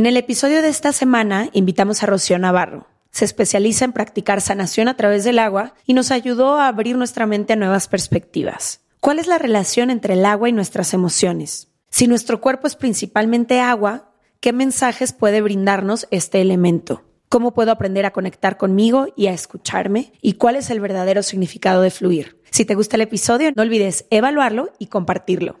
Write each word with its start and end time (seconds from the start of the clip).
En 0.00 0.06
el 0.06 0.16
episodio 0.16 0.62
de 0.62 0.68
esta 0.70 0.94
semana 0.94 1.50
invitamos 1.52 2.02
a 2.02 2.06
Rocío 2.06 2.38
Navarro. 2.38 2.86
Se 3.10 3.26
especializa 3.26 3.84
en 3.84 3.92
practicar 3.92 4.40
sanación 4.40 4.88
a 4.88 4.96
través 4.96 5.24
del 5.24 5.38
agua 5.38 5.74
y 5.84 5.92
nos 5.92 6.10
ayudó 6.10 6.54
a 6.58 6.68
abrir 6.68 6.96
nuestra 6.96 7.26
mente 7.26 7.52
a 7.52 7.56
nuevas 7.56 7.86
perspectivas. 7.86 8.80
¿Cuál 9.00 9.18
es 9.18 9.26
la 9.26 9.36
relación 9.36 9.90
entre 9.90 10.14
el 10.14 10.24
agua 10.24 10.48
y 10.48 10.52
nuestras 10.52 10.94
emociones? 10.94 11.68
Si 11.90 12.06
nuestro 12.06 12.40
cuerpo 12.40 12.66
es 12.66 12.76
principalmente 12.76 13.60
agua, 13.60 14.14
¿qué 14.40 14.54
mensajes 14.54 15.12
puede 15.12 15.42
brindarnos 15.42 16.08
este 16.10 16.40
elemento? 16.40 17.02
¿Cómo 17.28 17.52
puedo 17.52 17.70
aprender 17.70 18.06
a 18.06 18.14
conectar 18.14 18.56
conmigo 18.56 19.08
y 19.18 19.26
a 19.26 19.34
escucharme? 19.34 20.14
¿Y 20.22 20.32
cuál 20.32 20.56
es 20.56 20.70
el 20.70 20.80
verdadero 20.80 21.22
significado 21.22 21.82
de 21.82 21.90
fluir? 21.90 22.40
Si 22.50 22.64
te 22.64 22.74
gusta 22.74 22.96
el 22.96 23.02
episodio, 23.02 23.52
no 23.54 23.60
olvides 23.60 24.06
evaluarlo 24.08 24.70
y 24.78 24.86
compartirlo. 24.86 25.60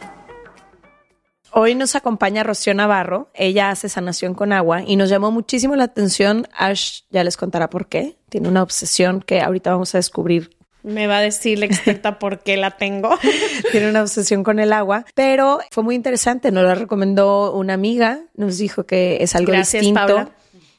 Hoy 1.53 1.75
nos 1.75 1.95
acompaña 1.95 2.43
Rocío 2.43 2.73
Navarro. 2.73 3.29
Ella 3.33 3.71
hace 3.71 3.89
sanación 3.89 4.33
con 4.33 4.53
agua 4.53 4.83
y 4.85 4.95
nos 4.95 5.09
llamó 5.09 5.31
muchísimo 5.31 5.75
la 5.75 5.83
atención. 5.83 6.47
Ash 6.53 7.01
ya 7.09 7.25
les 7.25 7.35
contará 7.35 7.69
por 7.69 7.87
qué. 7.87 8.15
Tiene 8.29 8.47
una 8.47 8.63
obsesión 8.63 9.21
que 9.21 9.41
ahorita 9.41 9.71
vamos 9.71 9.93
a 9.93 9.97
descubrir 9.97 10.55
Me 10.83 11.07
va 11.07 11.17
a 11.17 11.21
decir 11.21 11.59
la 11.59 11.65
experta 11.65 12.19
por 12.19 12.39
qué 12.39 12.55
la 12.55 12.71
tengo. 12.71 13.09
tiene 13.71 13.89
una 13.89 14.01
obsesión 14.01 14.43
con 14.43 14.59
el 14.59 14.71
agua, 14.71 15.05
pero 15.13 15.59
fue 15.71 15.83
muy 15.83 15.95
interesante. 15.95 16.51
Nos 16.51 16.63
la 16.63 16.75
recomendó 16.75 17.53
una 17.53 17.73
amiga, 17.73 18.21
nos 18.35 18.57
dijo 18.57 18.85
que 18.85 19.17
es 19.19 19.35
algo 19.35 19.51
Gracias, 19.51 19.81
distinto. 19.81 20.15
Paula. 20.15 20.31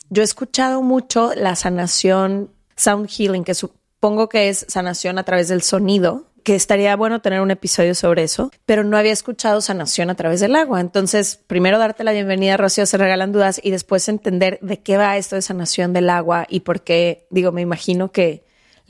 Yo 0.08 0.22
he 0.22 0.24
escuchado 0.24 0.82
mucho 0.82 1.32
la 1.36 1.54
sanación 1.54 2.50
sound 2.76 3.08
healing, 3.10 3.44
que 3.44 3.54
supongo 3.54 4.30
que 4.30 4.48
es 4.48 4.64
sanación 4.68 5.18
a 5.18 5.24
través 5.24 5.48
del 5.48 5.60
sonido, 5.60 6.31
que 6.42 6.54
estaría 6.54 6.94
bueno 6.96 7.20
tener 7.20 7.40
un 7.40 7.50
episodio 7.50 7.94
sobre 7.94 8.24
eso, 8.24 8.50
pero 8.66 8.84
no 8.84 8.96
había 8.96 9.12
escuchado 9.12 9.60
sanación 9.60 10.10
a 10.10 10.14
través 10.14 10.40
del 10.40 10.56
agua. 10.56 10.80
Entonces, 10.80 11.40
primero 11.46 11.78
darte 11.78 12.04
la 12.04 12.12
bienvenida, 12.12 12.56
Rocío, 12.56 12.86
se 12.86 12.98
regalan 12.98 13.32
dudas 13.32 13.60
y 13.62 13.70
después 13.70 14.08
entender 14.08 14.58
de 14.62 14.80
qué 14.80 14.96
va 14.96 15.16
esto 15.16 15.36
de 15.36 15.42
sanación 15.42 15.92
del 15.92 16.10
agua 16.10 16.46
y 16.48 16.60
por 16.60 16.82
qué, 16.82 17.26
digo, 17.30 17.52
me 17.52 17.62
imagino 17.62 18.12
que 18.12 18.42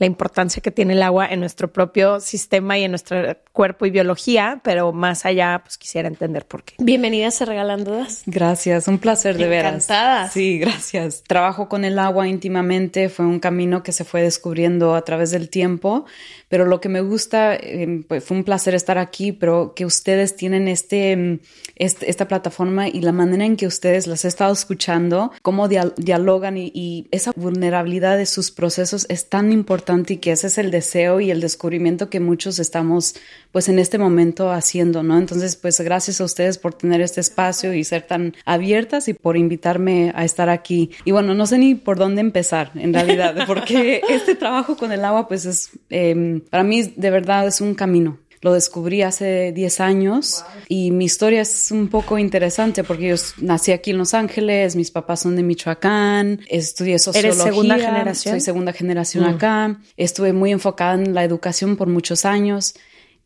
la 0.03 0.07
importancia 0.07 0.61
que 0.61 0.69
tiene 0.69 0.91
el 0.93 1.01
agua 1.01 1.27
en 1.27 1.39
nuestro 1.39 1.71
propio 1.71 2.19
sistema 2.19 2.77
y 2.77 2.83
en 2.83 2.91
nuestro 2.91 3.37
cuerpo 3.53 3.85
y 3.85 3.89
biología, 3.89 4.59
pero 4.61 4.91
más 4.91 5.25
allá, 5.25 5.61
pues 5.63 5.77
quisiera 5.77 6.09
entender 6.09 6.45
por 6.45 6.63
qué. 6.63 6.75
Bienvenida 6.77 7.29
a 7.29 7.45
Regalan 7.45 7.85
Dudas. 7.85 8.23
Gracias, 8.25 8.89
un 8.89 8.97
placer 8.97 9.37
de 9.37 9.47
veras. 9.47 9.75
Encantadas. 9.85 10.33
Sí, 10.33 10.59
gracias. 10.59 11.23
Trabajo 11.25 11.69
con 11.69 11.85
el 11.85 11.97
agua 11.99 12.27
íntimamente, 12.27 13.07
fue 13.07 13.25
un 13.25 13.39
camino 13.39 13.81
que 13.81 13.93
se 13.93 14.03
fue 14.03 14.21
descubriendo 14.21 14.93
a 14.95 15.03
través 15.05 15.31
del 15.31 15.47
tiempo, 15.49 16.05
pero 16.49 16.65
lo 16.65 16.81
que 16.81 16.89
me 16.89 16.99
gusta, 16.99 17.55
eh, 17.55 18.03
pues 18.05 18.25
fue 18.25 18.35
un 18.35 18.43
placer 18.43 18.75
estar 18.75 18.97
aquí, 18.97 19.31
pero 19.31 19.73
que 19.73 19.85
ustedes 19.85 20.35
tienen 20.35 20.67
este, 20.67 21.15
mm, 21.15 21.39
este- 21.77 22.09
esta 22.09 22.27
plataforma 22.27 22.89
y 22.89 22.99
la 22.99 23.13
manera 23.13 23.45
en 23.45 23.55
que 23.55 23.67
ustedes 23.67 24.05
las 24.05 24.25
he 24.25 24.27
estado 24.27 24.51
escuchando, 24.51 25.31
cómo 25.41 25.69
dia- 25.69 25.93
dialogan 25.95 26.57
y, 26.57 26.71
y 26.75 27.07
esa 27.11 27.31
vulnerabilidad 27.37 28.17
de 28.17 28.25
sus 28.25 28.51
procesos 28.51 29.05
es 29.09 29.29
tan 29.29 29.53
importante 29.53 29.92
y 30.07 30.17
que 30.17 30.31
ese 30.31 30.47
es 30.47 30.57
el 30.57 30.71
deseo 30.71 31.19
y 31.19 31.31
el 31.31 31.41
descubrimiento 31.41 32.09
que 32.09 32.19
muchos 32.19 32.59
estamos 32.59 33.15
pues 33.51 33.69
en 33.69 33.77
este 33.77 33.97
momento 33.97 34.51
haciendo, 34.51 35.03
¿no? 35.03 35.17
Entonces, 35.17 35.55
pues 35.55 35.79
gracias 35.79 36.19
a 36.19 36.23
ustedes 36.23 36.57
por 36.57 36.73
tener 36.73 37.01
este 37.01 37.21
espacio 37.21 37.73
y 37.73 37.83
ser 37.83 38.01
tan 38.01 38.33
abiertas 38.45 39.07
y 39.07 39.13
por 39.13 39.37
invitarme 39.37 40.11
a 40.15 40.25
estar 40.25 40.49
aquí. 40.49 40.89
Y 41.05 41.11
bueno, 41.11 41.35
no 41.35 41.45
sé 41.45 41.59
ni 41.59 41.75
por 41.75 41.97
dónde 41.97 42.21
empezar, 42.21 42.71
en 42.75 42.93
realidad, 42.93 43.35
porque 43.47 44.01
este 44.09 44.35
trabajo 44.35 44.75
con 44.75 44.91
el 44.91 45.05
agua, 45.05 45.27
pues 45.27 45.45
es, 45.45 45.69
eh, 45.89 46.41
para 46.49 46.63
mí 46.63 46.93
de 46.95 47.09
verdad 47.11 47.47
es 47.47 47.61
un 47.61 47.75
camino. 47.75 48.17
Lo 48.43 48.53
descubrí 48.53 49.01
hace 49.01 49.51
10 49.53 49.79
años 49.79 50.43
y 50.67 50.91
mi 50.91 51.05
historia 51.05 51.41
es 51.41 51.71
un 51.71 51.87
poco 51.87 52.17
interesante 52.19 52.83
porque 52.83 53.07
yo 53.07 53.15
nací 53.41 53.71
aquí 53.71 53.91
en 53.91 53.97
Los 53.97 54.13
Ángeles, 54.13 54.75
mis 54.75 54.91
papás 54.91 55.21
son 55.21 55.35
de 55.35 55.43
Michoacán, 55.43 56.41
estudié 56.49 56.99
sociología. 56.99 57.43
segunda 57.43 57.75
generación? 57.87 58.33
Soy 58.33 58.41
segunda 58.41 58.73
generación 58.73 59.23
acá. 59.35 59.79
Estuve 59.97 60.33
muy 60.33 60.51
enfocada 60.51 60.93
en 60.95 61.13
la 61.15 61.23
educación 61.23 61.77
por 61.77 61.87
muchos 61.87 62.25
años. 62.25 62.75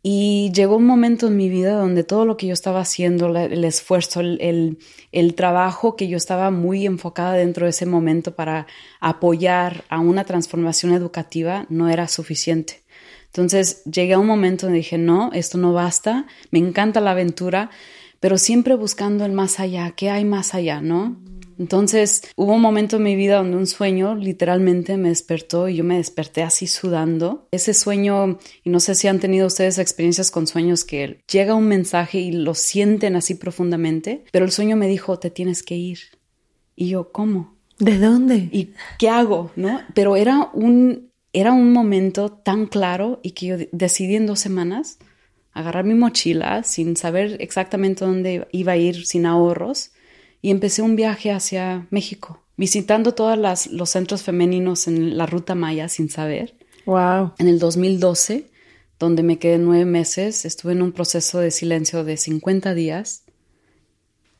Y 0.03 0.51
llegó 0.53 0.77
un 0.77 0.85
momento 0.85 1.27
en 1.27 1.35
mi 1.35 1.49
vida 1.49 1.73
donde 1.73 2.03
todo 2.03 2.25
lo 2.25 2.37
que 2.37 2.45
yo 2.47 2.53
estaba 2.53 2.79
haciendo, 2.79 3.27
la- 3.27 3.45
el 3.45 3.63
esfuerzo, 3.65 4.21
el, 4.21 4.37
el- 4.39 4.77
el 5.11 5.33
trabajo 5.33 5.95
que 5.97 6.07
yo 6.07 6.15
estaba 6.15 6.51
muy 6.51 6.85
enfocada 6.85 7.33
dentro 7.33 7.65
de 7.65 7.71
ese 7.71 7.85
momento 7.87 8.35
para 8.35 8.67
apoyar 9.01 9.83
a 9.89 9.99
una 9.99 10.23
transformación 10.23 10.93
educativa 10.93 11.65
no 11.69 11.89
era 11.89 12.07
suficiente. 12.07 12.83
Entonces 13.37 13.83
llegué 13.83 14.13
a 14.13 14.19
un 14.19 14.25
momento 14.25 14.65
donde 14.65 14.79
dije, 14.79 14.97
no, 14.97 15.31
esto 15.31 15.59
no 15.59 15.71
basta, 15.71 16.25
me 16.49 16.57
encanta 16.57 17.01
la 17.01 17.11
aventura, 17.11 17.69
pero 18.19 18.39
siempre 18.39 18.73
buscando 18.73 19.25
el 19.25 19.31
más 19.31 19.59
allá, 19.59 19.91
¿qué 19.91 20.09
hay 20.09 20.25
más 20.25 20.55
allá, 20.55 20.81
no? 20.81 21.17
Entonces 21.59 22.23
hubo 22.35 22.53
un 22.53 22.61
momento 22.61 22.95
en 22.95 23.03
mi 23.03 23.15
vida 23.15 23.37
donde 23.37 23.57
un 23.57 23.67
sueño 23.67 24.15
literalmente 24.15 24.97
me 24.97 25.09
despertó 25.09 25.69
y 25.69 25.75
yo 25.75 25.83
me 25.83 25.97
desperté 25.97 26.41
así 26.41 26.65
sudando. 26.65 27.47
Ese 27.51 27.75
sueño, 27.75 28.39
y 28.63 28.71
no 28.71 28.79
sé 28.79 28.95
si 28.95 29.07
han 29.07 29.19
tenido 29.19 29.45
ustedes 29.45 29.77
experiencias 29.77 30.31
con 30.31 30.47
sueños 30.47 30.83
que 30.83 31.21
llega 31.31 31.53
un 31.53 31.67
mensaje 31.67 32.17
y 32.17 32.31
lo 32.31 32.55
sienten 32.55 33.15
así 33.15 33.35
profundamente, 33.35 34.23
pero 34.31 34.45
el 34.45 34.51
sueño 34.51 34.75
me 34.77 34.87
dijo, 34.87 35.19
te 35.19 35.29
tienes 35.29 35.61
que 35.61 35.75
ir. 35.75 35.99
Y 36.75 36.89
yo, 36.89 37.11
¿cómo? 37.11 37.55
¿De 37.77 37.99
dónde? 37.99 38.49
¿Y 38.51 38.73
qué 38.97 39.09
hago? 39.09 39.51
¿No? 39.55 39.81
Pero 39.93 40.15
era 40.15 40.49
un, 40.53 41.11
era 41.39 41.53
un 41.53 41.71
momento 41.71 42.29
tan 42.29 42.65
claro 42.65 43.19
y 43.23 43.31
que 43.31 43.45
yo 43.47 43.57
de- 43.57 43.69
decidí 43.71 44.15
en 44.15 44.25
dos 44.25 44.39
semanas 44.39 44.97
agarrar 45.53 45.85
mi 45.85 45.93
mochila 45.93 46.63
sin 46.63 46.95
saber 46.95 47.37
exactamente 47.39 48.05
dónde 48.05 48.47
iba 48.51 48.73
a 48.73 48.77
ir, 48.77 49.05
sin 49.05 49.25
ahorros, 49.25 49.91
y 50.41 50.51
empecé 50.51 50.81
un 50.83 50.95
viaje 50.95 51.31
hacia 51.31 51.87
México, 51.89 52.43
visitando 52.57 53.13
todos 53.13 53.37
los 53.71 53.89
centros 53.89 54.21
femeninos 54.21 54.87
en 54.87 55.17
la 55.17 55.25
ruta 55.25 55.55
Maya 55.55 55.89
sin 55.89 56.09
saber. 56.09 56.55
Wow. 56.85 57.33
En 57.39 57.47
el 57.47 57.57
2012, 57.59 58.45
donde 58.99 59.23
me 59.23 59.39
quedé 59.39 59.57
nueve 59.57 59.85
meses, 59.85 60.45
estuve 60.45 60.73
en 60.73 60.81
un 60.81 60.91
proceso 60.91 61.39
de 61.39 61.51
silencio 61.51 62.03
de 62.03 62.17
50 62.17 62.73
días 62.73 63.23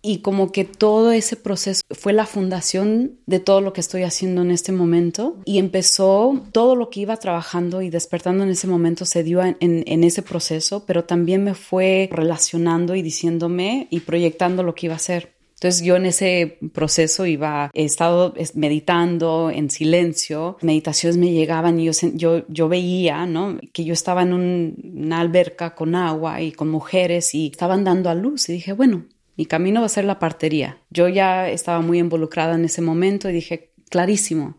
y 0.07 0.19
como 0.19 0.54
que 0.54 0.63
todo 0.63 1.12
ese 1.12 1.36
proceso 1.36 1.81
fue 1.89 2.13
la 2.13 2.25
fundación 2.25 3.19
de 3.25 3.42
todo 3.42 3.59
lo 3.59 3.74
que 3.74 3.81
estoy 3.81 4.04
haciendo 4.04 4.42
en 4.42 4.51
este 4.51 4.71
momento 4.71 5.36
y 5.44 5.57
empezó 5.57 6.45
todo 6.54 6.77
lo 6.77 6.89
que 6.89 7.01
iba 7.01 7.18
trabajando 7.18 7.81
y 7.81 7.89
despertando 7.89 8.45
en 8.45 8.51
ese 8.51 8.68
momento 8.68 9.04
se 9.04 9.24
dio 9.24 9.42
en, 9.44 10.04
ese 10.06 10.21
proceso, 10.21 10.86
pero 10.86 11.04
también 11.04 11.44
me 11.44 11.56
fue 11.56 12.07
relacionando 12.09 12.95
y 12.95 13.01
diciéndome 13.01 13.88
y 13.89 14.00
proyectando 14.00 14.63
lo 14.63 14.75
que 14.75 14.86
iba 14.86 14.94
a 14.94 14.95
hacer. 14.95 15.33
Entonces 15.56 15.83
yo 15.83 15.98
en 15.98 16.06
ese 16.06 16.57
proceso 16.74 17.25
iba, 17.25 17.69
he 17.74 17.83
estado 17.83 18.33
meditando 18.53 19.51
en 19.53 19.69
silencio, 19.69 20.56
meditaciones 20.62 21.18
me 21.18 21.33
llegaban 21.33 21.81
y 21.81 21.86
yo, 21.86 21.92
yo, 22.13 22.48
yo 22.48 22.69
veía, 22.69 23.25
¿no? 23.25 23.57
Que 23.74 23.83
yo 23.83 23.92
estaba 23.92 24.21
en 24.21 24.31
una 24.31 25.19
alberca 25.19 25.75
con 25.75 25.95
agua 25.95 26.42
y 26.42 26.53
con 26.53 26.69
mujeres 26.69 27.36
y 27.36 27.48
estaban 27.48 27.83
dando 27.83 28.10
a 28.10 28.15
luz 28.15 28.48
y 28.48 28.53
dije, 28.53 28.71
bueno, 28.71 29.03
mi 29.38 29.45
camino 29.45 29.81
va 29.81 29.86
a 29.86 29.89
ser 29.89 30.06
la 30.06 30.19
partería. 30.19 30.80
Yo 30.89 31.07
ya 31.07 31.50
estaba 31.50 31.80
muy 31.81 32.00
involucrada 32.00 32.56
en 32.56 32.66
ese 32.66 32.81
momento 32.81 33.30
y 33.30 33.34
dije, 33.34 33.72
clarísimo, 33.89 34.57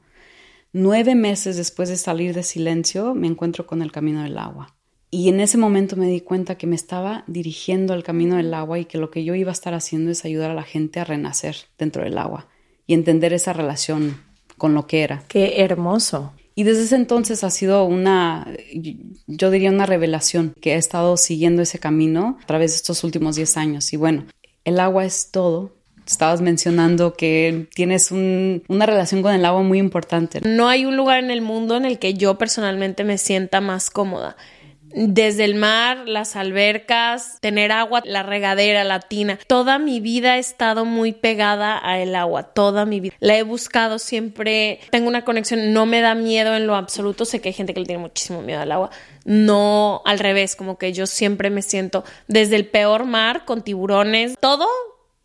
nueve 0.73 1.15
meses 1.15 1.57
después 1.57 1.89
de 1.89 1.97
salir 1.97 2.35
de 2.35 2.45
silencio 2.45 3.15
me 3.15 3.27
encuentro 3.27 3.67
con 3.67 3.83
el 3.83 3.93
camino 3.93 4.23
del 4.23 4.39
agua. 4.39 4.77
Y 5.11 5.31
en 5.31 5.41
ese 5.41 5.57
momento 5.57 5.97
me 5.97 6.07
di 6.07 6.21
cuenta 6.21 6.57
que 6.57 6.67
me 6.67 6.77
estaba 6.77 7.25
dirigiendo 7.27 7.95
al 7.95 8.05
camino 8.05 8.37
del 8.37 8.53
agua 8.53 8.79
y 8.79 8.85
que 8.85 8.99
lo 8.99 9.11
que 9.11 9.25
yo 9.25 9.35
iba 9.35 9.51
a 9.51 9.53
estar 9.53 9.75
haciendo 9.75 10.11
es 10.11 10.25
ayudar 10.25 10.51
a 10.51 10.55
la 10.55 10.65
gente 10.65 11.01
a 11.01 11.05
renacer 11.05 11.57
dentro 11.79 12.05
del 12.05 12.19
agua 12.19 12.47
y 12.87 12.95
entender 12.95 13.33
esa 13.33 13.55
relación 13.55 14.21
con 14.59 14.75
lo 14.75 14.87
que 14.87 15.03
era. 15.03 15.25
Qué 15.29 15.63
hermoso. 15.63 16.35
Y 16.55 16.65
desde 16.65 16.83
ese 16.83 16.97
entonces 16.97 17.45
ha 17.45 17.51
sido 17.51 17.85
una, 17.85 18.53
yo 19.27 19.51
diría 19.51 19.71
una 19.71 19.87
revelación 19.87 20.55
que 20.61 20.73
he 20.73 20.77
estado 20.77 21.17
siguiendo 21.17 21.63
ese 21.63 21.79
camino 21.79 22.37
a 22.43 22.47
través 22.47 22.73
de 22.73 22.77
estos 22.77 23.05
últimos 23.05 23.37
10 23.37 23.57
años. 23.57 23.93
Y 23.93 23.97
bueno, 23.97 24.25
el 24.69 24.81
agua 24.81 25.05
es 25.05 25.31
todo. 25.31 25.73
Estabas 26.07 26.41
mencionando 26.41 27.13
que 27.15 27.69
tienes 27.75 28.11
una 28.13 28.87
relación 28.87 29.21
con 29.21 29.35
el 29.35 29.45
agua 29.45 29.63
muy 29.63 29.79
importante. 29.79 30.41
No 30.43 30.69
hay 30.69 30.87
un 30.87 30.97
lugar 30.97 31.23
en 31.23 31.31
el 31.31 31.43
mundo 31.43 31.77
en 31.77 31.85
el 31.85 31.99
que 31.99 32.15
yo 32.15 32.39
personalmente 32.39 33.05
me 33.05 33.19
sienta 33.19 33.61
más 33.61 33.91
cómoda. 33.91 34.37
Desde 34.91 35.45
el 35.45 35.55
mar, 35.55 36.09
las 36.09 36.35
albercas, 36.35 37.39
tener 37.43 37.73
agua, 37.73 38.03
la 38.07 38.23
regadera, 38.23 38.85
la 38.85 39.01
tina. 39.01 39.39
Toda 39.47 39.79
mi 39.79 40.01
vida 40.01 40.37
he 40.37 40.39
estado 40.39 40.87
muy 40.87 41.13
pegada 41.13 41.77
al 41.77 42.15
agua, 42.15 42.43
toda 42.43 42.87
mi 42.87 43.01
vida. 43.01 43.15
La 43.21 43.37
he 43.37 43.43
buscado 43.43 43.99
siempre, 43.99 44.81
tengo 44.91 45.09
una 45.09 45.27
conexión, 45.27 45.75
no 45.75 45.85
me 45.85 46.01
da 46.01 46.15
miedo 46.15 46.57
en 46.57 46.67
lo 46.67 46.75
absoluto. 46.75 47.27
Sé 47.27 47.43
que 47.43 47.51
hay 47.51 47.53
gente 47.53 47.75
que 47.75 47.81
le 47.81 47.87
tiene 47.87 48.01
muchísimo 48.01 48.41
miedo 48.41 48.63
al 48.63 48.73
agua. 48.73 48.91
No 49.29 50.03
al 50.05 50.19
revés, 50.19 50.57
como 50.57 50.79
que 50.79 50.93
yo 50.93 51.07
siempre 51.07 51.51
me 51.51 51.63
siento 51.63 52.05
desde 52.27 52.57
el 52.57 52.67
peor 52.67 53.05
mar 53.05 53.45
con 53.45 53.63
tiburones, 53.63 54.35
todo 54.41 54.67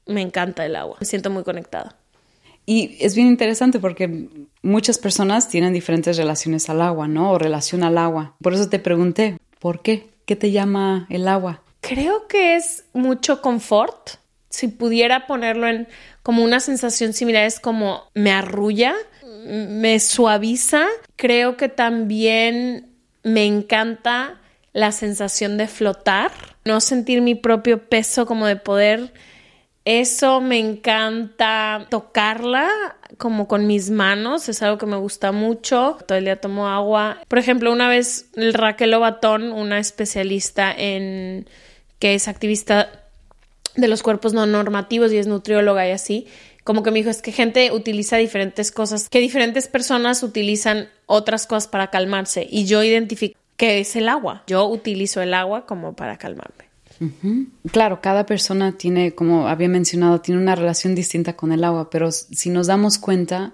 me 0.05 0.21
encanta 0.21 0.65
el 0.65 0.75
agua. 0.75 0.97
Me 0.99 1.05
siento 1.05 1.29
muy 1.29 1.43
conectada. 1.43 1.95
Y 2.65 2.97
es 2.99 3.15
bien 3.15 3.27
interesante 3.27 3.79
porque 3.79 4.27
muchas 4.61 4.97
personas 4.97 5.49
tienen 5.49 5.73
diferentes 5.73 6.17
relaciones 6.17 6.69
al 6.69 6.81
agua, 6.81 7.07
¿no? 7.07 7.31
O 7.31 7.39
relación 7.39 7.83
al 7.83 7.97
agua. 7.97 8.35
Por 8.41 8.53
eso 8.53 8.69
te 8.69 8.79
pregunté, 8.79 9.37
¿Por 9.63 9.81
qué? 9.81 10.09
¿Qué 10.25 10.35
te 10.35 10.51
llama 10.51 11.07
el 11.09 11.25
agua? 11.25 11.61
Creo 11.79 12.27
que 12.27 12.57
es 12.57 12.83
mucho 12.91 13.41
confort. 13.41 14.15
Si 14.49 14.67
pudiera 14.67 15.25
ponerlo 15.25 15.69
en 15.69 15.87
como 16.21 16.43
una 16.43 16.59
sensación 16.59 17.13
similar, 17.13 17.45
es 17.45 17.61
como 17.61 18.03
me 18.13 18.31
arrulla, 18.31 18.93
me 19.47 20.01
suaviza. 20.01 20.85
Creo 21.15 21.55
que 21.55 21.69
también 21.69 22.92
me 23.23 23.45
encanta 23.45 24.39
la 24.73 24.91
sensación 24.91 25.57
de 25.57 25.67
flotar, 25.67 26.31
no 26.65 26.81
sentir 26.81 27.21
mi 27.21 27.35
propio 27.35 27.87
peso, 27.87 28.25
como 28.25 28.47
de 28.47 28.55
poder 28.55 29.11
eso 29.85 30.39
me 30.39 30.59
encanta 30.59 31.87
tocarla 31.89 32.69
como 33.17 33.49
con 33.49 33.67
mis 33.67 33.89
manos, 33.89 34.47
es 34.47 34.61
algo 34.61 34.77
que 34.77 34.85
me 34.85 34.95
gusta 34.95 35.33
mucho. 35.33 35.97
Todo 36.07 36.17
el 36.17 36.23
día 36.23 36.39
tomo 36.39 36.69
agua. 36.69 37.17
Por 37.27 37.37
ejemplo, 37.37 37.71
una 37.71 37.89
vez 37.89 38.27
Raquel 38.35 38.93
Obatón, 38.93 39.51
una 39.51 39.79
especialista 39.79 40.73
en 40.75 41.49
que 41.99 42.15
es 42.15 42.29
activista 42.29 42.89
de 43.75 43.87
los 43.87 44.03
cuerpos 44.03 44.33
no 44.33 44.45
normativos 44.45 45.11
y 45.11 45.17
es 45.17 45.27
nutrióloga 45.27 45.87
y 45.87 45.91
así, 45.91 46.27
como 46.63 46.83
que 46.83 46.91
me 46.91 46.99
dijo, 46.99 47.09
es 47.09 47.21
que 47.21 47.31
gente 47.31 47.71
utiliza 47.71 48.17
diferentes 48.17 48.71
cosas, 48.71 49.09
que 49.09 49.19
diferentes 49.19 49.67
personas 49.67 50.23
utilizan 50.23 50.89
otras 51.05 51.45
cosas 51.45 51.67
para 51.67 51.89
calmarse 51.89 52.47
y 52.49 52.65
yo 52.65 52.83
identifico 52.83 53.37
que 53.57 53.79
es 53.79 53.95
el 53.95 54.09
agua. 54.09 54.43
Yo 54.47 54.67
utilizo 54.67 55.21
el 55.21 55.33
agua 55.33 55.65
como 55.65 55.93
para 55.93 56.17
calmarme. 56.17 56.65
Claro, 57.71 57.99
cada 58.01 58.25
persona 58.25 58.77
tiene, 58.77 59.13
como 59.13 59.47
había 59.47 59.67
mencionado, 59.67 60.21
tiene 60.21 60.39
una 60.39 60.55
relación 60.55 60.95
distinta 60.95 61.35
con 61.35 61.51
el 61.51 61.63
agua, 61.63 61.89
pero 61.89 62.11
si 62.11 62.49
nos 62.49 62.67
damos 62.67 62.97
cuenta, 62.97 63.53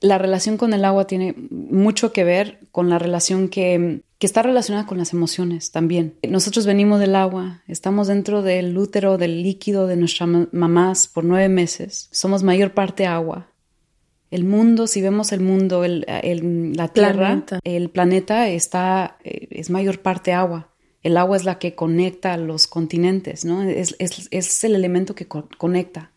la 0.00 0.18
relación 0.18 0.56
con 0.56 0.72
el 0.74 0.84
agua 0.84 1.06
tiene 1.06 1.34
mucho 1.50 2.12
que 2.12 2.24
ver 2.24 2.58
con 2.72 2.90
la 2.90 2.98
relación 2.98 3.48
que, 3.48 4.02
que 4.24 4.26
está 4.26 4.40
relacionada 4.40 4.86
con 4.86 4.96
las 4.96 5.12
emociones 5.12 5.70
también. 5.70 6.14
Nosotros 6.26 6.64
venimos 6.64 6.98
del 6.98 7.14
agua, 7.14 7.62
estamos 7.68 8.06
dentro 8.08 8.40
del 8.40 8.74
útero, 8.78 9.18
del 9.18 9.42
líquido 9.42 9.86
de 9.86 9.96
nuestras 9.96 10.30
mamás 10.50 11.08
por 11.08 11.24
nueve 11.24 11.50
meses, 11.50 12.08
somos 12.10 12.42
mayor 12.42 12.72
parte 12.72 13.04
agua. 13.04 13.50
El 14.30 14.44
mundo, 14.44 14.86
si 14.86 15.02
vemos 15.02 15.30
el 15.32 15.40
mundo, 15.40 15.84
el, 15.84 16.06
la 16.74 16.88
Tierra, 16.88 17.44
el 17.64 17.90
planeta 17.90 18.48
está, 18.48 19.18
eh, 19.24 19.46
es 19.50 19.68
mayor 19.68 20.00
parte 20.00 20.32
agua. 20.32 20.70
El 21.02 21.18
agua 21.18 21.36
es 21.36 21.44
la 21.44 21.58
que 21.58 21.74
conecta 21.74 22.38
los 22.38 22.66
continentes, 22.66 23.44
¿no? 23.44 23.62
Es, 23.62 23.94
el 24.00 24.74
elemento 24.74 25.14
que 25.14 25.28
conecta. 25.28 26.12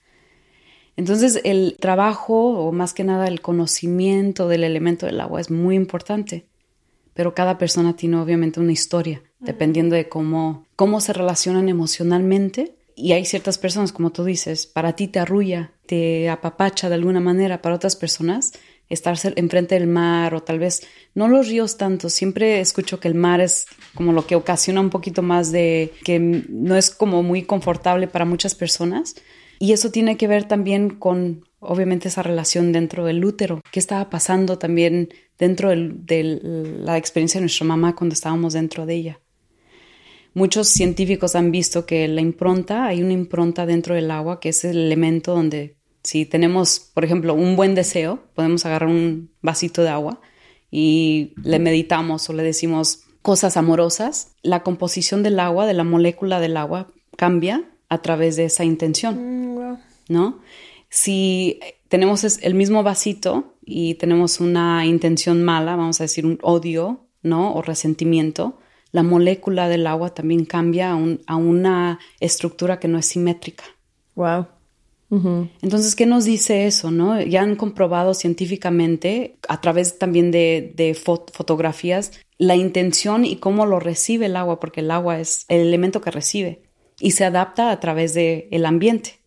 Entonces, 0.95 1.41
el 1.43 1.75
trabajo, 1.77 2.57
o 2.57 2.71
más 2.71 2.93
que 2.93 3.03
nada 3.03 3.27
el 3.27 3.41
conocimiento 3.41 4.47
del 4.47 4.63
elemento 4.63 5.07
del 5.07 5.19
agua 5.19 5.41
es 5.41 5.51
muy 5.51 5.75
importante, 5.75 6.45
pero 7.17 7.33
cada 7.33 7.57
persona 7.57 7.95
tiene 7.95 8.17
obviamente 8.17 8.59
una 8.59 8.71
historia, 8.71 9.23
dependiendo 9.39 9.95
de 9.95 10.07
cómo, 10.07 10.67
cómo 10.75 11.01
se 11.01 11.13
relacionan 11.13 11.67
emocionalmente. 11.67 12.75
Y 12.95 13.13
hay 13.13 13.25
ciertas 13.25 13.57
personas, 13.57 13.91
como 13.91 14.11
tú 14.11 14.23
dices, 14.23 14.67
para 14.67 14.93
ti 14.93 15.07
te 15.07 15.17
arrulla, 15.17 15.71
te 15.87 16.29
apapacha 16.29 16.89
de 16.89 16.95
alguna 16.95 17.19
manera, 17.19 17.59
para 17.63 17.73
otras 17.73 17.95
personas 17.95 18.53
estar 18.87 19.17
enfrente 19.35 19.75
del 19.75 19.87
mar 19.87 20.35
o 20.35 20.43
tal 20.43 20.59
vez 20.59 20.83
no 21.15 21.27
los 21.27 21.47
ríos 21.47 21.77
tanto. 21.77 22.09
Siempre 22.09 22.59
escucho 22.59 22.99
que 22.99 23.07
el 23.07 23.15
mar 23.15 23.41
es 23.41 23.65
como 23.95 24.13
lo 24.13 24.27
que 24.27 24.35
ocasiona 24.35 24.79
un 24.79 24.91
poquito 24.91 25.23
más 25.23 25.51
de 25.51 25.93
que 26.03 26.19
no 26.19 26.75
es 26.75 26.91
como 26.91 27.23
muy 27.23 27.41
confortable 27.41 28.07
para 28.07 28.25
muchas 28.25 28.53
personas. 28.53 29.15
Y 29.59 29.71
eso 29.73 29.91
tiene 29.91 30.17
que 30.17 30.27
ver 30.27 30.47
también 30.47 30.91
con, 30.91 31.45
obviamente, 31.59 32.07
esa 32.09 32.23
relación 32.23 32.71
dentro 32.71 33.05
del 33.05 33.23
útero. 33.23 33.61
¿Qué 33.71 33.79
estaba 33.79 34.09
pasando 34.09 34.57
también 34.57 35.09
dentro 35.37 35.69
de 35.69 36.39
la 36.79 36.97
experiencia 36.97 37.39
de 37.39 37.43
nuestra 37.43 37.65
mamá 37.65 37.95
cuando 37.95 38.13
estábamos 38.13 38.53
dentro 38.53 38.85
de 38.85 38.95
ella? 38.95 39.19
Muchos 40.33 40.67
científicos 40.67 41.35
han 41.35 41.51
visto 41.51 41.87
que 41.87 42.07
la 42.07 42.21
impronta, 42.21 42.85
hay 42.85 43.01
una 43.01 43.13
impronta 43.13 43.65
dentro 43.65 43.95
del 43.95 44.11
agua, 44.11 44.39
que 44.39 44.49
es 44.49 44.63
el 44.65 44.77
elemento 44.77 45.33
donde 45.33 45.77
si 46.03 46.25
tenemos, 46.25 46.91
por 46.93 47.03
ejemplo, 47.03 47.33
un 47.33 47.55
buen 47.55 47.73
deseo, 47.73 48.23
podemos 48.35 48.65
agarrar 48.65 48.89
un 48.89 49.31
vasito 49.41 49.81
de 49.81 49.89
agua 49.89 50.21
y 50.69 51.33
le 51.43 51.59
meditamos 51.59 52.29
o 52.29 52.33
le 52.33 52.43
decimos 52.43 53.05
cosas 53.23 53.57
amorosas. 53.57 54.35
La 54.43 54.61
composición 54.63 55.23
del 55.23 55.39
agua, 55.39 55.65
de 55.65 55.73
la 55.73 55.83
molécula 55.83 56.39
del 56.39 56.55
agua, 56.55 56.87
cambia 57.17 57.65
a 57.89 58.01
través 58.01 58.35
de 58.35 58.45
esa 58.45 58.63
intención, 58.63 59.55
mm, 59.55 59.77
¿no? 60.09 60.39
Si 60.89 61.59
tenemos 61.89 62.23
el 62.41 62.53
mismo 62.53 62.83
vasito 62.83 63.55
y 63.65 63.95
tenemos 63.95 64.39
una 64.39 64.85
intención 64.85 65.43
mala, 65.43 65.75
vamos 65.75 65.99
a 65.99 66.05
decir 66.05 66.25
un 66.25 66.39
odio, 66.41 67.07
¿no? 67.23 67.53
O 67.53 67.61
resentimiento, 67.61 68.57
la 68.91 69.03
molécula 69.03 69.67
del 69.67 69.87
agua 69.87 70.13
también 70.13 70.45
cambia 70.45 70.93
a, 70.93 70.99
a 71.27 71.35
una 71.35 71.99
estructura 72.19 72.79
que 72.79 72.87
no 72.87 72.97
es 72.97 73.05
simétrica. 73.05 73.65
Wow. 74.15 74.47
Entonces, 75.09 75.95
¿qué 75.95 76.05
nos 76.05 76.25
dice 76.25 76.67
eso? 76.67 76.91
No? 76.91 77.21
Ya 77.21 77.41
han 77.41 77.55
comprobado 77.55 78.13
científicamente, 78.13 79.37
a 79.47 79.61
través 79.61 79.97
también 79.99 80.31
de, 80.31 80.97
fotografías, 81.01 82.11
la 82.37 82.55
intención 82.55 83.23
y 83.23 83.37
cómo 83.37 83.65
lo 83.65 83.79
recibe 83.79 84.25
el 84.25 84.35
agua, 84.35 84.59
porque 84.59 84.81
el 84.81 84.91
agua 84.91 85.19
es 85.19 85.45
el 85.47 85.61
elemento 85.61 86.01
que 86.01 86.11
recibe 86.11 86.66
y 86.99 87.11
se 87.11 87.25
adapta 87.25 87.71
a 87.71 87.79
través 87.79 88.13
del 88.13 88.47
el 88.51 88.65
ambiente. 88.65 89.19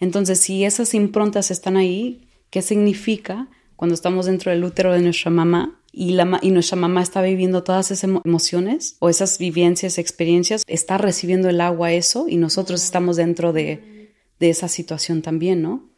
Entonces, 0.00 0.40
si 0.40 0.64
esas 0.64 0.94
improntas 0.94 1.50
están 1.50 1.76
ahí, 1.76 2.28
¿qué 2.50 2.62
significa 2.62 3.48
cuando 3.76 3.94
estamos 3.94 4.26
dentro 4.26 4.50
del 4.50 4.64
útero 4.64 4.92
de 4.92 5.00
nuestra 5.00 5.30
mamá? 5.30 5.80
Y, 5.92 6.12
la, 6.12 6.38
y 6.40 6.50
nuestra 6.50 6.76
mamá 6.76 7.02
está 7.02 7.20
viviendo 7.20 7.64
todas 7.64 7.90
esas 7.90 8.10
emociones 8.24 8.96
o 8.98 9.10
esas 9.10 9.38
vivencias, 9.38 9.98
experiencias, 9.98 10.62
está 10.66 10.96
recibiendo 10.96 11.50
el 11.50 11.60
agua 11.60 11.92
eso 11.92 12.28
y 12.28 12.36
nosotros 12.36 12.82
estamos 12.82 13.16
dentro 13.16 13.52
de, 13.52 14.10
de 14.40 14.50
esa 14.50 14.68
situación 14.68 15.20
también, 15.20 15.60
¿no? 15.60 15.88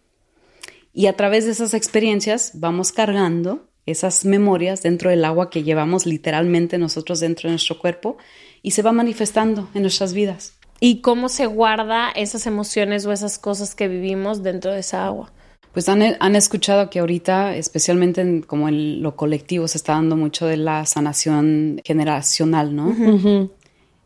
Y 0.92 1.06
a 1.06 1.16
través 1.16 1.44
de 1.44 1.52
esas 1.52 1.74
experiencias 1.74 2.52
vamos 2.54 2.92
cargando 2.92 3.68
esas 3.86 4.24
memorias 4.24 4.82
dentro 4.82 5.10
del 5.10 5.24
agua 5.24 5.50
que 5.50 5.62
llevamos 5.62 6.06
literalmente 6.06 6.78
nosotros 6.78 7.20
dentro 7.20 7.48
de 7.48 7.52
nuestro 7.52 7.78
cuerpo 7.78 8.16
y 8.62 8.72
se 8.72 8.82
va 8.82 8.92
manifestando 8.92 9.68
en 9.74 9.82
nuestras 9.82 10.12
vidas. 10.12 10.54
Y 10.80 11.00
cómo 11.00 11.28
se 11.28 11.46
guarda 11.46 12.10
esas 12.10 12.46
emociones 12.46 13.06
o 13.06 13.12
esas 13.12 13.38
cosas 13.38 13.74
que 13.74 13.88
vivimos 13.88 14.42
dentro 14.42 14.72
de 14.72 14.80
esa 14.80 15.06
agua. 15.06 15.32
Pues 15.72 15.88
han, 15.88 16.02
han 16.20 16.36
escuchado 16.36 16.88
que 16.88 17.00
ahorita, 17.00 17.56
especialmente 17.56 18.20
en, 18.20 18.42
como 18.42 18.68
en 18.68 19.02
lo 19.02 19.16
colectivo, 19.16 19.66
se 19.66 19.78
está 19.78 19.94
dando 19.94 20.16
mucho 20.16 20.46
de 20.46 20.56
la 20.56 20.86
sanación 20.86 21.80
generacional, 21.84 22.76
¿no? 22.76 23.50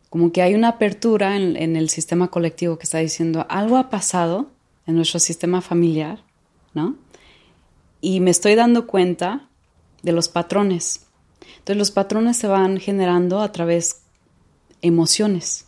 Como 0.09 0.31
que 0.31 0.41
hay 0.41 0.55
una 0.55 0.69
apertura 0.69 1.37
en, 1.37 1.55
en 1.55 1.75
el 1.75 1.89
sistema 1.89 2.29
colectivo 2.29 2.79
que 2.79 2.85
está 2.85 2.97
diciendo 2.97 3.45
algo 3.47 3.77
ha 3.77 3.91
pasado 3.91 4.49
en 4.87 4.95
nuestro 4.95 5.19
sistema 5.19 5.61
familiar, 5.61 6.23
¿no? 6.73 6.95
Y 8.01 8.19
me 8.19 8.31
estoy 8.31 8.55
dando 8.55 8.87
cuenta 8.87 9.47
de 10.01 10.11
los 10.11 10.27
patrones. 10.27 11.05
Entonces 11.59 11.77
los 11.77 11.91
patrones 11.91 12.37
se 12.37 12.47
van 12.47 12.79
generando 12.79 13.41
a 13.41 13.51
través 13.51 14.01
emociones. 14.81 15.65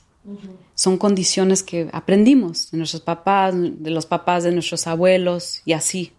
Son 0.81 0.97
condiciones 0.97 1.61
que 1.61 1.89
aprendimos 1.93 2.71
de 2.71 2.79
nuestros 2.79 3.03
papás, 3.03 3.53
de 3.55 3.91
los 3.91 4.07
papás 4.07 4.43
de 4.43 4.51
nuestros 4.51 4.87
abuelos 4.87 5.61
y 5.63 5.73
así. 5.73 6.11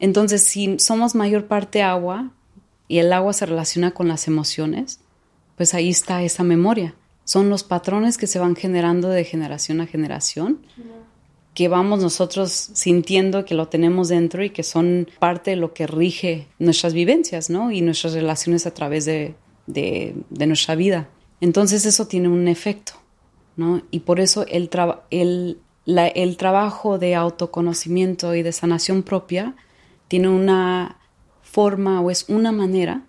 Entonces, 0.00 0.42
si 0.42 0.80
somos 0.80 1.14
mayor 1.14 1.46
parte 1.46 1.80
agua 1.80 2.32
y 2.88 2.98
el 2.98 3.12
agua 3.12 3.32
se 3.32 3.46
relaciona 3.46 3.92
con 3.92 4.08
las 4.08 4.26
emociones, 4.26 4.98
pues 5.56 5.74
ahí 5.74 5.90
está 5.90 6.24
esa 6.24 6.42
memoria. 6.42 6.96
Son 7.22 7.50
los 7.50 7.62
patrones 7.62 8.18
que 8.18 8.26
se 8.26 8.40
van 8.40 8.56
generando 8.56 9.08
de 9.08 9.22
generación 9.22 9.80
a 9.80 9.86
generación, 9.86 10.58
que 11.54 11.68
vamos 11.68 12.02
nosotros 12.02 12.50
sintiendo 12.50 13.44
que 13.44 13.54
lo 13.54 13.68
tenemos 13.68 14.08
dentro 14.08 14.42
y 14.42 14.50
que 14.50 14.64
son 14.64 15.06
parte 15.20 15.52
de 15.52 15.56
lo 15.56 15.72
que 15.72 15.86
rige 15.86 16.48
nuestras 16.58 16.94
vivencias, 16.94 17.48
¿no? 17.48 17.70
Y 17.70 17.80
nuestras 17.80 18.14
relaciones 18.14 18.66
a 18.66 18.74
través 18.74 19.04
de, 19.04 19.36
de, 19.68 20.16
de 20.30 20.46
nuestra 20.48 20.74
vida. 20.74 21.10
Entonces 21.40 21.86
eso 21.86 22.08
tiene 22.08 22.26
un 22.26 22.48
efecto, 22.48 22.94
¿no? 23.56 23.82
Y 23.90 24.00
por 24.00 24.20
eso 24.20 24.46
el, 24.48 24.70
el, 25.10 25.58
el 25.86 26.36
trabajo 26.36 26.98
de 26.98 27.14
autoconocimiento 27.14 28.34
y 28.34 28.42
de 28.42 28.52
sanación 28.52 29.02
propia 29.02 29.54
tiene 30.08 30.28
una 30.28 30.98
forma 31.42 32.00
o 32.00 32.10
es 32.10 32.28
una 32.28 32.52
manera 32.52 33.02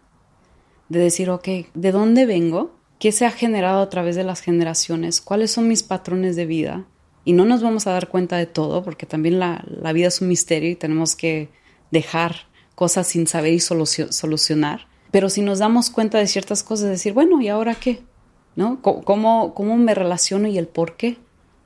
de 0.90 1.00
decir, 1.00 1.30
ok, 1.30 1.48
¿de 1.74 1.92
dónde 1.92 2.26
vengo? 2.26 2.76
¿Qué 3.00 3.12
se 3.12 3.26
ha 3.26 3.32
generado 3.32 3.82
a 3.82 3.90
través 3.90 4.16
de 4.16 4.24
las 4.24 4.42
generaciones? 4.42 5.22
¿Cuáles 5.22 5.52
son 5.52 5.68
mis 5.68 5.84
patrones 5.84 6.36
de 6.36 6.46
vida? 6.46 6.86
Y 7.26 7.34
no 7.34 7.46
nos 7.46 7.62
vamos 7.62 7.88
a 7.88 7.92
dar 7.92 8.10
cuenta 8.10 8.38
de 8.38 8.46
todo 8.46 8.84
porque 8.84 9.06
también 9.06 9.40
la, 9.40 9.64
la 9.68 9.94
vida 9.94 10.08
es 10.08 10.22
un 10.22 10.28
misterio 10.28 10.70
y 10.70 10.76
tenemos 10.76 11.16
que 11.16 11.50
dejar 11.92 12.48
cosas 12.76 13.08
sin 13.08 13.28
saber 13.28 13.54
y 13.54 13.60
solucionar. 13.60 14.88
Pero 15.12 15.30
si 15.30 15.42
nos 15.42 15.60
damos 15.60 15.90
cuenta 15.90 16.18
de 16.18 16.28
ciertas 16.28 16.64
cosas, 16.64 16.90
decir, 16.90 17.14
bueno, 17.14 17.40
¿y 17.42 17.48
ahora 17.48 17.76
qué? 17.76 18.02
¿No? 18.56 18.82
¿Cómo, 18.82 19.54
cómo 19.54 19.78
me 19.78 19.96
relaciono 19.96 20.48
y 20.48 20.58
el 20.58 20.68
por 20.68 20.96
qué? 20.96 21.18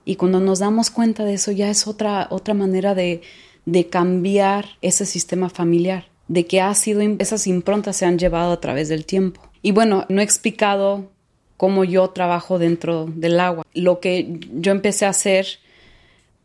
Y 0.05 0.15
cuando 0.15 0.39
nos 0.39 0.59
damos 0.59 0.89
cuenta 0.89 1.25
de 1.25 1.33
eso 1.33 1.51
ya 1.51 1.69
es 1.69 1.87
otra, 1.87 2.27
otra 2.29 2.53
manera 2.53 2.95
de, 2.95 3.21
de 3.65 3.87
cambiar 3.87 4.65
ese 4.81 5.05
sistema 5.05 5.49
familiar, 5.49 6.07
de 6.27 6.45
que 6.45 6.61
ha 6.61 6.73
sido, 6.73 7.01
esas 7.01 7.47
improntas 7.47 7.97
se 7.97 8.05
han 8.05 8.17
llevado 8.17 8.53
a 8.53 8.61
través 8.61 8.87
del 8.87 9.05
tiempo. 9.05 9.41
Y 9.61 9.71
bueno, 9.71 10.05
no 10.07 10.21
he 10.21 10.23
explicado 10.23 11.11
cómo 11.57 11.83
yo 11.83 12.09
trabajo 12.11 12.59
dentro 12.59 13.05
del 13.13 13.39
agua. 13.39 13.65
Lo 13.73 13.99
que 13.99 14.39
yo 14.53 14.71
empecé 14.71 15.05
a 15.05 15.09
hacer 15.09 15.47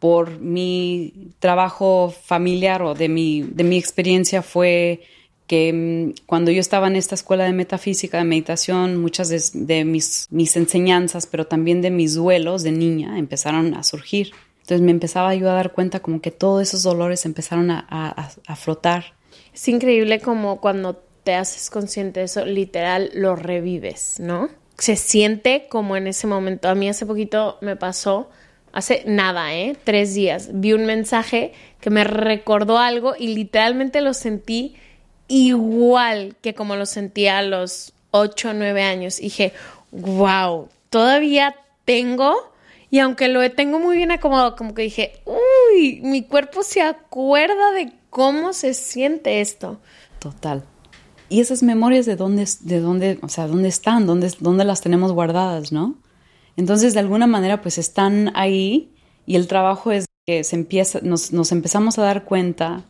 por 0.00 0.40
mi 0.40 1.30
trabajo 1.38 2.12
familiar 2.24 2.82
o 2.82 2.94
de 2.94 3.08
mi, 3.08 3.42
de 3.42 3.62
mi 3.62 3.78
experiencia 3.78 4.42
fue 4.42 5.02
que 5.46 5.72
mm, 5.72 6.24
cuando 6.26 6.50
yo 6.50 6.60
estaba 6.60 6.86
en 6.86 6.96
esta 6.96 7.14
escuela 7.14 7.44
de 7.44 7.52
metafísica, 7.52 8.18
de 8.18 8.24
meditación, 8.24 9.00
muchas 9.00 9.28
de, 9.52 9.84
mis, 9.84 10.26
mis, 10.30 10.56
enseñanzas, 10.56 11.26
pero 11.26 11.46
también 11.46 11.82
de 11.82 11.90
mis 11.90 12.14
duelos 12.14 12.62
de 12.62 12.72
niña, 12.72 13.18
empezaron 13.18 13.74
a 13.74 13.82
surgir. 13.82 14.32
Entonces 14.60 14.80
me 14.80 14.92
empezaba 14.92 15.34
yo 15.34 15.50
a 15.50 15.54
dar 15.54 15.72
cuenta 15.72 16.00
como 16.00 16.20
que 16.20 16.30
todos 16.30 16.62
esos 16.62 16.82
dolores 16.82 17.26
empezaron 17.26 17.70
a, 17.70 17.84
a, 17.88 18.30
a 18.46 18.56
frotar. 18.56 19.14
Es 19.52 19.66
increíble 19.68 20.20
como 20.20 20.60
cuando 20.60 21.02
te 21.24 21.34
haces 21.34 21.70
consciente 21.70 22.20
de 22.20 22.26
eso, 22.26 22.44
literal 22.44 23.10
lo 23.14 23.36
revives, 23.36 24.18
¿no? 24.20 24.48
Se 24.78 24.96
siente 24.96 25.66
como 25.68 25.96
en 25.96 26.06
ese 26.06 26.26
momento. 26.26 26.68
A 26.68 26.74
mí 26.74 26.88
hace 26.88 27.06
poquito 27.06 27.58
me 27.60 27.76
pasó, 27.76 28.30
hace 28.72 29.04
nada, 29.06 29.54
¿eh? 29.54 29.76
Tres 29.84 30.14
días, 30.14 30.50
vi 30.52 30.72
un 30.72 30.86
mensaje 30.86 31.52
que 31.80 31.90
me 31.90 32.04
recordó 32.04 32.78
algo 32.78 33.14
y 33.18 33.34
literalmente 33.34 34.00
lo 34.00 34.14
sentí 34.14 34.76
igual 35.32 36.36
que 36.42 36.54
como 36.54 36.76
lo 36.76 36.84
sentía 36.84 37.38
a 37.38 37.42
los 37.42 37.94
8 38.10 38.50
o 38.50 38.52
9 38.52 38.82
años. 38.82 39.18
Y 39.18 39.24
dije, 39.24 39.54
wow, 39.90 40.68
todavía 40.90 41.56
tengo, 41.86 42.34
y 42.90 42.98
aunque 42.98 43.28
lo 43.28 43.50
tengo 43.52 43.78
muy 43.78 43.96
bien 43.96 44.10
acomodado, 44.10 44.56
como 44.56 44.74
que 44.74 44.82
dije, 44.82 45.22
uy, 45.24 46.00
mi 46.02 46.22
cuerpo 46.22 46.62
se 46.62 46.82
acuerda 46.82 47.72
de 47.72 47.94
cómo 48.10 48.52
se 48.52 48.74
siente 48.74 49.40
esto. 49.40 49.80
Total. 50.18 50.64
Y 51.30 51.40
esas 51.40 51.62
memorias 51.62 52.04
de 52.04 52.16
dónde, 52.16 52.46
de 52.60 52.80
dónde, 52.80 53.18
o 53.22 53.28
sea, 53.30 53.46
dónde 53.46 53.68
están, 53.68 54.06
dónde, 54.06 54.30
dónde 54.38 54.66
las 54.66 54.82
tenemos 54.82 55.12
guardadas, 55.12 55.72
¿no? 55.72 55.94
Entonces, 56.58 56.92
de 56.92 57.00
alguna 57.00 57.26
manera, 57.26 57.62
pues 57.62 57.78
están 57.78 58.32
ahí 58.34 58.92
y 59.24 59.36
el 59.36 59.46
trabajo 59.48 59.92
es 59.92 60.04
que 60.26 60.44
se 60.44 60.56
empieza, 60.56 61.00
nos, 61.02 61.32
nos 61.32 61.52
empezamos 61.52 61.98
a 61.98 62.02
dar 62.02 62.24
cuenta 62.24 62.84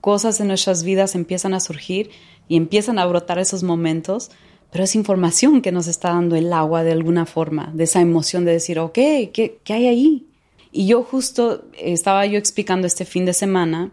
cosas 0.00 0.40
en 0.40 0.48
nuestras 0.48 0.84
vidas 0.84 1.14
empiezan 1.14 1.54
a 1.54 1.60
surgir 1.60 2.10
y 2.48 2.56
empiezan 2.56 2.98
a 2.98 3.06
brotar 3.06 3.38
esos 3.38 3.62
momentos, 3.62 4.30
pero 4.70 4.84
es 4.84 4.94
información 4.94 5.62
que 5.62 5.72
nos 5.72 5.86
está 5.86 6.10
dando 6.10 6.36
el 6.36 6.52
agua 6.52 6.82
de 6.82 6.92
alguna 6.92 7.26
forma, 7.26 7.70
de 7.74 7.84
esa 7.84 8.00
emoción 8.00 8.44
de 8.44 8.52
decir, 8.52 8.78
ok, 8.78 8.94
¿qué, 8.94 9.58
qué 9.62 9.72
hay 9.72 9.86
ahí? 9.86 10.26
Y 10.72 10.86
yo 10.86 11.02
justo 11.02 11.64
estaba 11.78 12.26
yo 12.26 12.38
explicando 12.38 12.86
este 12.86 13.04
fin 13.04 13.24
de 13.24 13.32
semana 13.32 13.90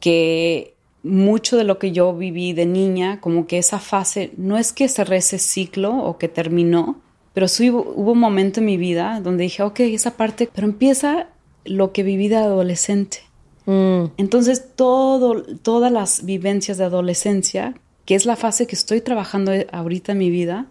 que 0.00 0.74
mucho 1.02 1.56
de 1.56 1.64
lo 1.64 1.78
que 1.78 1.92
yo 1.92 2.14
viví 2.14 2.52
de 2.52 2.66
niña, 2.66 3.20
como 3.20 3.46
que 3.46 3.58
esa 3.58 3.78
fase, 3.78 4.32
no 4.36 4.58
es 4.58 4.72
que 4.72 4.88
cerré 4.88 5.18
ese 5.18 5.38
ciclo 5.38 5.96
o 5.96 6.18
que 6.18 6.28
terminó, 6.28 7.00
pero 7.32 7.48
sí 7.48 7.70
hubo, 7.70 7.82
hubo 7.94 8.12
un 8.12 8.18
momento 8.18 8.60
en 8.60 8.66
mi 8.66 8.76
vida 8.76 9.20
donde 9.22 9.44
dije, 9.44 9.62
ok, 9.62 9.80
esa 9.80 10.16
parte, 10.16 10.48
pero 10.52 10.66
empieza 10.66 11.28
lo 11.64 11.92
que 11.92 12.02
viví 12.02 12.28
de 12.28 12.36
adolescente 12.36 13.26
Mm. 13.66 14.12
Entonces, 14.16 14.74
todo, 14.74 15.42
todas 15.62 15.92
las 15.92 16.24
vivencias 16.24 16.78
de 16.78 16.84
adolescencia, 16.84 17.74
que 18.04 18.14
es 18.14 18.24
la 18.24 18.36
fase 18.36 18.66
que 18.66 18.76
estoy 18.76 19.00
trabajando 19.00 19.52
ahorita 19.72 20.12
en 20.12 20.18
mi 20.18 20.30
vida. 20.30 20.66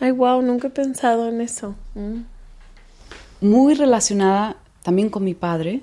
Ay, 0.00 0.10
wow, 0.10 0.42
nunca 0.42 0.68
he 0.68 0.70
pensado 0.70 1.28
en 1.28 1.40
eso. 1.40 1.76
Mm. 1.94 2.22
Muy 3.42 3.74
relacionada 3.74 4.56
también 4.82 5.10
con 5.10 5.24
mi 5.24 5.34
padre, 5.34 5.82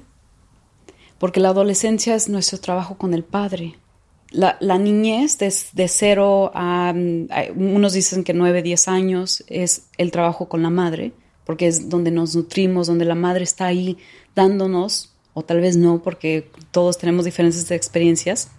porque 1.20 1.40
la 1.40 1.50
adolescencia 1.50 2.16
es 2.16 2.30
nuestro 2.30 2.60
trabajo 2.60 2.98
con 2.98 3.14
el 3.14 3.24
padre. 3.24 3.76
La, 4.32 4.58
niñez 4.78 5.40
de, 5.40 5.54
de, 5.74 5.88
cero 5.88 6.52
a, 6.54 6.94
unos 7.56 7.94
dicen 7.94 8.24
que 8.24 8.34
nueve, 8.34 8.62
diez 8.62 8.88
años 8.88 9.44
es 9.48 9.88
el 9.98 10.12
trabajo 10.12 10.48
con 10.48 10.62
la 10.62 10.70
madre, 10.70 11.14
porque 11.46 11.68
es 11.68 11.90
donde 11.90 12.12
nos 12.12 12.36
nutrimos, 12.36 12.88
donde 12.88 13.06
la 13.06 13.16
madre 13.16 13.44
está 13.44 13.66
ahí 13.66 13.98
dándonos 14.36 15.09
o 15.34 15.44
tal 15.44 15.62
vez 15.62 15.78
no, 15.78 16.02
porque 16.02 16.50
todos 16.72 16.98
tenemos 16.98 17.26
diferentes 17.26 17.70
experiencias, 17.72 18.50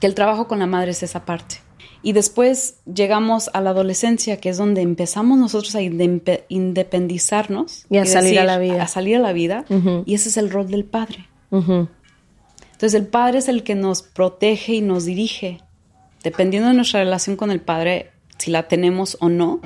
que 0.00 0.06
el 0.06 0.14
trabajo 0.14 0.48
con 0.48 0.58
la 0.58 0.66
madre 0.66 0.90
es 0.90 1.02
esa 1.02 1.24
parte. 1.24 1.56
Y 2.02 2.12
después 2.12 2.76
llegamos 2.84 3.50
a 3.52 3.60
la 3.60 3.70
adolescencia, 3.70 4.38
que 4.38 4.50
es 4.50 4.58
donde 4.58 4.80
empezamos 4.80 5.38
nosotros 5.38 5.74
a 5.74 5.82
independizarnos. 5.82 7.86
Y 7.90 7.98
a 7.98 8.06
salir 8.06 8.38
a 8.38 8.44
la 8.44 8.58
vida. 8.58 8.82
A 8.82 8.86
salir 8.86 9.16
a 9.16 9.18
la 9.18 9.32
vida. 9.32 9.64
Y 10.04 10.14
ese 10.14 10.28
es 10.28 10.36
el 10.36 10.50
rol 10.50 10.70
del 10.70 10.84
padre. 10.84 11.28
Entonces 11.50 12.94
el 12.94 13.06
padre 13.06 13.38
es 13.38 13.48
el 13.48 13.64
que 13.64 13.74
nos 13.74 14.02
protege 14.02 14.74
y 14.74 14.80
nos 14.82 15.04
dirige. 15.04 15.60
Dependiendo 16.22 16.68
de 16.68 16.74
nuestra 16.74 17.00
relación 17.00 17.36
con 17.36 17.50
el 17.50 17.60
padre, 17.60 18.12
si 18.38 18.50
la 18.50 18.68
tenemos 18.68 19.16
o 19.20 19.28
no, 19.28 19.60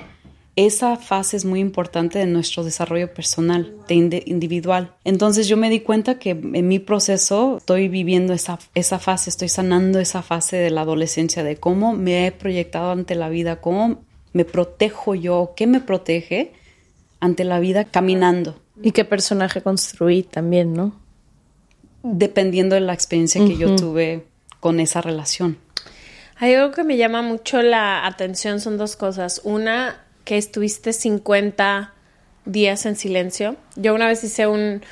esa 0.56 0.96
fase 0.96 1.36
es 1.36 1.44
muy 1.44 1.60
importante 1.60 2.18
de 2.18 2.26
nuestro 2.26 2.64
desarrollo 2.64 3.12
personal, 3.14 3.74
de 3.88 4.22
individual. 4.26 4.94
Entonces 5.04 5.48
yo 5.48 5.56
me 5.56 5.70
di 5.70 5.80
cuenta 5.80 6.18
que 6.18 6.30
en 6.30 6.68
mi 6.68 6.78
proceso 6.78 7.58
estoy 7.58 7.88
viviendo 7.88 8.32
esa, 8.32 8.58
esa 8.74 8.98
fase, 8.98 9.30
estoy 9.30 9.48
sanando 9.48 9.98
esa 10.00 10.22
fase 10.22 10.56
de 10.56 10.70
la 10.70 10.82
adolescencia, 10.82 11.44
de 11.44 11.56
cómo 11.56 11.92
me 11.92 12.26
he 12.26 12.32
proyectado 12.32 12.90
ante 12.90 13.14
la 13.14 13.28
vida, 13.28 13.60
cómo 13.60 14.02
me 14.32 14.44
protejo 14.44 15.14
yo, 15.14 15.54
qué 15.56 15.66
me 15.66 15.80
protege 15.80 16.52
ante 17.20 17.44
la 17.44 17.60
vida 17.60 17.84
caminando. 17.84 18.60
Y 18.82 18.92
qué 18.92 19.04
personaje 19.04 19.60
construí 19.60 20.22
también, 20.22 20.72
¿no? 20.72 20.92
Dependiendo 22.02 22.74
de 22.74 22.80
la 22.80 22.94
experiencia 22.94 23.44
que 23.44 23.56
yo 23.58 23.76
tuve 23.76 24.24
con 24.58 24.80
esa 24.80 25.02
relación. 25.02 25.58
Hay 26.36 26.54
algo 26.54 26.72
que 26.72 26.84
me 26.84 26.96
llama 26.96 27.20
mucho 27.20 27.60
la 27.60 28.06
atención, 28.06 28.60
son 28.60 28.78
dos 28.78 28.96
cosas. 28.96 29.42
Una, 29.44 30.06
que 30.24 30.38
estuviste 30.38 30.92
50 30.92 31.92
días 32.44 32.86
en 32.86 32.96
silencio. 32.96 33.56
Yo 33.76 33.94
una 33.94 34.06
vez 34.06 34.24
hice 34.24 34.46
un, 34.46 34.82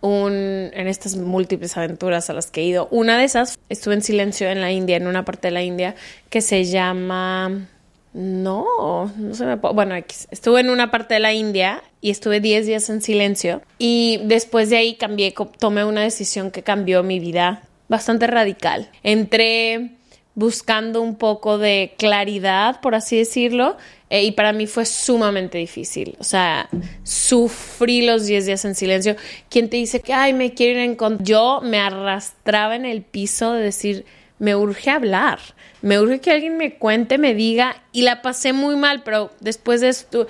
un, 0.00 0.32
en 0.32 0.86
estas 0.88 1.16
múltiples 1.16 1.76
aventuras 1.76 2.30
a 2.30 2.32
las 2.32 2.50
que 2.50 2.60
he 2.60 2.64
ido, 2.64 2.88
una 2.90 3.18
de 3.18 3.24
esas 3.24 3.58
estuve 3.68 3.94
en 3.94 4.02
silencio 4.02 4.48
en 4.48 4.60
la 4.60 4.70
India, 4.72 4.96
en 4.96 5.06
una 5.06 5.24
parte 5.24 5.48
de 5.48 5.52
la 5.52 5.62
India 5.62 5.94
que 6.30 6.40
se 6.40 6.64
llama, 6.64 7.68
No, 8.12 9.12
no 9.16 9.34
se 9.34 9.44
me 9.44 9.56
Bueno, 9.56 9.94
estuve 10.30 10.60
en 10.60 10.70
una 10.70 10.90
parte 10.90 11.14
de 11.14 11.20
la 11.20 11.32
India 11.32 11.82
y 12.00 12.10
estuve 12.10 12.40
10 12.40 12.66
días 12.66 12.90
en 12.90 13.02
silencio 13.02 13.62
y 13.78 14.20
después 14.24 14.70
de 14.70 14.76
ahí 14.76 14.94
cambié, 14.94 15.34
tomé 15.58 15.84
una 15.84 16.02
decisión 16.02 16.50
que 16.50 16.62
cambió 16.62 17.02
mi 17.02 17.18
vida 17.18 17.62
bastante 17.88 18.26
radical. 18.26 18.90
Entré 19.02 19.97
buscando 20.38 21.02
un 21.02 21.16
poco 21.16 21.58
de 21.58 21.94
claridad, 21.98 22.80
por 22.80 22.94
así 22.94 23.18
decirlo, 23.18 23.76
eh, 24.08 24.22
y 24.22 24.30
para 24.30 24.52
mí 24.52 24.68
fue 24.68 24.86
sumamente 24.86 25.58
difícil. 25.58 26.14
O 26.20 26.22
sea, 26.22 26.68
sufrí 27.02 28.06
los 28.06 28.24
10 28.24 28.46
días 28.46 28.64
en 28.64 28.76
silencio. 28.76 29.16
¿Quién 29.50 29.68
te 29.68 29.78
dice 29.78 29.98
que, 29.98 30.14
ay, 30.14 30.34
me 30.34 30.54
quieren 30.54 30.92
encontrar? 30.92 31.26
Yo 31.26 31.60
me 31.64 31.80
arrastraba 31.80 32.76
en 32.76 32.84
el 32.84 33.02
piso 33.02 33.52
de 33.52 33.64
decir, 33.64 34.06
me 34.38 34.54
urge 34.54 34.90
hablar, 34.90 35.40
me 35.82 35.98
urge 35.98 36.20
que 36.20 36.30
alguien 36.30 36.56
me 36.56 36.74
cuente, 36.74 37.18
me 37.18 37.34
diga, 37.34 37.82
y 37.90 38.02
la 38.02 38.22
pasé 38.22 38.52
muy 38.52 38.76
mal, 38.76 39.02
pero 39.02 39.32
después 39.40 39.80
de 39.80 39.88
esto 39.88 40.28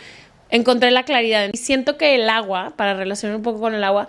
encontré 0.49 0.91
la 0.91 1.03
claridad. 1.03 1.51
Y 1.53 1.59
siento 1.59 1.99
que 1.99 2.15
el 2.15 2.31
agua, 2.31 2.73
para 2.77 2.95
relacionar 2.95 3.37
un 3.37 3.43
poco 3.43 3.61
con 3.61 3.75
el 3.75 3.85
agua, 3.85 4.09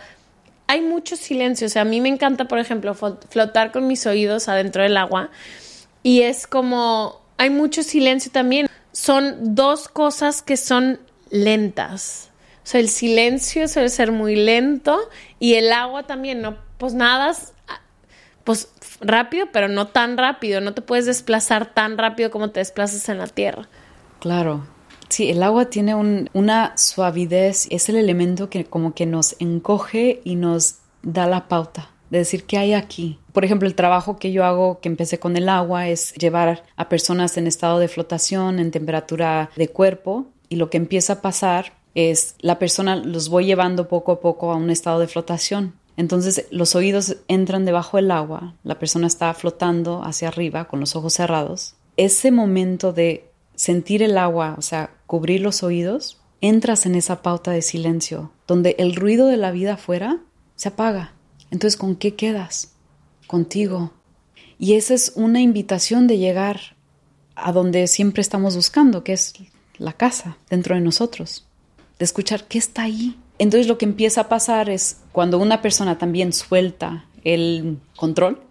hay 0.68 0.80
mucho 0.80 1.18
silencio. 1.18 1.68
O 1.68 1.70
sea, 1.70 1.82
a 1.82 1.86
mí 1.86 2.00
me 2.00 2.08
encanta, 2.08 2.46
por 2.46 2.60
ejemplo, 2.60 2.96
flotar 2.96 3.74
con 3.74 3.86
mis 3.86 4.06
oídos 4.06 4.48
adentro 4.48 4.82
del 4.82 4.96
agua, 4.96 5.30
y 6.04 6.22
es 6.22 6.48
como, 6.48 7.22
hay 7.38 7.50
mucho 7.50 7.84
silencio 7.84 8.32
también. 8.32 8.68
Son 8.92 9.56
dos 9.56 9.88
cosas 9.88 10.42
que 10.42 10.58
son 10.58 11.00
lentas. 11.30 12.30
O 12.64 12.68
sea, 12.70 12.80
el 12.80 12.90
silencio 12.90 13.68
suele 13.68 13.90
ser 13.90 14.12
muy 14.12 14.36
lento 14.36 15.00
y 15.40 15.56
el 15.56 15.72
agua 15.72 16.04
también, 16.04 16.42
¿no? 16.42 16.58
Pues 16.78 16.94
nada, 16.94 17.36
pues 18.44 18.70
rápido, 19.02 19.48
pero 19.52 19.68
no 19.68 19.88
tan 19.88 20.18
rápido. 20.18 20.62
No 20.62 20.74
te 20.74 20.82
puedes 20.82 21.06
desplazar 21.06 21.74
tan 21.74 21.98
rápido 21.98 22.32
como 22.32 22.52
te 22.52 22.60
desplazas 22.60 23.10
en 23.10 23.18
la 23.18 23.28
tierra. 23.28 23.68
Claro. 24.20 24.66
Sí, 25.10 25.30
el 25.30 25.42
agua 25.42 25.66
tiene 25.66 25.96
una 25.96 26.78
suavidez, 26.78 27.68
es 27.72 27.90
el 27.90 27.96
elemento 27.96 28.50
que 28.52 28.66
como 28.66 28.94
que 28.94 29.08
nos 29.08 29.36
encoge 29.40 30.22
y 30.24 30.36
nos 30.36 30.76
da 31.02 31.26
la 31.26 31.48
pauta 31.48 31.90
de 32.10 32.20
decir 32.20 32.46
qué 32.46 32.58
hay 32.58 32.74
aquí. 32.74 33.20
Por 33.34 33.46
ejemplo, 33.46 33.68
el 33.68 33.76
trabajo 33.76 34.18
que 34.18 34.32
yo 34.32 34.46
hago, 34.46 34.80
que 34.80 34.90
empecé 34.90 35.20
con 35.20 35.38
el 35.38 35.50
agua, 35.50 35.88
es 35.88 36.14
llevar 36.14 36.64
a 36.76 36.90
personas 36.90 37.38
en 37.38 37.48
estado 37.48 37.80
de 37.80 37.88
flotación, 37.88 38.60
en 38.60 38.72
temperatura 38.72 39.50
de 39.56 39.70
cuerpo, 39.70 40.28
y 40.50 40.56
lo 40.56 40.70
que 40.70 40.78
empieza 40.78 41.14
a 41.14 41.22
pasar 41.22 41.74
es 41.96 42.36
la 42.40 42.60
persona 42.60 42.96
los 42.96 43.30
voy 43.30 43.46
llevando 43.46 43.88
poco 43.88 44.12
a 44.12 44.20
poco 44.20 44.52
a 44.52 44.56
un 44.56 44.70
estado 44.70 45.00
de 45.00 45.08
flotación. 45.08 45.74
Entonces 45.98 46.48
los 46.50 46.76
oídos 46.76 47.18
entran 47.28 47.66
debajo 47.66 47.98
del 47.98 48.12
agua, 48.12 48.56
la 48.64 48.80
persona 48.80 49.08
está 49.08 49.34
flotando 49.34 50.02
hacia 50.04 50.30
arriba 50.30 50.66
con 50.66 50.80
los 50.80 50.96
ojos 50.96 51.14
cerrados. 51.14 51.76
Ese 51.98 52.32
momento 52.32 52.94
de 52.94 53.30
sentir 53.56 54.02
el 54.02 54.18
agua, 54.18 54.56
o 54.58 54.62
sea, 54.62 54.92
cubrir 55.06 55.42
los 55.42 55.62
oídos, 55.64 56.22
entras 56.40 56.86
en 56.86 56.96
esa 56.96 57.22
pauta 57.22 57.52
de 57.52 57.62
silencio, 57.62 58.32
donde 58.48 58.78
el 58.80 58.96
ruido 58.96 59.28
de 59.28 59.36
la 59.36 59.52
vida 59.52 59.74
afuera 59.74 60.20
se 60.56 60.70
apaga. 60.70 61.14
Entonces, 61.52 61.78
¿con 61.78 61.96
qué 61.96 62.16
quedas? 62.16 62.74
Contigo. 63.28 63.92
Y 64.58 64.74
esa 64.74 64.94
es 64.94 65.14
una 65.16 65.42
invitación 65.42 66.08
de 66.08 66.18
llegar 66.18 66.60
a 67.36 67.52
donde 67.52 67.88
siempre 67.88 68.22
estamos 68.22 68.56
buscando, 68.56 69.04
que 69.04 69.14
es 69.14 69.34
la 69.78 69.94
casa 69.94 70.38
dentro 70.50 70.76
de 70.76 70.82
nosotros, 70.82 71.48
de 71.98 72.06
escuchar 72.06 72.48
qué 72.48 72.58
está 72.58 72.84
ahí, 72.84 73.18
entonces 73.40 73.68
lo 73.68 73.78
que 73.78 73.86
empieza 73.86 74.22
a 74.22 74.30
pasar 74.30 74.70
es 74.70 74.98
cuando 75.14 75.40
una 75.40 75.62
persona 75.62 75.98
también 75.98 76.34
suelta 76.34 77.06
el 77.24 77.80
control 77.96 78.42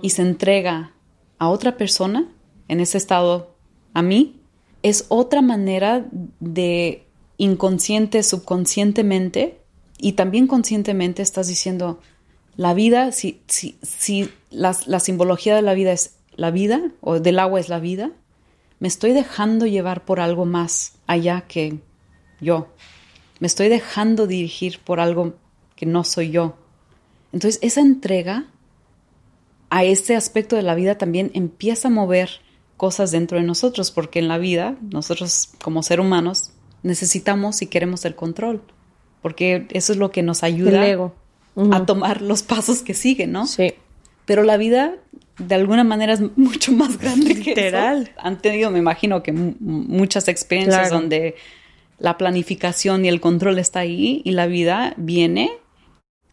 y 0.00 0.10
se 0.10 0.22
entrega 0.22 0.92
a 1.38 1.48
otra 1.48 1.76
persona, 1.76 2.28
en 2.68 2.80
ese 2.80 2.98
estado 2.98 3.56
a 3.94 4.02
mí, 4.02 4.40
es 4.82 5.06
otra 5.08 5.42
manera 5.42 6.06
de 6.38 7.04
inconsciente, 7.36 8.22
subconscientemente 8.22 9.60
y 9.98 10.12
también 10.12 10.46
conscientemente 10.46 11.22
estás 11.22 11.48
diciendo, 11.48 12.00
la 12.58 12.74
vida, 12.74 13.10
si, 13.12 13.40
si, 13.46 13.78
si 13.80 14.28
la, 14.50 14.76
la 14.84 15.00
simbología 15.00 15.56
de 15.56 15.62
la 15.62 15.72
vida 15.72 15.92
es 15.92 16.16
la 16.36 16.50
vida 16.50 16.90
o 17.00 17.18
del 17.18 17.38
agua 17.38 17.58
es 17.58 17.70
la 17.70 17.80
vida, 17.80 18.10
me 18.78 18.88
estoy 18.88 19.12
dejando 19.12 19.64
llevar 19.64 20.04
por 20.04 20.20
algo 20.20 20.44
más 20.44 20.98
allá 21.06 21.46
que 21.48 21.78
yo 22.40 22.68
me 23.40 23.46
estoy 23.46 23.68
dejando 23.68 24.26
dirigir 24.26 24.80
por 24.80 25.00
algo 25.00 25.34
que 25.76 25.86
no 25.86 26.04
soy 26.04 26.30
yo. 26.30 26.56
Entonces 27.32 27.58
esa 27.62 27.80
entrega 27.80 28.46
a 29.70 29.84
ese 29.84 30.16
aspecto 30.16 30.56
de 30.56 30.62
la 30.62 30.74
vida 30.74 30.96
también 30.96 31.30
empieza 31.34 31.88
a 31.88 31.90
mover 31.90 32.40
cosas 32.76 33.10
dentro 33.10 33.38
de 33.38 33.44
nosotros, 33.44 33.90
porque 33.90 34.18
en 34.18 34.28
la 34.28 34.38
vida 34.38 34.76
nosotros 34.80 35.50
como 35.62 35.82
seres 35.82 36.06
humanos 36.06 36.50
necesitamos 36.82 37.60
y 37.60 37.66
queremos 37.66 38.04
el 38.04 38.14
control, 38.14 38.62
porque 39.20 39.66
eso 39.70 39.92
es 39.92 39.98
lo 39.98 40.10
que 40.10 40.22
nos 40.22 40.42
ayuda 40.42 41.12
a 41.72 41.86
tomar 41.86 42.22
los 42.22 42.42
pasos 42.42 42.82
que 42.82 42.94
siguen, 42.94 43.32
¿no? 43.32 43.46
Sí. 43.46 43.74
Pero 44.24 44.42
la 44.42 44.56
vida 44.56 44.94
de 45.38 45.54
alguna 45.54 45.84
manera 45.84 46.12
es 46.12 46.20
mucho 46.36 46.72
más 46.72 46.98
grande 46.98 47.34
Literal. 47.34 48.04
que 48.04 48.10
eso. 48.10 48.20
Han 48.22 48.38
tenido, 48.38 48.70
me 48.70 48.78
imagino 48.78 49.22
que 49.22 49.32
muchas 49.32 50.28
experiencias 50.28 50.90
donde 50.90 51.36
la 51.98 52.18
planificación 52.18 53.04
y 53.04 53.08
el 53.08 53.20
control 53.20 53.58
está 53.58 53.80
ahí 53.80 54.22
y 54.24 54.32
la 54.32 54.46
vida 54.46 54.94
viene. 54.96 55.50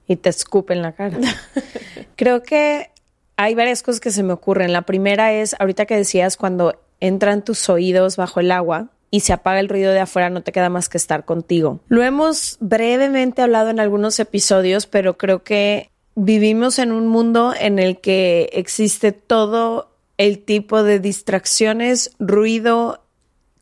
Y 0.08 0.18
te 0.18 0.30
escupe 0.30 0.74
en 0.74 0.82
la 0.82 0.92
cara. 0.92 1.18
Creo 2.16 2.44
que 2.44 2.92
hay 3.38 3.56
varias 3.56 3.82
cosas 3.82 4.00
que 4.00 4.12
se 4.12 4.24
me 4.24 4.34
ocurren. 4.34 4.72
La 4.72 4.84
primera 4.84 5.34
es, 5.34 5.56
ahorita 5.60 5.86
que 5.86 5.96
decías, 5.96 6.38
cuando 6.38 6.80
entran 7.00 7.44
tus 7.44 7.70
oídos 7.70 8.16
bajo 8.16 8.40
el 8.40 8.52
agua 8.52 8.90
y 9.16 9.22
se 9.22 9.32
apaga 9.32 9.62
el 9.62 9.70
ruido 9.70 9.94
de 9.94 10.02
afuera, 10.02 10.30
no 10.30 10.44
te 10.44 10.52
queda 10.52 10.68
más 10.68 10.90
que 10.90 10.98
estar 10.98 11.24
contigo. 11.24 11.80
Lo 11.88 12.04
hemos 12.04 12.58
brevemente 12.60 13.42
hablado 13.42 13.70
en 13.70 13.80
algunos 13.80 14.20
episodios, 14.20 14.88
pero 14.88 15.18
creo 15.18 15.42
que 15.42 15.90
vivimos 16.16 16.80
en 16.80 16.92
un 16.92 17.08
mundo 17.08 17.54
en 17.58 17.80
el 17.80 18.02
que 18.02 18.50
existe 18.52 19.14
todo 19.14 19.90
el 20.18 20.44
tipo 20.44 20.84
de 20.84 21.00
distracciones, 21.00 22.12
ruido, 22.20 23.06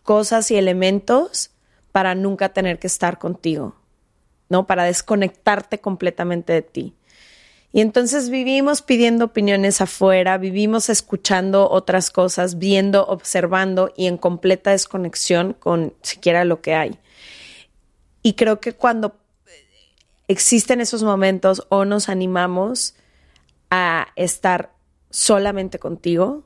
cosas 0.02 0.50
y 0.50 0.56
elementos 0.56 1.52
para 1.92 2.16
nunca 2.16 2.50
tener 2.50 2.80
que 2.80 2.88
estar 2.88 3.20
contigo, 3.20 3.76
¿no? 4.50 4.66
Para 4.66 4.86
desconectarte 4.86 5.80
completamente 5.80 6.52
de 6.52 6.64
ti. 6.64 6.96
Y 7.76 7.82
entonces 7.82 8.30
vivimos 8.30 8.84
pidiendo 8.84 9.26
opiniones 9.26 9.82
afuera, 9.82 10.38
vivimos 10.38 10.90
escuchando 10.90 11.68
otras 11.72 12.12
cosas, 12.12 12.60
viendo, 12.60 13.04
observando 13.08 13.92
y 13.98 14.06
en 14.06 14.18
completa 14.18 14.70
desconexión 14.70 15.54
con 15.54 15.92
siquiera 16.04 16.46
lo 16.46 16.62
que 16.62 16.76
hay. 16.76 17.00
Y 18.22 18.34
creo 18.34 18.60
que 18.60 18.74
cuando 18.74 19.16
existen 20.28 20.82
esos 20.82 21.02
momentos 21.02 21.66
o 21.70 21.84
nos 21.84 22.10
animamos 22.10 22.94
a 23.72 24.08
estar 24.16 24.72
solamente 25.10 25.80
contigo, 25.80 26.44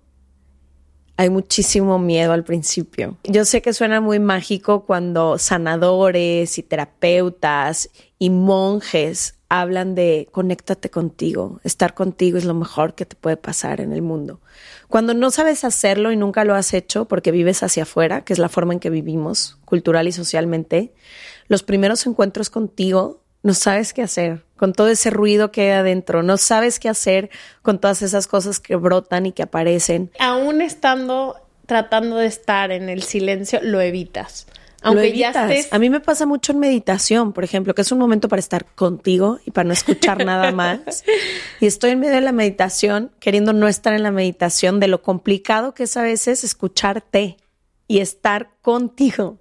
hay 1.17 1.29
muchísimo 1.29 1.99
miedo 1.99 2.31
al 2.31 2.45
principio. 2.45 3.17
Yo 3.25 3.43
sé 3.43 3.61
que 3.61 3.73
suena 3.73 3.99
muy 3.99 4.19
mágico 4.19 4.85
cuando 4.85 5.37
sanadores 5.37 6.57
y 6.57 6.63
terapeutas 6.63 7.89
y 8.17 8.29
monjes 8.29 9.37
hablan 9.49 9.95
de 9.95 10.27
conéctate 10.31 10.89
contigo, 10.89 11.60
estar 11.63 11.93
contigo 11.93 12.38
es 12.38 12.45
lo 12.45 12.53
mejor 12.53 12.95
que 12.95 13.05
te 13.05 13.15
puede 13.15 13.38
pasar 13.38 13.81
en 13.81 13.93
el 13.93 14.01
mundo. 14.01 14.41
Cuando 14.88 15.13
no 15.13 15.31
sabes 15.31 15.63
hacerlo 15.63 16.12
y 16.12 16.17
nunca 16.17 16.43
lo 16.43 16.55
has 16.55 16.73
hecho 16.73 17.05
porque 17.05 17.31
vives 17.31 17.63
hacia 17.63 17.83
afuera, 17.83 18.23
que 18.25 18.33
es 18.33 18.39
la 18.39 18.49
forma 18.49 18.73
en 18.73 18.79
que 18.79 18.89
vivimos 18.89 19.57
cultural 19.65 20.07
y 20.07 20.12
socialmente, 20.12 20.93
los 21.47 21.63
primeros 21.63 22.05
encuentros 22.05 22.49
contigo 22.49 23.21
no 23.43 23.53
sabes 23.53 23.93
qué 23.93 24.01
hacer 24.01 24.43
con 24.57 24.73
todo 24.73 24.89
ese 24.89 25.10
ruido 25.10 25.51
que 25.51 25.62
hay 25.62 25.69
adentro, 25.69 26.23
no 26.23 26.38
sabes 26.38 26.79
qué 26.79 26.89
hacer 26.89 27.29
con 27.62 27.79
todas 27.79 28.01
esas 28.01 28.27
cosas 28.27 28.60
que 28.60 28.75
brotan 28.75 29.27
y 29.27 29.31
que 29.31 29.43
aparecen. 29.43 30.12
Aún 30.19 30.62
estando 30.62 31.38
tratando 31.67 32.15
de 32.17 32.25
estar 32.25 32.71
en 32.71 32.89
el 32.89 33.03
silencio, 33.03 33.60
lo 33.62 33.79
evitas. 33.81 34.47
Aunque 34.81 35.17
ya 35.17 35.29
estés... 35.29 35.73
A 35.73 35.79
mí 35.79 35.89
me 35.89 35.99
pasa 35.99 36.25
mucho 36.25 36.51
en 36.51 36.59
meditación, 36.59 37.33
por 37.33 37.43
ejemplo, 37.43 37.73
que 37.73 37.81
es 37.81 37.91
un 37.91 37.99
momento 37.99 38.29
para 38.29 38.39
estar 38.39 38.65
contigo 38.65 39.39
y 39.45 39.51
para 39.51 39.67
no 39.67 39.73
escuchar 39.73 40.23
nada 40.25 40.51
más. 40.51 41.03
Y 41.59 41.65
estoy 41.65 41.91
en 41.91 41.99
medio 41.99 42.15
de 42.15 42.21
la 42.21 42.31
meditación, 42.31 43.11
queriendo 43.19 43.53
no 43.53 43.67
estar 43.67 43.93
en 43.93 44.03
la 44.03 44.11
meditación, 44.11 44.79
de 44.79 44.87
lo 44.87 45.01
complicado 45.01 45.73
que 45.73 45.83
es 45.83 45.97
a 45.97 46.03
veces 46.03 46.43
escucharte 46.43 47.37
y 47.87 47.99
estar 47.99 48.51
contigo. 48.61 49.39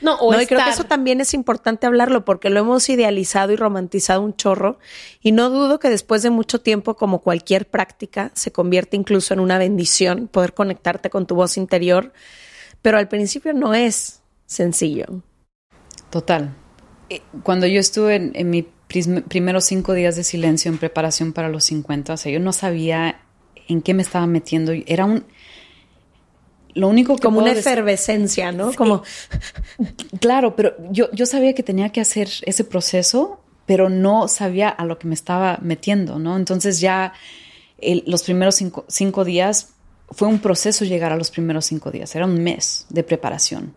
No, 0.00 0.16
o 0.16 0.32
no, 0.32 0.40
y 0.40 0.46
creo 0.46 0.64
que 0.64 0.70
eso 0.70 0.84
también 0.84 1.20
es 1.20 1.34
importante 1.34 1.86
hablarlo 1.86 2.24
porque 2.24 2.50
lo 2.50 2.60
hemos 2.60 2.88
idealizado 2.88 3.52
y 3.52 3.56
romantizado 3.56 4.22
un 4.22 4.34
chorro 4.34 4.78
y 5.20 5.32
no 5.32 5.50
dudo 5.50 5.78
que 5.78 5.88
después 5.88 6.22
de 6.22 6.30
mucho 6.30 6.60
tiempo, 6.60 6.96
como 6.96 7.20
cualquier 7.20 7.68
práctica, 7.68 8.30
se 8.34 8.50
convierte 8.50 8.96
incluso 8.96 9.34
en 9.34 9.40
una 9.40 9.58
bendición 9.58 10.28
poder 10.28 10.54
conectarte 10.54 11.10
con 11.10 11.26
tu 11.26 11.34
voz 11.34 11.56
interior, 11.56 12.12
pero 12.82 12.98
al 12.98 13.08
principio 13.08 13.52
no 13.52 13.74
es 13.74 14.17
sencillo. 14.48 15.22
Total. 16.10 16.54
Eh, 17.10 17.22
cuando 17.42 17.66
yo 17.66 17.78
estuve 17.80 18.16
en, 18.16 18.32
en 18.34 18.50
mis 18.50 18.64
primeros 19.28 19.64
cinco 19.64 19.92
días 19.92 20.16
de 20.16 20.24
silencio 20.24 20.70
en 20.70 20.78
preparación 20.78 21.32
para 21.32 21.48
los 21.48 21.64
50, 21.64 22.14
o 22.14 22.16
sea, 22.16 22.32
yo 22.32 22.40
no 22.40 22.52
sabía 22.52 23.20
en 23.68 23.82
qué 23.82 23.94
me 23.94 24.02
estaba 24.02 24.26
metiendo. 24.26 24.72
Era 24.86 25.04
un 25.04 25.24
lo 26.74 26.88
único 26.88 27.16
que 27.16 27.22
como 27.22 27.40
una 27.40 27.52
efervescencia, 27.52 28.52
¿no? 28.52 28.72
Como 28.74 29.02
Claro, 30.20 30.54
pero 30.56 30.74
yo, 30.90 31.10
yo 31.12 31.26
sabía 31.26 31.54
que 31.54 31.62
tenía 31.62 31.90
que 31.90 32.00
hacer 32.00 32.28
ese 32.42 32.64
proceso, 32.64 33.40
pero 33.66 33.88
no 33.90 34.28
sabía 34.28 34.68
a 34.68 34.84
lo 34.84 34.98
que 34.98 35.06
me 35.08 35.14
estaba 35.14 35.58
metiendo, 35.60 36.18
¿no? 36.18 36.36
Entonces 36.36 36.80
ya 36.80 37.12
el- 37.78 38.04
los 38.06 38.22
primeros 38.22 38.54
cinco, 38.54 38.84
cinco 38.88 39.24
días 39.24 39.70
fue 40.10 40.28
un 40.28 40.38
proceso 40.38 40.84
llegar 40.84 41.12
a 41.12 41.16
los 41.16 41.30
primeros 41.30 41.66
cinco 41.66 41.90
días, 41.90 42.14
era 42.14 42.24
un 42.26 42.42
mes 42.42 42.86
de 42.88 43.02
preparación. 43.02 43.74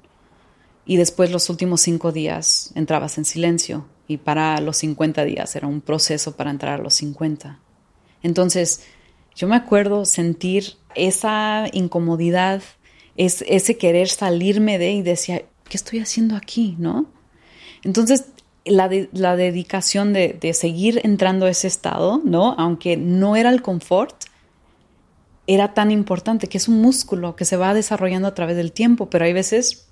Y 0.85 0.97
después 0.97 1.31
los 1.31 1.49
últimos 1.49 1.81
cinco 1.81 2.11
días 2.11 2.71
entrabas 2.75 3.17
en 3.17 3.25
silencio 3.25 3.85
y 4.07 4.17
para 4.17 4.59
los 4.59 4.77
50 4.77 5.23
días 5.23 5.55
era 5.55 5.67
un 5.67 5.81
proceso 5.81 6.35
para 6.35 6.51
entrar 6.51 6.79
a 6.79 6.83
los 6.83 6.95
50. 6.95 7.59
Entonces, 8.23 8.83
yo 9.35 9.47
me 9.47 9.55
acuerdo 9.55 10.05
sentir 10.05 10.73
esa 10.95 11.65
incomodidad, 11.71 12.61
es, 13.15 13.43
ese 13.47 13.77
querer 13.77 14.09
salirme 14.09 14.77
de 14.77 14.91
y 14.91 15.01
decía, 15.01 15.43
¿qué 15.69 15.77
estoy 15.77 15.99
haciendo 15.99 16.35
aquí? 16.35 16.75
¿No? 16.77 17.05
Entonces, 17.83 18.25
la, 18.65 18.89
la 19.13 19.35
dedicación 19.35 20.13
de, 20.13 20.37
de 20.39 20.53
seguir 20.53 21.01
entrando 21.03 21.45
a 21.45 21.49
ese 21.49 21.67
estado, 21.67 22.21
¿no? 22.23 22.53
Aunque 22.57 22.97
no 22.97 23.35
era 23.35 23.49
el 23.49 23.61
confort, 23.61 24.25
era 25.47 25.73
tan 25.73 25.89
importante, 25.89 26.47
que 26.47 26.57
es 26.57 26.67
un 26.67 26.81
músculo 26.81 27.35
que 27.35 27.45
se 27.45 27.57
va 27.57 27.73
desarrollando 27.73 28.27
a 28.27 28.35
través 28.35 28.55
del 28.55 28.71
tiempo, 28.71 29.09
pero 29.09 29.25
hay 29.25 29.33
veces 29.33 29.87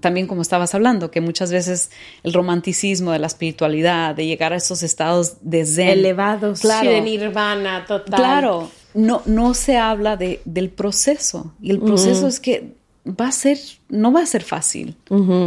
también 0.00 0.26
como 0.26 0.42
estabas 0.42 0.74
hablando, 0.74 1.10
que 1.10 1.20
muchas 1.20 1.52
veces 1.52 1.90
el 2.22 2.32
romanticismo 2.32 3.12
de 3.12 3.18
la 3.18 3.26
espiritualidad, 3.26 4.14
de 4.14 4.26
llegar 4.26 4.52
a 4.52 4.56
esos 4.56 4.82
estados 4.82 5.36
de 5.42 5.64
zen. 5.66 5.88
elevados. 5.88 6.60
Claro. 6.60 6.88
Sí, 6.88 6.94
de 6.94 7.00
nirvana, 7.02 7.84
total. 7.86 8.14
Claro, 8.20 8.70
no, 8.94 9.22
no 9.26 9.54
se 9.54 9.76
habla 9.76 10.16
de, 10.16 10.40
del 10.44 10.70
proceso. 10.70 11.52
Y 11.60 11.70
el 11.70 11.78
proceso 11.80 12.26
es 12.26 12.40
que 12.40 12.72
va 13.06 13.28
a 13.28 13.32
ser, 13.32 13.58
no 13.88 14.12
va 14.12 14.22
a 14.22 14.26
ser 14.26 14.42
fácil. 14.44 14.96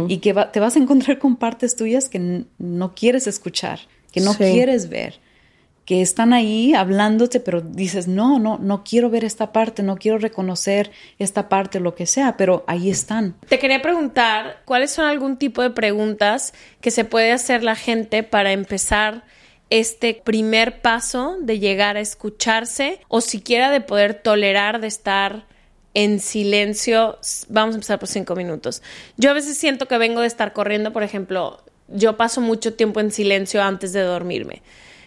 Y 0.08 0.18
que 0.18 0.32
va- 0.32 0.52
te 0.52 0.60
vas 0.60 0.76
a 0.76 0.78
encontrar 0.78 1.18
con 1.18 1.36
partes 1.36 1.74
tuyas 1.74 2.08
que 2.08 2.44
no 2.58 2.94
quieres 2.94 3.26
escuchar, 3.26 3.80
que 4.12 4.20
no 4.20 4.32
Sí. 4.32 4.38
quieres 4.44 4.88
ver, 4.88 5.18
que 5.86 6.02
están 6.02 6.32
ahí 6.32 6.74
hablándote, 6.74 7.38
pero 7.38 7.60
dices, 7.60 8.08
no, 8.08 8.40
no, 8.40 8.58
no 8.58 8.82
quiero 8.82 9.08
ver 9.08 9.24
esta 9.24 9.52
parte, 9.52 9.84
no 9.84 9.96
quiero 9.96 10.18
reconocer 10.18 10.90
esta 11.20 11.48
parte, 11.48 11.78
lo 11.78 11.94
que 11.94 12.06
sea, 12.06 12.36
pero 12.36 12.64
ahí 12.66 12.90
están. 12.90 13.36
Te 13.48 13.60
quería 13.60 13.80
preguntar, 13.80 14.62
¿cuáles 14.64 14.90
son 14.90 15.04
algún 15.04 15.36
tipo 15.36 15.62
de 15.62 15.70
preguntas 15.70 16.54
que 16.80 16.90
se 16.90 17.04
puede 17.04 17.30
hacer 17.30 17.62
la 17.62 17.76
gente 17.76 18.24
para 18.24 18.50
empezar 18.50 19.24
este 19.70 20.20
primer 20.24 20.80
paso 20.82 21.36
de 21.40 21.60
llegar 21.60 21.96
a 21.96 22.00
escucharse 22.00 23.00
o 23.06 23.20
siquiera 23.20 23.70
de 23.70 23.80
poder 23.80 24.14
tolerar 24.14 24.80
de 24.80 24.88
estar 24.88 25.46
en 25.94 26.18
silencio? 26.18 27.16
Vamos 27.48 27.76
a 27.76 27.76
empezar 27.76 28.00
por 28.00 28.08
cinco 28.08 28.34
minutos. 28.34 28.82
Yo 29.16 29.30
a 29.30 29.34
veces 29.34 29.56
siento 29.56 29.86
que 29.86 29.98
vengo 29.98 30.20
de 30.20 30.26
estar 30.26 30.52
corriendo, 30.52 30.92
por 30.92 31.04
ejemplo, 31.04 31.62
yo 31.86 32.16
paso 32.16 32.40
mucho 32.40 32.74
tiempo 32.74 32.98
en 32.98 33.12
silencio 33.12 33.62
antes 33.62 33.92
de 33.92 34.00
dormirme. 34.00 34.62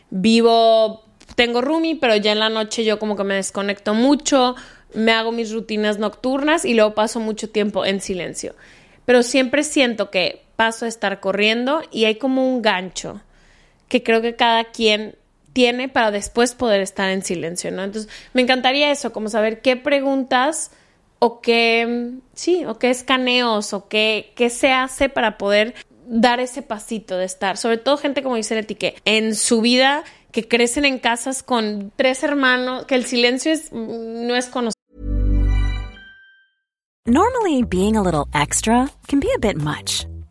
Vivo, 0.10 1.04
tengo 1.36 1.62
roomie, 1.62 1.96
pero 1.96 2.16
ya 2.16 2.32
en 2.32 2.40
la 2.40 2.50
noche 2.50 2.84
yo 2.84 3.00
como 3.00 3.16
que 3.16 3.24
me 3.24 3.36
desconecto 3.36 3.94
mucho, 3.94 4.56
me 4.94 5.12
hago 5.12 5.32
mis 5.32 5.52
rutinas 5.52 6.00
nocturnas 6.00 6.66
y 6.66 6.74
luego 6.74 6.96
paso 6.96 7.20
mucho 7.20 7.50
tiempo 7.50 7.86
en 7.86 8.02
silencio. 8.02 8.56
Pero 9.06 9.24
siempre 9.24 9.64
siento 9.64 10.10
que 10.10 10.44
paso 10.56 10.86
a 10.86 10.88
estar 10.88 11.20
corriendo 11.20 11.82
y 11.92 12.06
hay 12.06 12.16
como 12.16 12.48
un 12.48 12.62
gancho 12.62 13.22
que 13.88 14.04
creo 14.04 14.22
que 14.22 14.36
cada 14.36 14.66
quien 14.66 15.16
tiene 15.54 15.90
para 15.90 16.12
después 16.12 16.54
poder 16.54 16.82
estar 16.82 17.10
en 17.10 17.24
silencio, 17.24 17.72
¿no? 17.72 17.84
Entonces, 17.84 18.12
me 18.34 18.42
encantaría 18.42 18.92
eso, 18.92 19.12
como 19.12 19.30
saber 19.30 19.62
qué 19.62 19.76
preguntas 19.76 20.72
o 21.18 21.42
qué, 21.42 22.12
sí, 22.34 22.66
o 22.66 22.78
qué 22.78 22.90
escaneos 22.90 23.74
o 23.74 23.88
qué, 23.90 24.32
qué 24.36 24.50
se 24.50 24.72
hace 24.72 25.10
para 25.10 25.38
poder 25.38 25.76
dar 26.10 26.40
ese 26.40 26.62
pasito 26.62 27.18
de 27.18 27.26
estar. 27.26 27.58
Sobre 27.58 27.78
todo 27.78 27.98
gente 27.98 28.24
como 28.24 28.36
dice 28.36 28.56
Leti, 28.56 28.76
que 28.76 28.96
en 29.06 29.36
su 29.36 29.62
vida, 29.62 30.04
que 30.32 30.48
crecen 30.48 30.86
en 30.86 31.00
casas 31.00 31.44
con 31.44 31.92
tres 31.96 32.24
hermanos, 32.24 32.86
que 32.86 32.96
el 32.96 33.06
silencio 33.06 33.52
es, 33.52 33.72
no 33.72 34.36
es 34.36 34.48
conocido. 34.48 34.74
Normally, 37.06 37.64
being 37.64 37.96
a 37.96 38.04
little 38.04 38.28
extra 38.34 38.90
can 39.08 39.20
be 39.20 39.30
a 39.36 39.40
bit 39.40 39.58
much, 39.58 40.06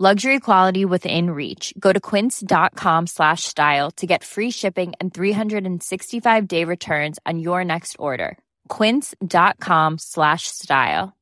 Luxury 0.00 0.38
quality 0.38 0.84
within 0.84 1.30
reach. 1.30 1.74
Go 1.76 1.92
to 1.92 1.98
quince.com 1.98 3.08
slash 3.08 3.42
style 3.42 3.90
to 3.96 4.06
get 4.06 4.22
free 4.22 4.52
shipping 4.52 4.92
and 5.00 5.12
365 5.12 6.46
day 6.46 6.62
returns 6.62 7.18
on 7.26 7.40
your 7.40 7.64
next 7.64 7.96
order. 7.98 8.38
Quince.com 8.68 9.98
slash 9.98 10.46
style. 10.46 11.14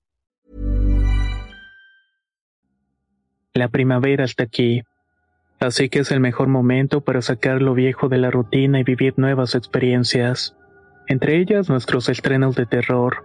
La 3.55 3.69
primavera 3.69 4.25
está 4.25 4.43
aquí, 4.43 4.83
así 5.59 5.89
que 5.89 6.01
es 6.01 6.11
el 6.11 6.21
mejor 6.21 6.49
momento 6.49 7.01
para 7.01 7.23
sacar 7.23 7.63
lo 7.63 7.73
viejo 7.73 8.11
de 8.11 8.19
la 8.19 8.31
rutina 8.31 8.79
y 8.79 8.85
vivir 8.85 9.15
nuevas 9.17 9.55
experiencias, 9.55 10.55
entre 11.07 11.41
ellas 11.41 11.71
nuestros 11.71 12.11
estrenos 12.11 12.55
de 12.57 12.67
terror, 12.67 13.25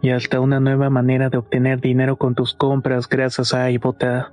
y 0.00 0.12
hasta 0.12 0.40
una 0.40 0.60
nueva 0.60 0.88
manera 0.88 1.28
de 1.28 1.36
obtener 1.36 1.82
dinero 1.82 2.16
con 2.16 2.34
tus 2.34 2.54
compras 2.54 3.06
gracias 3.06 3.52
a 3.52 3.70
iBota. 3.70 4.32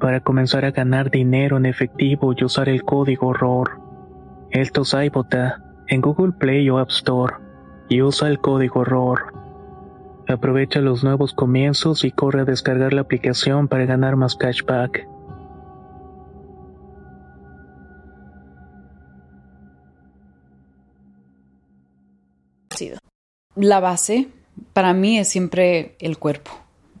para 0.00 0.20
comenzar 0.20 0.64
a 0.64 0.70
ganar 0.70 1.10
dinero 1.10 1.56
en 1.56 1.66
efectivo 1.66 2.34
y 2.36 2.44
usar 2.44 2.68
el 2.68 2.84
código 2.84 3.32
ROR. 3.32 3.80
Esto 4.50 4.82
es 4.82 4.94
iBota 4.94 5.62
en 5.88 6.00
Google 6.00 6.32
Play 6.32 6.68
o 6.70 6.78
App 6.78 6.90
Store 6.90 7.34
y 7.88 8.02
usa 8.02 8.28
el 8.28 8.38
código 8.38 8.84
ROR. 8.84 9.32
Aprovecha 10.28 10.80
los 10.80 11.04
nuevos 11.04 11.34
comienzos 11.34 12.04
y 12.04 12.10
corre 12.10 12.42
a 12.42 12.44
descargar 12.44 12.92
la 12.92 13.02
aplicación 13.02 13.68
para 13.68 13.84
ganar 13.84 14.16
más 14.16 14.36
cashback. 14.36 15.06
La 23.56 23.78
base 23.78 24.28
para 24.72 24.94
mí 24.94 25.18
es 25.18 25.28
siempre 25.28 25.96
el 26.00 26.18
cuerpo. 26.18 26.50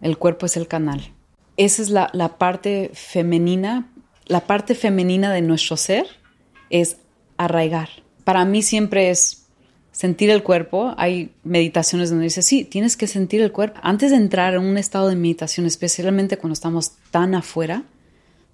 El 0.00 0.18
cuerpo 0.18 0.46
es 0.46 0.56
el 0.56 0.68
canal. 0.68 1.13
Esa 1.56 1.82
es 1.82 1.90
la, 1.90 2.10
la 2.12 2.38
parte 2.38 2.90
femenina. 2.94 3.90
La 4.26 4.46
parte 4.46 4.74
femenina 4.74 5.32
de 5.32 5.42
nuestro 5.42 5.76
ser 5.76 6.06
es 6.70 6.96
arraigar. 7.36 7.88
Para 8.24 8.44
mí 8.44 8.62
siempre 8.62 9.10
es 9.10 9.44
sentir 9.92 10.30
el 10.30 10.42
cuerpo. 10.42 10.94
Hay 10.96 11.30
meditaciones 11.44 12.10
donde 12.10 12.24
dice, 12.24 12.42
sí, 12.42 12.64
tienes 12.64 12.96
que 12.96 13.06
sentir 13.06 13.40
el 13.40 13.52
cuerpo. 13.52 13.80
Antes 13.82 14.10
de 14.10 14.16
entrar 14.16 14.54
en 14.54 14.62
un 14.62 14.76
estado 14.76 15.08
de 15.08 15.16
meditación, 15.16 15.66
especialmente 15.66 16.36
cuando 16.36 16.54
estamos 16.54 16.92
tan 17.10 17.34
afuera, 17.34 17.84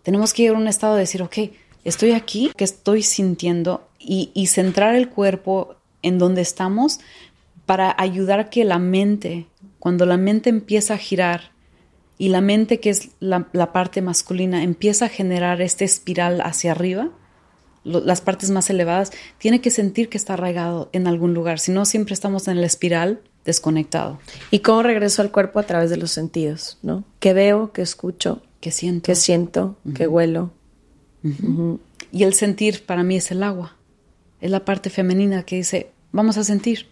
tenemos 0.02 0.32
que 0.32 0.44
ir 0.44 0.50
a 0.50 0.54
un 0.54 0.68
estado 0.68 0.94
de 0.94 1.00
decir, 1.00 1.22
ok, 1.22 1.38
estoy 1.84 2.12
aquí, 2.12 2.52
que 2.56 2.64
estoy 2.64 3.02
sintiendo 3.02 3.88
y, 3.98 4.30
y 4.34 4.48
centrar 4.48 4.94
el 4.94 5.08
cuerpo 5.08 5.76
en 6.02 6.18
donde 6.18 6.42
estamos 6.42 7.00
para 7.64 7.94
ayudar 7.98 8.50
que 8.50 8.64
la 8.64 8.78
mente, 8.78 9.46
cuando 9.78 10.04
la 10.04 10.16
mente 10.16 10.50
empieza 10.50 10.94
a 10.94 10.98
girar 10.98 11.52
y 12.20 12.28
la 12.28 12.42
mente, 12.42 12.80
que 12.80 12.90
es 12.90 13.12
la, 13.18 13.48
la 13.54 13.72
parte 13.72 14.02
masculina, 14.02 14.62
empieza 14.62 15.06
a 15.06 15.08
generar 15.08 15.62
este 15.62 15.86
espiral 15.86 16.42
hacia 16.42 16.72
arriba, 16.72 17.08
lo, 17.82 18.00
las 18.00 18.20
partes 18.20 18.50
más 18.50 18.68
elevadas, 18.68 19.10
tiene 19.38 19.62
que 19.62 19.70
sentir 19.70 20.10
que 20.10 20.18
está 20.18 20.34
arraigado 20.34 20.90
en 20.92 21.06
algún 21.06 21.32
lugar, 21.32 21.58
si 21.58 21.72
no 21.72 21.86
siempre 21.86 22.12
estamos 22.12 22.46
en 22.46 22.60
la 22.60 22.66
espiral 22.66 23.22
desconectado. 23.46 24.18
¿Y 24.50 24.58
cómo 24.58 24.82
regreso 24.82 25.22
al 25.22 25.30
cuerpo 25.30 25.60
a 25.60 25.62
través 25.62 25.88
de 25.88 25.96
los 25.96 26.10
sentidos? 26.10 26.76
¿no? 26.82 27.04
¿Qué 27.20 27.32
veo? 27.32 27.72
¿Qué 27.72 27.80
escucho? 27.80 28.42
¿Qué 28.60 28.70
siento? 28.70 29.06
¿Qué 29.06 29.14
siento? 29.14 29.78
Uh 29.86 29.88
-huh. 29.88 29.94
¿Qué 29.94 30.06
huelo? 30.06 30.50
Uh 31.24 31.28
-huh. 31.28 31.48
Uh 31.48 31.58
-huh. 31.58 31.78
Y 32.12 32.24
el 32.24 32.34
sentir 32.34 32.84
para 32.84 33.02
mí 33.02 33.16
es 33.16 33.30
el 33.30 33.42
agua. 33.42 33.78
Es 34.42 34.50
la 34.50 34.66
parte 34.66 34.90
femenina 34.90 35.44
que 35.44 35.56
dice, 35.56 35.90
vamos 36.12 36.36
a 36.36 36.44
sentir. 36.44 36.86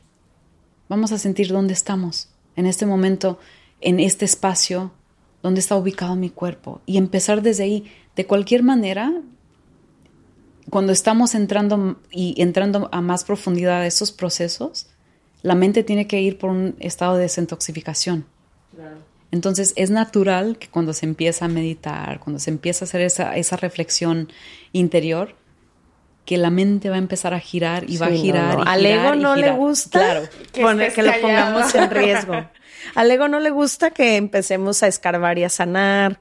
Vamos 0.88 1.12
a 1.12 1.18
sentir 1.18 1.48
dónde 1.48 1.74
estamos. 1.74 2.30
En 2.56 2.64
este 2.64 2.86
momento, 2.86 3.38
en 3.82 4.00
este 4.00 4.24
espacio, 4.24 4.92
dónde 5.42 5.60
está 5.60 5.76
ubicado 5.76 6.16
mi 6.16 6.30
cuerpo. 6.30 6.80
Y 6.86 6.96
empezar 6.96 7.42
desde 7.42 7.64
ahí. 7.64 7.84
De 8.16 8.26
cualquier 8.26 8.62
manera, 8.62 9.12
cuando 10.70 10.92
estamos 10.92 11.34
entrando 11.34 12.00
y 12.10 12.40
entrando 12.40 12.88
a 12.92 13.00
más 13.00 13.24
profundidad 13.24 13.80
a 13.82 13.86
esos 13.86 14.12
procesos, 14.12 14.88
la 15.42 15.54
mente 15.54 15.84
tiene 15.84 16.06
que 16.06 16.20
ir 16.20 16.38
por 16.38 16.50
un 16.50 16.74
estado 16.80 17.16
de 17.16 17.22
desintoxicación. 17.22 18.26
Claro. 18.74 18.96
Entonces 19.30 19.72
es 19.76 19.90
natural 19.90 20.58
que 20.58 20.68
cuando 20.68 20.92
se 20.92 21.06
empieza 21.06 21.44
a 21.44 21.48
meditar, 21.48 22.18
cuando 22.20 22.40
se 22.40 22.50
empieza 22.50 22.84
a 22.84 22.86
hacer 22.86 23.02
esa, 23.02 23.36
esa 23.36 23.56
reflexión 23.56 24.28
interior, 24.72 25.36
que 26.24 26.36
la 26.36 26.50
mente 26.50 26.90
va 26.90 26.96
a 26.96 26.98
empezar 26.98 27.32
a 27.34 27.40
girar 27.40 27.84
y 27.84 27.92
sí, 27.92 27.98
va 27.98 28.06
a 28.06 28.10
girar. 28.10 28.58
No, 28.58 28.64
no. 28.64 28.70
Y 28.70 28.74
Al 28.74 28.80
girar 28.80 29.06
ego 29.06 29.14
y 29.14 29.18
no 29.22 29.34
girar. 29.34 29.50
le 29.50 29.56
gusta 29.56 29.98
claro. 29.98 30.28
que, 30.52 30.60
Pone, 30.60 30.92
que 30.92 31.02
lo 31.02 31.12
pongamos 31.20 31.74
en 31.74 31.90
riesgo. 31.90 32.34
Al 32.94 33.10
ego 33.10 33.28
no 33.28 33.40
le 33.40 33.50
gusta 33.50 33.90
que 33.90 34.16
empecemos 34.16 34.82
a 34.82 34.86
escarbar 34.86 35.38
y 35.38 35.44
a 35.44 35.48
sanar, 35.48 36.18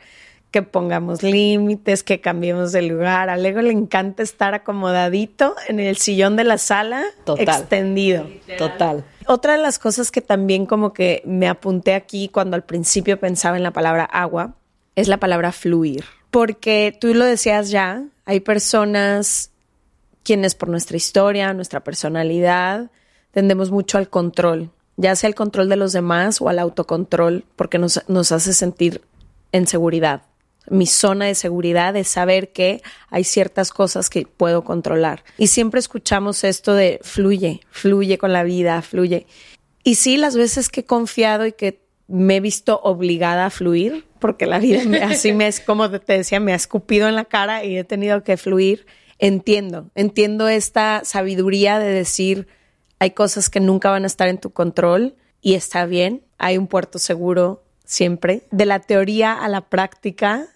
que 0.52 0.62
pongamos 0.62 1.24
límites, 1.24 2.04
que 2.04 2.22
cambiemos 2.22 2.72
de 2.72 2.82
lugar. 2.82 3.30
Al 3.30 3.46
ego 3.46 3.62
le 3.62 3.72
encanta 3.72 4.24
estar 4.24 4.54
acomodadito 4.54 5.56
en 5.68 5.80
el 5.80 5.98
sillón 5.98 6.36
de 6.36 6.44
la 6.44 6.58
sala, 6.58 7.04
Total. 7.26 7.62
extendido. 7.62 8.28
Total. 8.58 9.04
Otra 9.26 9.54
de 9.54 9.60
las 9.62 9.78
cosas 9.78 10.10
que 10.10 10.22
también 10.22 10.66
como 10.66 10.94
que 10.94 11.22
me 11.26 11.50
apunté 11.50 11.94
aquí 11.94 12.30
cuando 12.30 12.56
al 12.56 12.64
principio 12.64 13.20
pensaba 13.20 13.58
en 13.58 13.64
la 13.64 13.72
palabra 13.72 14.06
agua 14.06 14.56
es 14.96 15.08
la 15.08 15.18
palabra 15.18 15.52
fluir. 15.52 16.06
Porque 16.32 16.98
tú 17.00 17.14
lo 17.14 17.26
decías 17.26 17.70
ya, 17.70 18.04
hay 18.26 18.40
personas 18.40 19.52
quienes 20.24 20.56
por 20.56 20.70
nuestra 20.70 20.98
historia, 20.98 21.54
nuestra 21.54 21.84
personalidad, 21.84 22.90
tendemos 23.32 23.72
mucho 23.72 23.98
al 23.98 24.10
control, 24.10 24.72
ya 24.98 25.16
sea 25.16 25.30
el 25.30 25.36
control 25.36 25.70
de 25.70 25.76
los 25.78 25.94
demás 25.94 26.42
o 26.42 26.50
al 26.50 26.60
autocontrol, 26.60 27.46
porque 27.56 27.80
nos, 27.80 28.02
nos 28.08 28.32
hace 28.32 28.54
sentir 28.54 29.02
en 29.52 29.68
seguridad. 29.68 30.24
Mi 30.70 30.86
zona 30.86 31.26
de 31.26 31.36
seguridad 31.36 31.96
es 31.96 32.10
saber 32.10 32.52
que 32.52 32.82
hay 33.10 33.24
ciertas 33.24 33.72
cosas 33.72 34.10
que 34.10 34.28
puedo 34.28 34.64
controlar. 34.64 35.24
Y 35.38 35.48
siempre 35.48 35.80
escuchamos 35.80 36.44
esto 36.44 36.74
de 36.74 37.00
fluye, 37.04 37.62
fluye 37.70 38.18
con 38.18 38.34
la 38.34 38.44
vida, 38.44 38.82
fluye. 38.82 39.28
Y 39.84 39.96
sí, 39.96 40.18
las 40.18 40.36
veces 40.36 40.68
que 40.68 40.82
he 40.82 40.86
confiado 40.86 41.46
y 41.46 41.54
que 41.54 41.82
me 42.08 42.38
he 42.38 42.40
visto 42.42 42.82
obligada 42.84 43.46
a 43.46 43.50
fluir, 43.50 44.06
porque 44.20 44.46
la 44.46 44.60
vida 44.60 44.82
así 45.06 45.32
me 45.32 45.48
es, 45.48 45.62
como 45.62 45.90
te 45.90 46.14
decía, 46.14 46.42
me 46.42 46.52
ha 46.52 46.58
escupido 46.58 47.08
en 47.08 47.16
la 47.16 47.26
cara 47.26 47.64
y 47.64 47.78
he 47.78 47.84
tenido 47.86 48.24
que 48.24 48.36
fluir 48.36 48.86
entiendo, 49.20 49.90
entiendo 49.96 50.48
esta 50.48 51.02
sabiduría 51.04 51.80
de 51.80 51.92
decir 51.92 52.48
hay 53.00 53.12
cosas 53.12 53.50
que 53.50 53.60
nunca 53.60 53.90
van 53.90 54.04
a 54.04 54.08
estar 54.08 54.28
en 54.28 54.40
tu 54.40 54.52
control 54.52 55.16
y 55.42 55.54
está 55.54 55.86
bien, 55.86 56.24
hay 56.38 56.58
un 56.58 56.68
puerto 56.68 57.00
seguro 57.00 57.64
siempre. 57.86 58.44
De 58.52 58.66
la 58.66 58.80
teoría 58.80 59.34
a 59.34 59.48
la 59.48 59.62
práctica 59.62 60.48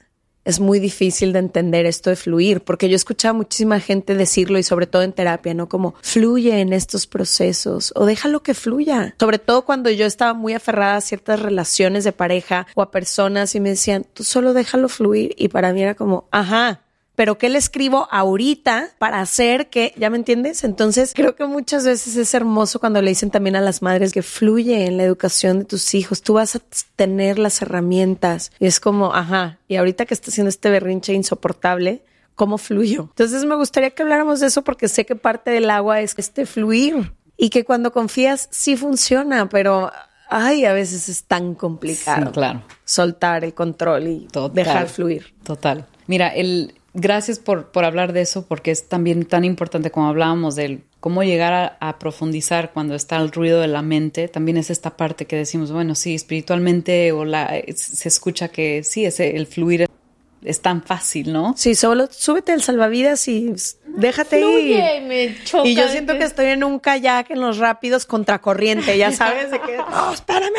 es 0.44 0.60
muy 0.60 0.80
difícil 0.80 1.34
de 1.34 1.40
entender 1.40 1.86
esto 1.86 2.10
de 2.10 2.16
fluir, 2.16 2.62
porque 2.62 2.90
yo 2.90 2.94
he 2.94 2.96
escuchado 2.96 3.36
a 3.36 3.38
muchísima 3.38 3.80
gente 3.80 4.16
decirlo 4.16 4.58
y 4.58 4.64
sobre 4.64 4.88
todo 4.88 5.04
en 5.04 5.14
terapia, 5.14 5.54
¿no? 5.54 5.70
Como 5.70 5.94
fluye 6.02 6.62
en 6.62 6.74
estos 6.74 7.06
procesos 7.06 7.94
o 7.96 8.06
déjalo 8.06 8.42
que 8.42 8.56
fluya. 8.56 9.16
Sobre 9.20 9.38
todo 9.38 9.66
cuando 9.66 9.90
yo 9.92 10.06
estaba 10.06 10.34
muy 10.34 10.54
aferrada 10.54 10.96
a 10.96 11.02
ciertas 11.02 11.40
relaciones 11.40 12.04
de 12.04 12.12
pareja 12.12 12.66
o 12.74 12.82
a 12.82 12.92
personas 12.92 13.54
y 13.54 13.60
me 13.60 13.70
decían, 13.70 14.06
tú 14.14 14.24
solo 14.24 14.54
déjalo 14.54 14.90
fluir 14.90 15.36
y 15.38 15.50
para 15.50 15.74
mí 15.74 15.84
era 15.84 15.94
como, 15.94 16.28
ajá, 16.32 16.82
pero 17.22 17.38
¿qué 17.38 17.50
le 17.50 17.60
escribo 17.60 18.08
ahorita 18.10 18.96
para 18.98 19.22
hacer 19.22 19.70
que, 19.70 19.94
ya 19.96 20.10
me 20.10 20.18
entiendes? 20.18 20.64
Entonces 20.64 21.14
creo 21.14 21.36
que 21.36 21.46
muchas 21.46 21.86
veces 21.86 22.16
es 22.16 22.34
hermoso 22.34 22.80
cuando 22.80 23.00
le 23.00 23.12
dicen 23.12 23.30
también 23.30 23.56
a 23.56 23.62
las 23.62 23.84
madres 23.84 24.12
que 24.12 24.24
fluye 24.24 24.88
en 24.88 24.98
la 24.98 25.04
educación 25.04 25.60
de 25.60 25.66
tus 25.66 25.94
hijos, 25.94 26.24
tú 26.24 26.34
vas 26.34 26.56
a 26.56 26.62
tener 26.96 27.38
las 27.38 27.62
herramientas 27.62 28.52
y 28.58 28.66
es 28.66 28.80
como, 28.80 29.14
ajá, 29.14 29.60
y 29.68 29.76
ahorita 29.76 30.08
que 30.08 30.16
está 30.16 30.32
haciendo 30.32 30.50
este 30.50 30.72
berrinche 30.72 31.14
insoportable, 31.14 32.04
¿cómo 32.34 32.58
fluyo? 32.58 33.10
Entonces 33.12 33.46
me 33.46 33.54
gustaría 33.54 33.92
que 33.92 34.02
habláramos 34.02 34.40
de 34.40 34.48
eso 34.48 34.64
porque 34.64 34.88
sé 34.88 35.06
que 35.06 35.16
parte 35.16 35.52
del 35.52 35.70
agua 35.70 36.02
es 36.02 36.16
este 36.18 36.48
fluir 36.48 37.14
y 37.38 37.52
que 37.52 37.66
cuando 37.66 37.92
confías 37.92 38.48
sí 38.50 38.76
funciona, 38.76 39.48
pero 39.48 39.92
ay, 40.28 40.66
a 40.66 40.74
veces 40.74 41.08
es 41.08 41.26
tan 41.26 41.54
complicado. 41.54 42.26
Sí, 42.26 42.32
claro. 42.32 42.64
Soltar 42.84 43.44
el 43.44 43.54
control 43.54 44.08
y 44.08 44.28
Total. 44.32 44.56
dejar 44.56 44.90
fluir. 44.90 45.36
Total. 45.44 45.86
Mira, 46.08 46.30
el 46.30 46.74
gracias 46.94 47.40
por, 47.40 47.72
por, 47.72 47.86
hablar 47.86 48.14
de 48.14 48.22
eso, 48.22 48.46
porque 48.46 48.72
es 48.72 48.88
también 48.88 49.26
tan 49.26 49.44
importante 49.44 49.92
como 49.92 50.08
hablábamos 50.08 50.56
del 50.56 50.84
cómo 51.00 51.24
llegar 51.24 51.54
a, 51.54 51.78
a, 51.80 52.00
profundizar 52.00 52.72
cuando 52.74 52.96
está 52.96 53.18
el 53.18 53.32
ruido 53.32 53.60
de 53.62 53.68
la 53.68 53.82
mente. 53.82 54.28
También 54.28 54.58
es 54.58 54.70
esta 54.70 54.98
parte 54.98 55.26
que 55.26 55.36
decimos, 55.36 55.72
bueno, 55.72 55.96
sí, 55.96 56.16
espiritualmente 56.16 57.12
o 57.12 57.26
la, 57.26 57.54
se 57.76 58.08
escucha 58.08 58.50
que 58.50 58.84
sí, 58.84 59.06
ese, 59.06 59.36
el 59.36 59.48
fluir 59.48 59.88
es 60.44 60.62
tan 60.62 60.82
fácil, 60.84 61.32
¿no? 61.32 61.54
Sí, 61.56 61.76
solo 61.76 62.08
súbete 62.12 62.52
al 62.52 62.62
salvavidas 62.62 63.28
y 63.28 63.54
déjate 63.86 64.40
Fluye, 64.40 64.98
ir. 64.98 65.04
Me 65.04 65.44
choca, 65.44 65.68
y 65.68 65.76
yo 65.76 65.88
siento 65.88 66.18
que 66.18 66.24
estoy 66.24 66.48
en 66.48 66.64
un 66.64 66.80
kayak 66.80 67.32
en 67.32 67.42
los 67.42 67.58
rápidos 67.58 68.06
contracorriente, 68.06 68.98
ya 68.98 69.12
sabes, 69.12 69.52
de 69.52 69.60
que, 69.62 69.78
no, 69.78 70.14
espérame. 70.14 70.52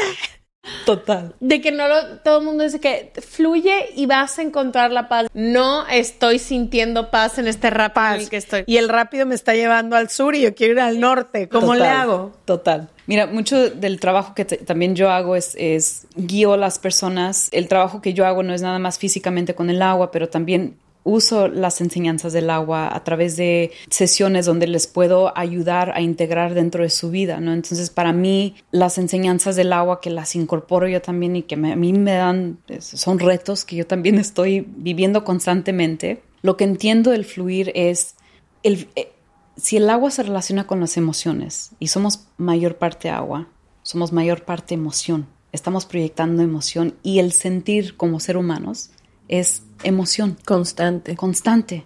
Total. 0.84 1.34
De 1.40 1.60
que 1.60 1.72
no 1.72 1.88
lo, 1.88 2.18
todo 2.18 2.38
el 2.38 2.44
mundo 2.44 2.64
dice 2.64 2.80
que 2.80 3.12
fluye 3.20 3.90
y 3.94 4.06
vas 4.06 4.38
a 4.38 4.42
encontrar 4.42 4.90
la 4.90 5.08
paz. 5.08 5.26
No 5.34 5.86
estoy 5.88 6.38
sintiendo 6.38 7.10
paz 7.10 7.38
en 7.38 7.48
este 7.48 7.70
rápido 7.70 8.06
en 8.14 8.20
el 8.20 8.30
que 8.30 8.36
estoy. 8.36 8.64
Y 8.66 8.76
el 8.76 8.88
rápido 8.88 9.26
me 9.26 9.34
está 9.34 9.54
llevando 9.54 9.96
al 9.96 10.08
sur 10.08 10.34
y 10.34 10.42
yo 10.42 10.54
quiero 10.54 10.74
ir 10.74 10.80
al 10.80 11.00
norte. 11.00 11.48
¿Cómo 11.48 11.72
Total, 11.72 11.78
le 11.80 11.88
hago? 11.88 12.32
Total. 12.44 12.88
Mira, 13.06 13.26
mucho 13.26 13.70
del 13.70 13.98
trabajo 14.00 14.34
que 14.34 14.44
también 14.44 14.94
yo 14.94 15.10
hago 15.10 15.36
es, 15.36 15.54
es 15.58 16.06
guío 16.14 16.52
a 16.52 16.56
las 16.56 16.78
personas. 16.78 17.48
El 17.52 17.68
trabajo 17.68 18.00
que 18.00 18.14
yo 18.14 18.26
hago 18.26 18.42
no 18.42 18.54
es 18.54 18.62
nada 18.62 18.78
más 18.78 18.98
físicamente 18.98 19.54
con 19.54 19.70
el 19.70 19.82
agua, 19.82 20.10
pero 20.10 20.28
también 20.28 20.76
uso 21.04 21.48
las 21.48 21.80
enseñanzas 21.80 22.32
del 22.32 22.50
agua 22.50 22.94
a 22.94 23.04
través 23.04 23.36
de 23.36 23.72
sesiones 23.90 24.46
donde 24.46 24.66
les 24.66 24.86
puedo 24.86 25.36
ayudar 25.36 25.92
a 25.94 26.00
integrar 26.00 26.54
dentro 26.54 26.82
de 26.82 26.90
su 26.90 27.10
vida, 27.10 27.40
¿no? 27.40 27.52
Entonces, 27.52 27.90
para 27.90 28.12
mí, 28.12 28.54
las 28.70 28.98
enseñanzas 28.98 29.56
del 29.56 29.72
agua 29.72 30.00
que 30.00 30.10
las 30.10 30.36
incorporo 30.36 30.88
yo 30.88 31.02
también 31.02 31.36
y 31.36 31.42
que 31.42 31.56
a 31.56 31.58
mí 31.58 31.92
me 31.92 32.12
dan, 32.12 32.58
son 32.80 33.18
retos 33.18 33.64
que 33.64 33.76
yo 33.76 33.86
también 33.86 34.18
estoy 34.18 34.66
viviendo 34.76 35.24
constantemente. 35.24 36.22
Lo 36.42 36.56
que 36.56 36.64
entiendo 36.64 37.10
del 37.10 37.24
fluir 37.24 37.72
es, 37.74 38.14
el, 38.62 38.88
eh, 38.96 39.12
si 39.56 39.76
el 39.76 39.88
agua 39.90 40.10
se 40.10 40.22
relaciona 40.22 40.66
con 40.66 40.80
las 40.80 40.96
emociones 40.96 41.70
y 41.78 41.88
somos 41.88 42.26
mayor 42.36 42.76
parte 42.76 43.10
agua, 43.10 43.48
somos 43.82 44.12
mayor 44.12 44.44
parte 44.44 44.74
emoción, 44.74 45.26
estamos 45.50 45.86
proyectando 45.86 46.42
emoción 46.42 46.94
y 47.02 47.18
el 47.18 47.32
sentir 47.32 47.96
como 47.96 48.20
ser 48.20 48.36
humanos 48.36 48.90
es 49.28 49.62
emoción. 49.82 50.36
Constante. 50.44 51.16
Constante. 51.16 51.84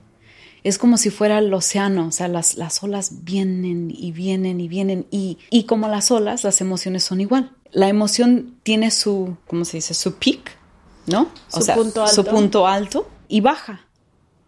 Es 0.64 0.78
como 0.78 0.96
si 0.96 1.10
fuera 1.10 1.38
el 1.38 1.54
océano, 1.54 2.08
o 2.08 2.10
sea, 2.10 2.26
las, 2.26 2.56
las 2.56 2.82
olas 2.82 3.22
vienen 3.22 3.88
y 3.96 4.10
vienen 4.10 4.60
y 4.60 4.66
vienen 4.66 5.06
y, 5.12 5.38
y 5.48 5.62
como 5.62 5.86
las 5.86 6.10
olas, 6.10 6.42
las 6.42 6.60
emociones 6.60 7.04
son 7.04 7.20
igual. 7.20 7.52
La 7.70 7.88
emoción 7.88 8.56
tiene 8.64 8.90
su, 8.90 9.36
¿cómo 9.46 9.64
se 9.64 9.76
dice? 9.76 9.94
Su 9.94 10.16
peak, 10.16 10.58
¿no? 11.06 11.30
Su 11.46 11.60
o 11.60 11.62
sea, 11.62 11.76
punto 11.76 12.02
alto. 12.02 12.14
Su 12.14 12.24
punto 12.24 12.66
alto 12.66 13.08
y 13.28 13.42
baja 13.42 13.86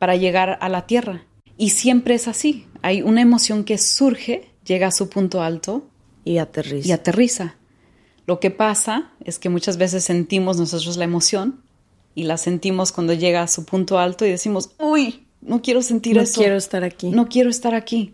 para 0.01 0.17
llegar 0.17 0.59
a 0.61 0.69
la 0.69 0.87
tierra. 0.87 1.25
Y 1.57 1.71
siempre 1.71 2.15
es 2.15 2.27
así. 2.27 2.67
Hay 2.83 3.03
una 3.03 3.21
emoción 3.21 3.65
que 3.65 3.79
surge, 3.79 4.51
llega 4.65 4.89
a 4.89 4.93
su 4.93 5.09
punto 5.09 5.43
alto 5.43 5.89
Y 6.25 6.39
aterriza. 6.39 6.89
Y 6.89 6.93
aterriza. 6.93 7.55
Lo 8.27 8.41
que 8.41 8.51
pasa 8.51 9.13
es 9.25 9.39
que 9.39 9.49
muchas 9.49 9.77
veces 9.77 10.05
sentimos 10.05 10.59
nosotros 10.59 10.97
la 10.97 11.05
emoción 11.05 11.63
y 12.19 12.25
la 12.25 12.37
sentimos 12.37 12.91
cuando 12.91 13.15
llega 13.15 13.43
a 13.43 13.47
su 13.47 13.65
punto 13.65 13.97
alto 13.97 14.27
y 14.27 14.31
decimos, 14.31 14.71
uy, 14.81 15.25
no 15.41 15.63
quiero 15.63 15.83
sentir 15.83 16.19
eso. 16.19 16.33
No 16.33 16.45
quiero 16.45 16.57
estar 16.57 16.83
aquí. 16.83 17.11
No 17.11 17.29
quiero 17.29 17.49
estar 17.49 17.77
aquí. 17.77 18.13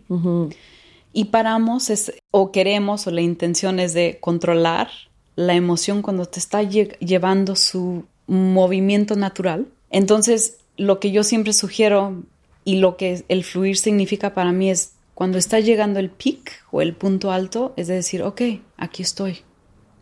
Y 1.11 1.25
paramos 1.25 1.89
es, 1.89 2.13
o 2.29 2.51
queremos 2.51 3.07
o 3.07 3.11
la 3.11 3.21
intención 3.21 3.79
es 3.79 3.95
de 3.95 4.19
controlar 4.21 4.89
la 5.35 5.55
emoción 5.55 6.03
cuando 6.03 6.27
te 6.27 6.37
está 6.37 6.61
llevando 6.61 7.55
su 7.55 8.05
movimiento 8.27 9.15
natural. 9.15 9.65
Entonces, 9.89 10.57
lo 10.77 10.99
que 10.99 11.09
yo 11.09 11.23
siempre 11.23 11.51
sugiero 11.51 12.21
y 12.63 12.75
lo 12.75 12.97
que 12.97 13.25
el 13.27 13.43
fluir 13.43 13.75
significa 13.75 14.35
para 14.35 14.51
mí 14.51 14.69
es 14.69 14.91
cuando 15.15 15.39
está 15.39 15.59
llegando 15.59 15.99
el 15.99 16.11
pic 16.11 16.63
o 16.69 16.83
el 16.83 16.93
punto 16.93 17.31
alto, 17.31 17.73
es 17.75 17.87
decir, 17.87 18.21
ok, 18.21 18.41
aquí 18.77 19.01
estoy, 19.01 19.39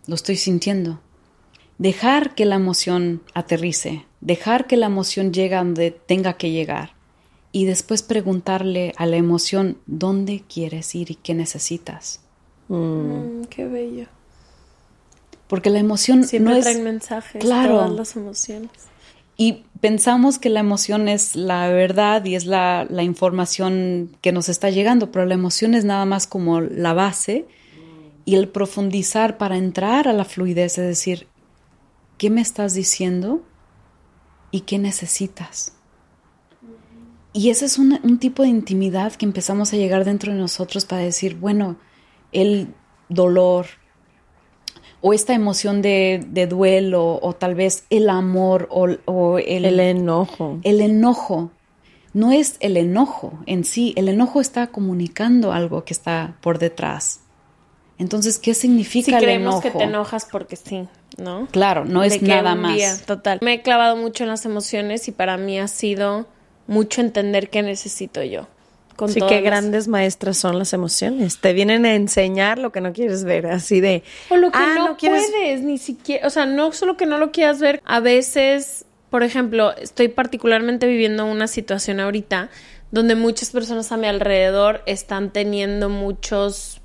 lo 0.08 0.16
estoy 0.16 0.36
sintiendo. 0.36 1.00
Dejar 1.78 2.36
que 2.36 2.46
la 2.46 2.56
emoción 2.56 3.22
aterrice, 3.34 4.06
dejar 4.22 4.68
que 4.68 4.78
la 4.78 4.86
emoción 4.86 5.34
llegue 5.34 5.56
donde 5.56 5.92
tenga 5.92 6.34
que 6.34 6.52
llegar 6.52 6.94
y 7.52 7.66
después 7.66 8.02
preguntarle 8.02 8.94
a 8.98 9.06
la 9.06 9.18
emoción 9.18 9.78
dónde 9.86 10.44
quieres 10.48 10.94
ir 10.96 11.12
y 11.12 11.16
qué 11.16 11.34
necesitas. 11.34 12.20
Mm. 12.68 12.76
Mm, 12.76 13.46
qué 13.46 13.66
bello. 13.68 14.08
Porque 15.48 15.70
la 15.70 15.80
emoción 15.80 16.24
Siempre 16.24 16.54
no 16.54 16.58
es 16.60 16.66
traen 16.66 16.84
mensajes, 16.84 17.42
claro. 17.42 17.76
todas 17.76 17.92
las 17.92 18.16
emociones. 18.16 18.72
Y 19.38 19.64
pensamos 19.82 20.40
que 20.40 20.50
la 20.50 20.60
emoción 20.62 21.08
es 21.08 21.36
la 21.36 21.68
verdad 21.70 22.24
y 22.26 22.36
es 22.36 22.46
la, 22.46 22.88
la, 22.90 23.04
información 23.04 24.16
que 24.22 24.32
nos 24.32 24.48
está 24.48 24.70
llegando, 24.70 25.12
pero 25.12 25.26
la 25.26 25.34
emoción 25.34 25.74
es 25.74 25.86
nada 25.86 26.06
más 26.06 26.28
como 26.28 26.62
la 26.62 26.94
base 26.94 27.46
y 28.26 28.36
el 28.36 28.48
profundizar 28.48 29.38
para 29.38 29.58
entrar 29.58 30.08
a 30.08 30.14
la 30.14 30.24
fluidez, 30.24 30.78
es 30.78 30.88
decir, 30.88 31.28
¿qué 32.18 32.30
me 32.30 32.42
estás 32.42 32.74
diciendo 32.74 33.42
y 34.52 34.62
qué 34.62 34.80
necesitas? 34.80 35.74
Y 37.34 37.50
ese 37.50 37.66
es 37.66 37.80
un, 37.80 38.00
un 38.04 38.20
tipo 38.20 38.44
de 38.44 38.50
intimidad 38.50 39.14
que 39.14 39.26
empezamos 39.26 39.74
a 39.74 39.78
llegar 39.78 40.06
dentro 40.06 40.32
de 40.32 40.38
nosotros 40.38 40.86
para 40.86 41.02
decir, 41.02 41.36
bueno, 41.36 41.78
el 42.32 42.74
dolor, 43.10 43.66
o 45.06 45.14
esta 45.14 45.34
emoción 45.34 45.82
de, 45.82 46.26
de, 46.30 46.48
duelo 46.48 47.20
o 47.22 47.34
tal 47.34 47.56
vez 47.56 47.86
el 47.90 48.10
amor 48.10 48.70
o, 48.72 48.88
o 49.04 49.38
el, 49.38 49.66
el, 49.66 49.80
enojo. 49.82 50.60
El 50.64 50.80
enojo. 50.80 51.52
No 52.14 52.32
es 52.32 52.56
el 52.62 52.78
enojo 52.78 53.34
en 53.46 53.66
sí, 53.66 53.94
el 53.98 54.08
enojo 54.08 54.40
está 54.40 54.68
comunicando 54.68 55.52
algo 55.52 55.84
que 55.84 55.94
está 55.94 56.38
por 56.42 56.58
detrás. 56.58 57.20
Entonces, 58.00 58.40
¿qué 58.40 58.54
significa 58.54 59.06
si 59.06 59.14
el 59.14 59.22
creemos 59.22 59.54
enojo? 59.56 59.62
que 59.62 59.72
te 59.72 59.84
enojas 59.84 60.28
porque 60.32 60.56
sí, 60.56 60.88
¿no? 61.18 61.48
Claro, 61.52 61.86
no 61.86 62.04
es 62.04 62.20
De 62.20 62.28
nada 62.28 62.56
más. 62.56 62.76
día, 62.76 62.98
total. 63.06 63.40
Me 63.42 63.54
he 63.54 63.62
clavado 63.62 63.96
mucho 63.96 64.24
en 64.24 64.30
las 64.30 64.46
emociones 64.46 65.08
y 65.08 65.12
para 65.12 65.38
mí 65.38 65.60
ha 65.60 65.68
sido 65.68 66.28
mucho 66.68 67.02
entender 67.02 67.50
qué 67.50 67.62
necesito 67.62 68.24
yo. 68.24 68.48
Con 68.96 69.10
sí, 69.10 69.20
qué 69.28 69.36
las- 69.36 69.44
grandes 69.44 69.88
maestras 69.88 70.38
son 70.38 70.60
las 70.60 70.72
emociones. 70.74 71.40
Te 71.40 71.54
vienen 71.54 71.86
a 71.86 71.96
enseñar 71.96 72.60
lo 72.60 72.72
que 72.72 72.80
no 72.82 72.94
quieres 72.94 73.24
ver, 73.24 73.48
así 73.48 73.80
de... 73.82 74.04
O 74.30 74.38
lo 74.38 74.52
que 74.52 74.58
"Ah, 74.60 74.76
no, 74.78 74.98
quieres-". 74.98 75.30
puedes, 75.32 75.62
ni 75.62 75.78
siquiera, 75.80 76.28
o 76.28 76.30
sea, 76.30 76.46
no 76.46 76.72
solo 76.74 76.96
que 76.96 77.06
no 77.08 77.18
lo 77.18 77.32
quieras 77.32 77.60
ver, 77.60 77.82
a 77.86 78.00
veces, 78.00 78.86
por 79.10 79.24
ejemplo, 79.24 79.76
estoy 79.78 80.10
particularmente 80.10 80.86
viviendo 80.88 81.26
una 81.26 81.48
situación 81.48 82.00
ahorita 82.00 82.50
donde 82.92 83.16
muchas 83.16 83.50
personas 83.50 83.92
a 83.92 83.98
mi 83.98 84.06
alrededor 84.08 84.84
están 84.86 85.32
teniendo 85.32 85.90
muchos, 85.90 86.80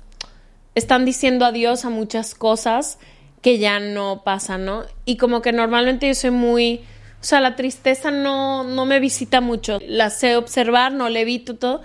están 0.79 1.05
diciendo 1.05 1.45
adiós 1.45 1.85
a 1.85 1.89
muchas 1.89 2.33
cosas 2.33 2.97
que 3.41 3.57
ya 3.59 3.79
no 3.79 4.23
pasan, 4.23 4.65
¿no? 4.65 4.83
Y 5.05 5.17
como 5.17 5.41
que 5.41 5.51
normalmente 5.51 6.07
yo 6.07 6.15
soy 6.15 6.31
muy, 6.31 6.81
o 7.21 7.23
sea, 7.23 7.39
la 7.39 7.55
tristeza 7.55 8.09
no, 8.11 8.63
no 8.63 8.85
me 8.85 8.99
visita 8.99 9.39
mucho, 9.41 9.79
la 9.87 10.09
sé 10.09 10.35
observar, 10.35 10.91
no 10.91 11.07
le 11.09 11.21
evito 11.21 11.55
todo. 11.55 11.81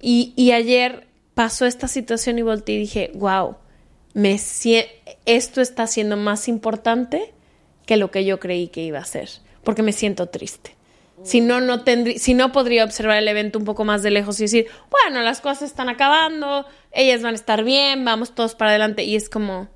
Y, 0.00 0.32
y 0.36 0.52
ayer 0.52 1.06
pasó 1.34 1.66
esta 1.66 1.88
situación 1.88 2.38
y 2.38 2.42
volteé 2.42 2.76
y 2.76 2.78
dije, 2.78 3.10
wow, 3.14 3.56
me 4.14 4.36
sie- 4.36 4.86
esto 5.26 5.60
está 5.60 5.86
siendo 5.86 6.16
más 6.16 6.48
importante 6.48 7.34
que 7.84 7.96
lo 7.96 8.10
que 8.10 8.24
yo 8.24 8.38
creí 8.40 8.68
que 8.68 8.82
iba 8.82 8.98
a 8.98 9.04
ser, 9.04 9.28
porque 9.64 9.82
me 9.82 9.92
siento 9.92 10.28
triste. 10.28 10.75
Si 11.22 11.40
no, 11.40 11.60
no 11.60 11.82
si 12.16 12.34
no 12.34 12.52
podría 12.52 12.84
observar 12.84 13.18
el 13.18 13.28
evento 13.28 13.58
un 13.58 13.64
poco 13.64 13.84
más 13.84 14.02
de 14.02 14.10
lejos 14.10 14.38
y 14.38 14.44
decir, 14.44 14.66
bueno, 14.90 15.22
las 15.22 15.40
cosas 15.40 15.62
están 15.62 15.88
acabando, 15.88 16.66
ellas 16.92 17.22
van 17.22 17.32
a 17.32 17.36
estar 17.36 17.64
bien, 17.64 18.04
vamos 18.04 18.34
todos 18.34 18.54
para 18.54 18.70
adelante. 18.70 19.02
Y 19.04 19.16
es 19.16 19.28
como, 19.28 19.68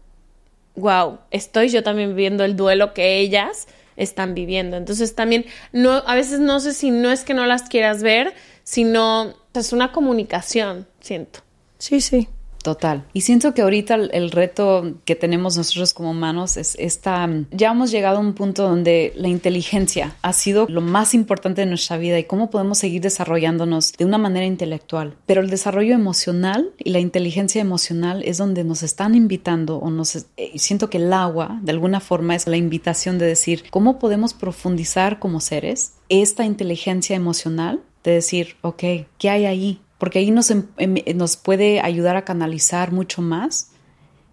wow, 0.77 1.19
estoy 1.31 1.69
yo 1.69 1.83
también 1.83 2.11
viviendo 2.11 2.45
el 2.45 2.57
duelo 2.57 2.95
que 2.95 3.19
ellas 3.19 3.69
están 3.97 4.35
viviendo. 4.35 4.77
Entonces 4.77 5.15
también, 5.15 5.47
no, 5.73 5.93
a 6.07 6.15
veces 6.15 6.41
no 6.41 6.61
sé 6.61 6.73
si 6.73 6.91
no 6.91 7.11
es 7.11 7.25
que 7.25 7.35
no 7.35 7.47
las 7.47 7.65
quieras 7.65 8.03
ver, 8.03 8.35
sino 8.63 9.35
es 9.55 9.73
una 9.73 9.93
comunicación, 9.93 10.87
siento. 11.01 11.41
Sí, 11.79 12.01
sí. 12.01 12.29
Total. 12.63 13.05
Y 13.13 13.23
siento 13.23 13.55
que 13.55 13.63
ahorita 13.63 13.95
el, 13.95 14.31
reto 14.31 14.95
que 15.05 15.15
tenemos 15.15 15.57
nosotros 15.57 15.95
como 15.95 16.11
humanos 16.11 16.57
es 16.57 16.77
esta, 16.79 17.29
ya 17.51 17.71
hemos 17.71 17.91
llegado 17.91 18.19
a 18.19 18.21
un 18.21 18.35
punto 18.35 18.69
donde 18.69 19.13
la 19.17 19.29
inteligencia 19.29 20.17
ha 20.23 20.33
sido 20.33 20.67
lo 20.69 20.81
más 20.81 21.15
importante 21.15 21.63
de 21.63 21.67
nuestra 21.67 21.97
vida 21.97 22.19
y 22.19 22.25
cómo 22.25 22.51
podemos 22.51 22.79
seguir 22.79 23.01
desarrollándonos 23.01 23.93
de 23.93 24.05
una 24.05 24.19
manera 24.19 24.47
intelectual. 24.47 25.17
Pero 25.27 25.41
el 25.41 25.49
desarrollo 25.49 25.95
emocional 25.95 26.71
y 26.79 26.91
la 26.91 26.99
inteligencia 26.99 27.61
emocional 27.61 28.23
es 28.25 28.37
donde 28.39 28.65
nos 28.65 28.83
están 28.83 29.15
invitando 29.15 29.79
o 29.79 29.91
nos, 29.91 30.17
eh, 30.17 30.27
siento 30.57 30.91
que 30.91 30.99
el 30.99 31.13
agua 31.13 31.59
de 31.63 31.73
alguna 31.73 32.01
forma 32.01 32.35
es 32.35 32.47
la 32.47 32.57
invitación 32.57 33.19
de 33.19 33.27
decir 33.27 33.65
cómo 33.71 33.99
podemos 33.99 34.35
profundizar 34.35 35.19
como 35.19 35.41
seres 35.41 35.95
esta 36.09 36.45
inteligencia 36.45 37.17
emocional 37.17 37.81
de 38.05 38.13
decir, 38.13 38.57
ok, 38.63 38.83
¿qué 39.19 39.31
hay 39.31 39.47
ahí? 39.47 39.81
Porque 40.01 40.19
ahí 40.19 40.31
nos, 40.33 40.51
em- 40.51 40.67
em- 40.79 41.05
nos 41.15 41.37
puede 41.37 41.81
ayudar 41.81 42.17
a 42.17 42.25
canalizar 42.25 42.91
mucho 42.91 43.21
más 43.23 43.71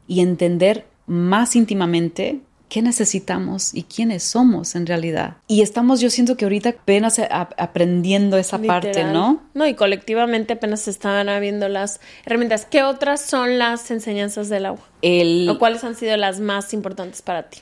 y 0.08 0.22
entender 0.22 0.88
más 1.08 1.56
íntimamente 1.58 2.40
qué 2.70 2.82
necesitamos 2.82 3.74
y 3.74 3.84
quiénes 3.84 4.24
somos 4.24 4.76
en 4.76 4.86
realidad. 4.86 5.38
Y 5.48 5.62
estamos, 5.62 6.00
yo 6.00 6.10
siento 6.10 6.38
que 6.38 6.46
ahorita 6.46 6.70
apenas 6.70 7.20
aprendiendo 7.30 8.38
esa 8.38 8.60
parte. 8.60 9.04
¿no? 9.04 9.44
No, 9.54 9.68
y 9.68 9.74
colectivamente 9.74 10.54
apenas 10.54 10.88
estaban 10.88 11.28
viendo 11.42 11.68
las 11.68 12.00
herramientas. 12.26 12.66
¿Qué 12.66 12.84
otras 12.84 13.22
son 13.22 13.58
las 13.60 13.92
enseñanzas 13.92 14.48
del 14.48 14.68
agua? 14.68 14.86
El, 15.02 15.50
¿O 15.50 15.60
cuáles 15.60 15.84
han 15.84 15.96
sido 15.96 16.16
las 16.16 16.40
más 16.40 16.74
importantes 16.74 17.22
para 17.22 17.50
ti? 17.50 17.60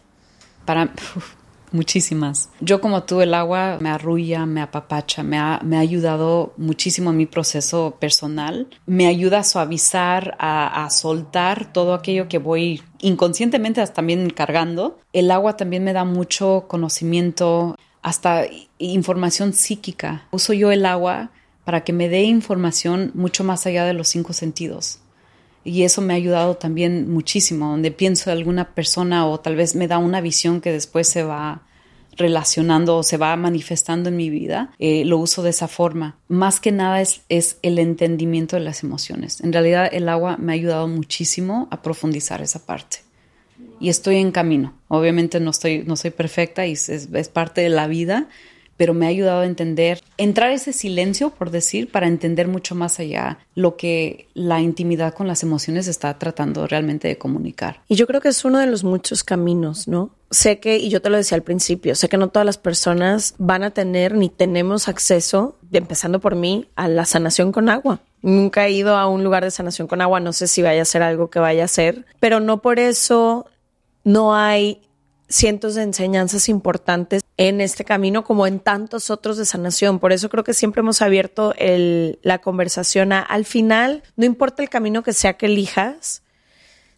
Para 0.66 0.86
uf, 1.16 1.34
muchísimas. 1.76 2.50
Yo 2.62 2.82
como 2.82 3.04
tú, 3.04 3.22
el 3.22 3.34
agua 3.34 3.78
me 3.80 3.90
arrulla, 3.90 4.46
me 4.46 4.62
apapacha, 4.62 5.22
me 5.22 5.38
ha, 5.38 5.60
me 5.64 5.78
ha 5.78 5.82
ayudado 5.82 6.54
muchísimo 6.58 7.12
en 7.12 7.18
mi 7.18 7.26
proceso 7.26 7.98
personal. 8.00 8.68
Me 8.86 9.08
ayuda 9.08 9.40
a 9.40 9.44
suavizar, 9.44 10.36
a, 10.40 10.86
a 10.86 10.90
soltar 10.90 11.72
todo 11.72 11.94
aquello 11.94 12.28
que 12.28 12.40
voy 12.40 12.82
inconscientemente 13.00 13.86
también 13.88 14.30
cargando. 14.30 15.00
El 15.14 15.30
agua 15.30 15.58
también 15.58 15.84
me 15.84 15.94
da 15.94 16.06
mucho 16.06 16.66
conocimiento, 16.68 17.76
hasta 18.02 18.46
información 18.78 19.54
psíquica. 19.54 20.28
Uso 20.32 20.54
yo 20.54 20.72
el 20.72 20.86
agua 20.86 21.32
para 21.66 21.84
que 21.84 21.94
me 21.94 22.08
dé 22.08 22.24
información 22.24 23.12
mucho 23.16 23.44
más 23.44 23.66
allá 23.66 23.84
de 23.86 23.94
los 23.94 24.08
cinco 24.08 24.34
sentidos. 24.34 25.00
Y 25.64 25.82
eso 25.82 26.02
me 26.02 26.14
ha 26.14 26.18
ayudado 26.18 26.56
también 26.56 27.12
muchísimo, 27.12 27.72
donde 27.72 27.90
pienso 27.90 28.30
en 28.30 28.38
alguna 28.38 28.76
persona 28.76 29.26
o 29.26 29.40
tal 29.40 29.56
vez 29.56 29.74
me 29.74 29.88
da 29.88 29.98
una 29.98 30.22
visión 30.22 30.62
que 30.62 30.72
después 30.72 31.10
se 31.10 31.24
va 31.24 31.64
relacionando 32.18 32.98
o 32.98 33.04
se 33.04 33.18
va 33.18 33.36
manifestando 33.36 34.10
en 34.10 34.18
mi 34.18 34.30
vida, 34.30 34.72
eh, 34.80 35.06
lo 35.06 35.18
uso 35.18 35.44
de 35.44 35.50
esa 35.52 35.68
forma. 35.68 36.18
Más 36.28 36.60
que 36.60 36.72
nada 36.72 37.02
es, 37.02 37.22
es 37.30 37.58
el 37.62 37.80
entendimiento 37.80 38.56
de 38.56 38.62
las 38.64 38.84
emociones. 38.84 39.42
En 39.42 39.54
realidad 39.54 39.90
el 39.92 40.10
agua 40.10 40.38
me 40.38 40.52
ha 40.52 40.56
ayudado 40.56 40.88
muchísimo 40.88 41.68
a 41.72 41.82
profundizar 41.82 42.42
esa 42.42 42.66
parte. 42.66 42.98
Y 43.80 43.90
estoy 43.90 44.18
en 44.18 44.32
camino. 44.32 44.74
Obviamente 44.88 45.40
no, 45.40 45.52
estoy, 45.52 45.84
no 45.86 45.96
soy 45.96 46.12
perfecta 46.12 46.66
y 46.66 46.74
es, 46.74 46.90
es- 46.90 47.28
parte 47.30 47.62
de 47.62 47.70
la 47.70 47.88
vida, 47.88 48.28
pero 48.78 48.94
me 48.94 49.06
ha 49.06 49.10
ayudado 49.10 49.42
a 49.42 49.46
entender, 49.46 50.02
entrar 50.18 50.52
ese 50.52 50.74
silencio, 50.74 51.30
por 51.30 51.50
decir, 51.50 51.90
para 51.90 52.08
entender 52.08 52.48
mucho 52.50 52.76
más 52.76 53.00
allá 53.00 53.38
lo 53.54 53.78
que 53.78 54.28
la 54.34 54.60
intimidad 54.60 55.14
con 55.14 55.28
las 55.28 55.44
emociones 55.44 55.88
está 55.88 56.18
tratando 56.20 56.68
realmente 56.68 57.08
de 57.08 57.18
comunicar. 57.18 57.82
Y 57.88 57.96
yo 57.96 58.06
creo 58.06 58.20
que 58.20 58.28
es 58.30 58.44
uno 58.44 58.60
de 58.60 58.68
los 58.68 58.84
muchos 58.84 59.24
caminos, 59.24 59.88
¿no? 59.88 60.10
Sé 60.36 60.60
que, 60.60 60.76
y 60.76 60.90
yo 60.90 61.02
te 61.02 61.10
lo 61.10 61.16
decía 61.16 61.38
al 61.38 61.44
principio, 61.44 61.96
sé 61.96 62.10
que 62.10 62.18
no 62.18 62.28
todas 62.28 62.46
las 62.46 62.58
personas 62.58 63.36
van 63.38 63.64
a 63.64 63.72
tener 63.72 64.16
ni 64.16 64.28
tenemos 64.28 64.90
acceso, 64.90 65.58
empezando 65.72 66.20
por 66.20 66.36
mí, 66.36 66.68
a 66.76 66.90
la 66.90 67.06
sanación 67.06 67.54
con 67.54 67.70
agua. 67.70 68.02
Nunca 68.22 68.66
he 68.66 68.72
ido 68.72 68.98
a 68.98 69.08
un 69.08 69.24
lugar 69.24 69.46
de 69.46 69.52
sanación 69.52 69.88
con 69.88 70.02
agua, 70.02 70.20
no 70.20 70.34
sé 70.34 70.48
si 70.48 70.62
vaya 70.62 70.82
a 70.82 70.86
ser 70.86 71.04
algo 71.04 71.30
que 71.30 71.40
vaya 71.40 71.64
a 71.64 71.70
ser, 71.70 72.06
pero 72.20 72.42
no 72.42 72.62
por 72.62 72.80
eso 72.80 73.46
no 74.04 74.36
hay 74.36 74.82
cientos 75.30 75.74
de 75.74 75.84
enseñanzas 75.84 76.50
importantes 76.50 77.22
en 77.38 77.62
este 77.62 77.86
camino 77.86 78.26
como 78.26 78.46
en 78.46 78.60
tantos 78.60 79.10
otros 79.10 79.38
de 79.38 79.46
sanación. 79.46 80.00
Por 80.00 80.12
eso 80.12 80.28
creo 80.28 80.44
que 80.44 80.54
siempre 80.54 80.82
hemos 80.82 81.02
abierto 81.02 81.54
la 81.58 82.40
conversación 82.40 83.14
al 83.14 83.46
final, 83.46 84.04
no 84.18 84.26
importa 84.26 84.62
el 84.64 84.70
camino 84.70 85.02
que 85.02 85.14
sea 85.14 85.38
que 85.38 85.46
elijas, 85.46 86.24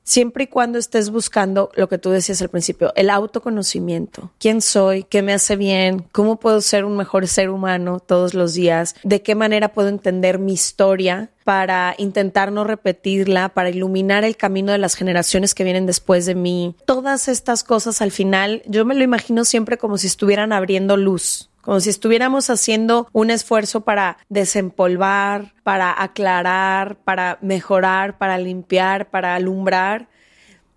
siempre 0.07 0.45
y 0.45 0.47
cuando 0.47 0.79
estés 0.79 1.09
buscando 1.09 1.69
lo 1.75 1.89
que 1.89 1.97
tú 1.97 2.09
decías 2.09 2.41
al 2.41 2.49
principio, 2.49 2.93
el 2.95 3.09
autoconocimiento. 3.09 4.31
¿Quién 4.39 4.61
soy? 4.61 5.03
¿Qué 5.03 5.21
me 5.21 5.33
hace 5.33 5.57
bien? 5.57 6.05
¿Cómo 6.13 6.39
puedo 6.39 6.61
ser 6.61 6.85
un 6.85 6.95
mejor 6.95 7.27
ser 7.27 7.49
humano 7.49 7.99
todos 7.99 8.33
los 8.33 8.53
días? 8.53 8.95
¿De 9.03 9.21
qué 9.21 9.35
manera 9.35 9.73
puedo 9.73 9.89
entender 9.89 10.39
mi 10.39 10.53
historia 10.53 11.29
para 11.43 11.93
intentar 11.97 12.51
no 12.51 12.63
repetirla, 12.63 13.49
para 13.49 13.69
iluminar 13.69 14.23
el 14.23 14.37
camino 14.37 14.71
de 14.71 14.77
las 14.77 14.95
generaciones 14.95 15.53
que 15.53 15.65
vienen 15.65 15.85
después 15.85 16.25
de 16.25 16.35
mí? 16.35 16.75
Todas 16.85 17.27
estas 17.27 17.63
cosas 17.65 18.01
al 18.01 18.11
final, 18.11 18.63
yo 18.65 18.85
me 18.85 18.95
lo 18.95 19.03
imagino 19.03 19.43
siempre 19.43 19.77
como 19.77 19.97
si 19.97 20.07
estuvieran 20.07 20.53
abriendo 20.53 20.95
luz 20.95 21.49
como 21.67 21.81
si 21.81 21.89
estuviéramos 21.89 22.49
haciendo 22.49 23.09
un 23.11 23.29
esfuerzo 23.29 23.81
para 23.81 24.19
desempolvar, 24.29 25.53
para 25.63 26.01
aclarar, 26.01 26.95
para 26.95 27.39
mejorar, 27.41 28.17
para 28.17 28.37
limpiar, 28.37 29.09
para 29.09 29.35
alumbrar. 29.35 30.07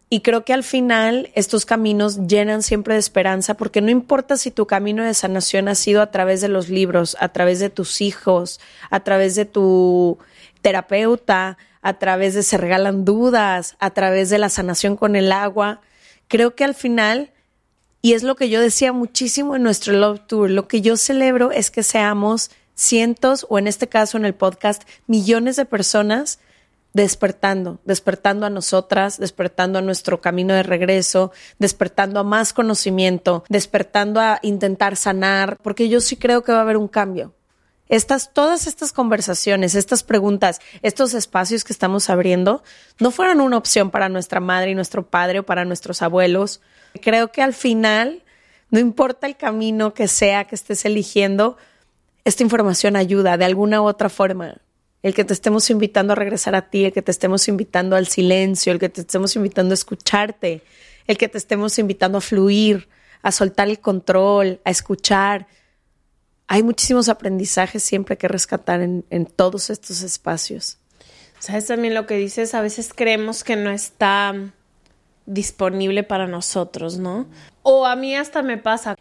Y 0.09 0.22
creo 0.22 0.45
que 0.45 0.53
al 0.53 0.64
final 0.64 1.30
estos 1.36 1.64
caminos 1.64 2.26
llenan 2.26 2.64
siempre 2.64 2.95
de 2.95 2.99
esperanza 2.99 3.55
porque 3.55 3.80
no 3.80 3.91
importa 3.93 4.36
si 4.36 4.51
tu 4.51 4.66
camino 4.66 5.05
de 5.05 5.14
sanación 5.14 5.68
ha 5.68 5.76
sido 5.76 6.03
a 6.03 6.11
través 6.11 6.41
de 6.41 6.49
los 6.49 6.68
libros, 6.68 7.16
a 7.20 7.28
través 7.28 7.61
de 7.61 7.70
tus 7.70 8.01
hijos, 8.01 8.59
a 8.91 8.99
través 8.99 9.36
de 9.36 9.45
tu 9.45 10.18
terapeuta, 10.61 11.57
a 11.82 12.01
través 12.01 12.34
de 12.34 12.43
se 12.43 12.59
regalan 12.59 13.05
dudas, 13.05 13.76
a 13.78 13.91
través 13.91 14.28
de 14.28 14.38
la 14.38 14.49
sanación 14.49 14.97
con 14.97 15.14
el 15.14 15.30
agua. 15.30 15.82
Creo 16.26 16.57
que 16.57 16.64
al 16.64 16.74
final 16.74 17.30
y 18.03 18.14
es 18.14 18.22
lo 18.22 18.36
que 18.36 18.48
yo 18.48 18.61
decía 18.61 18.92
muchísimo 18.92 19.57
en 19.57 19.62
nuestro 19.62 19.92
Love 19.92 20.20
Tour. 20.26 20.51
Lo 20.51 20.68
que 20.68 20.80
yo 20.80 20.96
celebro 20.96 21.53
es 21.53 21.70
que 21.70 21.82
seamos 21.82 22.51
cientos, 22.74 23.46
o 23.48 23.59
en 23.59 23.66
este 23.66 23.88
caso 23.88 24.16
en 24.16 24.24
el 24.24 24.34
podcast, 24.34 24.82
millones 25.07 25.57
de 25.57 25.66
personas 25.66 26.38
despertando, 26.92 27.78
despertando 27.84 28.46
a 28.46 28.51
nosotras, 28.51 29.18
despertando 29.18 29.78
a 29.78 29.82
nuestro 29.82 30.20
camino 30.20 30.55
de 30.55 30.62
regreso, 30.62 31.30
despertando 31.59 32.20
a 32.20 32.24
más 32.24 32.53
conocimiento, 32.53 33.44
despertando 33.48 34.20
a 34.20 34.40
intentar 34.42 34.96
sanar, 34.96 35.57
porque 35.62 35.88
yo 35.88 36.01
sí 36.01 36.16
creo 36.16 36.42
que 36.42 36.53
va 36.53 36.59
a 36.59 36.62
haber 36.62 36.76
un 36.76 36.88
cambio. 36.88 37.34
Estas, 37.91 38.32
todas 38.32 38.66
estas 38.66 38.93
conversaciones, 38.93 39.74
estas 39.74 40.03
preguntas, 40.03 40.61
estos 40.80 41.12
espacios 41.12 41.64
que 41.64 41.74
estamos 41.74 42.09
abriendo, 42.09 42.62
no 42.99 43.11
fueron 43.11 43.43
una 43.43 43.59
opción 43.59 43.91
para 43.91 44.09
nuestra 44.09 44.41
madre 44.41 44.70
y 44.70 44.74
nuestro 44.74 45.07
padre 45.07 45.41
o 45.41 45.43
para 45.43 45.66
nuestros 45.66 46.01
abuelos, 46.01 46.62
Creo 47.01 47.30
que 47.30 47.43
al 47.43 47.55
final, 47.55 48.22
no 48.70 48.78
importa 48.78 49.26
el 49.26 49.36
camino 49.36 49.95
que 49.95 50.09
sea 50.09 50.45
que 50.45 50.55
estés 50.55 50.84
eligiendo, 50.84 51.57
esta 52.24 52.43
información 52.43 52.97
ayuda 52.97 53.36
de 53.36 53.45
alguna 53.45 53.80
u 53.80 53.86
otra 53.86 54.09
forma. 54.09 54.57
El 55.03 55.14
que 55.14 55.24
te 55.24 55.32
estemos 55.32 55.70
invitando 55.70 56.12
a 56.12 56.16
regresar 56.16 56.55
a 56.55 56.68
ti, 56.68 56.84
el 56.84 56.93
que 56.93 57.01
te 57.01 57.11
estemos 57.11 57.49
invitando 57.49 57.97
al 57.97 58.07
silencio, 58.07 58.72
el 58.72 58.78
que 58.78 58.88
te 58.88 59.01
estemos 59.01 59.34
invitando 59.36 59.72
a 59.72 59.74
escucharte, 59.74 60.62
el 61.07 61.16
que 61.16 61.28
te 61.28 61.38
estemos 61.38 61.78
invitando 61.78 62.18
a 62.18 62.20
fluir, 62.20 62.88
a 63.22 63.32
soltar 63.32 63.68
el 63.68 63.80
control, 63.80 64.61
a 64.64 64.70
escuchar. 64.70 65.47
Hay 66.53 66.64
muchísimos 66.64 67.09
aprendizajes 67.09 67.80
siempre 67.80 68.18
que 68.18 68.26
rescatar 68.26 68.80
en, 68.80 69.26
todos 69.36 69.70
estos 69.70 70.03
espacios. 70.03 70.78
¿Sabes 71.38 71.66
también 71.68 71.94
lo 71.94 72.09
que 72.09 72.16
dices? 72.16 72.55
A 72.55 72.61
veces 72.61 72.90
creemos 72.92 73.44
que 73.44 73.55
no 73.55 73.70
está 73.70 74.34
disponible 75.26 76.03
para 76.03 76.26
nosotros, 76.26 76.98
¿no? 76.98 77.28
O 77.62 77.86
a 77.86 77.94
mí 77.94 78.16
hasta 78.16 78.42
me 78.42 78.59
pasa, 78.59 78.96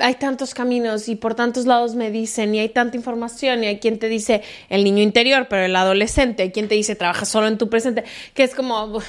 hay 0.00 0.14
tantos 0.14 0.54
caminos 0.54 1.10
y 1.10 1.16
por 1.16 1.34
tantos 1.34 1.66
lados 1.66 1.94
me 1.94 2.10
dicen 2.10 2.54
y 2.54 2.60
hay 2.60 2.70
tanta 2.70 2.96
información 2.96 3.64
y 3.64 3.66
hay 3.66 3.80
quien 3.80 3.98
te 3.98 4.08
dice 4.08 4.40
el 4.70 4.82
niño 4.82 5.02
interior, 5.02 5.46
pero 5.50 5.66
el 5.66 5.76
adolescente, 5.76 6.44
hay 6.44 6.52
quien 6.52 6.68
te 6.68 6.74
dice 6.74 6.96
trabaja 6.96 7.26
solo 7.26 7.48
en 7.48 7.58
tu 7.58 7.68
presente, 7.68 8.04
que 8.32 8.44
es 8.44 8.54
como... 8.54 9.00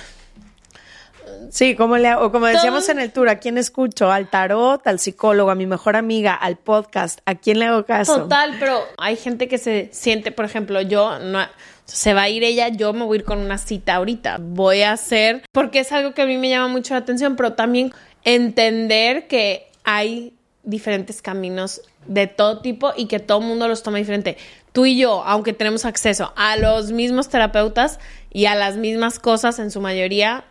Sí, 1.52 1.76
como 1.76 1.98
le, 1.98 2.14
o 2.16 2.32
como 2.32 2.48
decíamos 2.48 2.90
en 2.90 3.00
el 3.00 3.12
tour, 3.12 3.30
¿a 3.30 3.40
quién 3.40 3.58
escucho? 3.58 4.12
Al 4.12 4.30
tarot, 4.30 4.86
al 4.88 5.00
psicólogo, 5.00 5.52
a 5.52 5.56
mi 5.56 5.66
mejor 5.66 5.96
amiga, 5.96 6.34
al 6.34 6.58
podcast, 6.58 7.20
¿a 7.26 7.36
quién 7.36 7.60
le 7.60 7.66
hago 7.66 7.86
caso? 7.86 8.24
Total, 8.24 8.56
pero 8.60 8.80
hay 8.98 9.16
gente 9.16 9.48
que 9.48 9.58
se 9.58 9.90
siente, 9.92 10.32
por 10.32 10.46
ejemplo, 10.46 10.82
yo 10.82 11.20
no 11.20 11.40
se 11.86 12.14
va 12.14 12.24
a 12.24 12.30
ir 12.30 12.44
ella, 12.44 12.70
yo 12.70 12.94
me 12.94 13.06
voy 13.06 13.18
a 13.18 13.20
ir 13.20 13.26
con 13.26 13.40
una 13.40 13.58
cita 13.58 13.96
ahorita. 13.96 14.38
Voy 14.42 14.82
a 14.82 14.92
hacer, 14.92 15.44
porque 15.52 15.80
es 15.80 15.92
algo 15.92 16.14
que 16.14 16.24
a 16.24 16.26
mí 16.26 16.38
me 16.38 16.50
llama 16.50 16.68
mucho 16.68 16.94
la 16.94 17.02
atención, 17.02 17.36
pero 17.36 17.54
también 17.54 17.94
entender 18.24 19.28
que 19.28 19.68
hay 19.84 20.34
diferentes 20.64 21.22
caminos 21.22 21.82
de 22.08 22.28
todo 22.28 22.62
tipo 22.62 22.92
y 22.96 23.06
que 23.08 23.20
todo 23.20 23.40
el 23.40 23.46
mundo 23.46 23.68
los 23.68 23.84
toma 23.84 24.00
diferente. 24.00 24.38
Tú 24.72 24.86
y 24.86 24.98
yo, 24.98 25.24
aunque 25.26 25.54
tenemos 25.54 25.86
acceso 25.86 26.34
a 26.36 26.58
los 26.58 26.92
mismos 26.92 27.30
terapeutas 27.30 28.00
y 28.32 28.48
a 28.48 28.56
las 28.56 28.76
mismas 28.76 29.20
cosas 29.20 29.60
en 29.60 29.72
su 29.72 29.80
mayoría, 29.80 30.44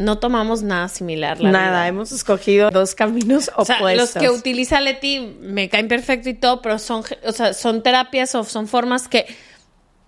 no 0.00 0.18
tomamos 0.18 0.62
nada 0.62 0.88
similar. 0.88 1.40
nada, 1.40 1.86
hemos 1.86 2.10
escogido 2.10 2.70
dos 2.70 2.94
caminos 2.94 3.50
opuestos. 3.54 3.96
los 3.96 4.12
que 4.14 4.30
utiliza 4.30 4.80
Leti 4.80 5.20
me 5.40 5.68
caen 5.68 5.88
perfecto 5.88 6.28
y 6.30 6.34
todo, 6.34 6.62
pero 6.62 6.78
son, 6.78 7.04
o 7.24 7.32
sea, 7.32 7.52
son 7.52 7.82
terapias 7.82 8.34
o 8.34 8.44
son 8.44 8.66
formas 8.66 9.08
que 9.08 9.26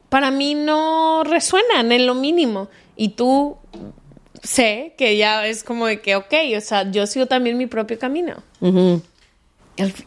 para 0.08 0.30
mí 0.30 0.54
no 0.54 1.24
resuenan 1.24 1.92
en 1.92 2.06
lo 2.06 2.14
mínimo. 2.14 2.68
Y 2.96 3.10
tú 3.10 3.58
sé 4.42 4.94
que 4.96 5.16
ya 5.16 5.46
es 5.46 5.62
como 5.62 5.86
de 5.86 6.00
que, 6.00 6.16
ok, 6.16 6.34
o 6.56 6.60
sea, 6.60 6.90
yo 6.90 7.06
sigo 7.06 7.26
también 7.26 7.58
mi 7.58 7.66
propio 7.66 7.98
camino. 7.98 8.42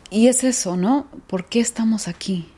Y 0.10 0.28
es 0.28 0.44
eso, 0.44 0.78
¿no? 0.78 1.08
¿Por 1.28 1.48
qué 1.48 1.60
estamos 1.60 2.08
aquí? 2.08 2.50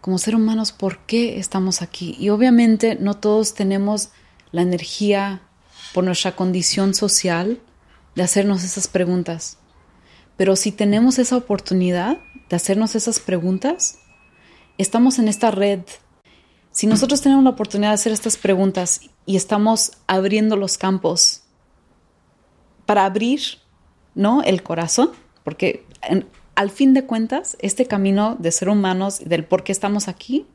Como 0.00 0.18
ser 0.18 0.36
humanos, 0.36 0.72
¿por 0.72 0.98
qué 1.00 1.38
estamos 1.38 1.82
aquí? 1.82 2.14
Y 2.18 2.28
obviamente 2.28 2.96
no 3.00 3.14
todos 3.14 3.54
tenemos 3.54 4.10
la 4.52 4.62
energía 4.62 5.42
nuestra 6.04 6.36
condición 6.36 6.94
social 6.94 7.60
de 8.14 8.22
hacernos 8.22 8.64
esas 8.64 8.88
preguntas. 8.88 9.58
Pero 10.36 10.56
si 10.56 10.72
tenemos 10.72 11.18
esa 11.18 11.36
oportunidad 11.36 12.18
de 12.48 12.56
hacernos 12.56 12.94
esas 12.94 13.20
preguntas, 13.20 13.98
estamos 14.78 15.18
en 15.18 15.28
esta 15.28 15.50
red 15.50 15.80
si 16.78 16.86
nosotros 16.86 17.20
tenemos 17.20 17.42
la 17.42 17.50
oportunidad 17.50 17.90
de 17.90 17.94
hacer 17.94 18.12
estas 18.12 18.36
preguntas 18.36 19.00
y 19.26 19.34
estamos 19.34 19.92
abriendo 20.06 20.54
los 20.54 20.78
campos 20.78 21.42
para 22.86 23.04
abrir, 23.04 23.40
¿no? 24.14 24.44
El 24.44 24.62
corazón, 24.62 25.10
porque 25.42 25.84
al 26.54 26.70
fin 26.70 26.94
de 26.94 27.04
cuentas, 27.04 27.56
este 27.60 27.86
camino 27.86 28.36
de 28.38 28.52
ser 28.52 28.68
humanos, 28.68 29.20
del 29.24 29.44
por 29.44 29.64
qué 29.64 29.72
estamos 29.72 30.06
aquí, 30.06 30.46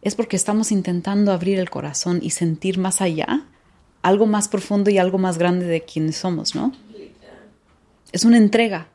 es 0.00 0.14
porque 0.14 0.36
estamos 0.36 0.72
intentando 0.72 1.32
abrir 1.32 1.58
el 1.58 1.68
corazón 1.68 2.20
y 2.22 2.30
sentir 2.30 2.78
más 2.78 3.02
allá, 3.02 3.46
algo 4.02 4.26
más 4.26 4.48
profundo 4.48 4.90
y 4.90 4.98
algo 4.98 5.18
más 5.18 5.38
grande 5.38 5.66
de 5.66 5.82
quienes 5.82 6.16
somos, 6.16 6.54
¿no? 6.54 6.72
Es 8.12 8.24
una 8.24 8.36
entrega 8.36 8.88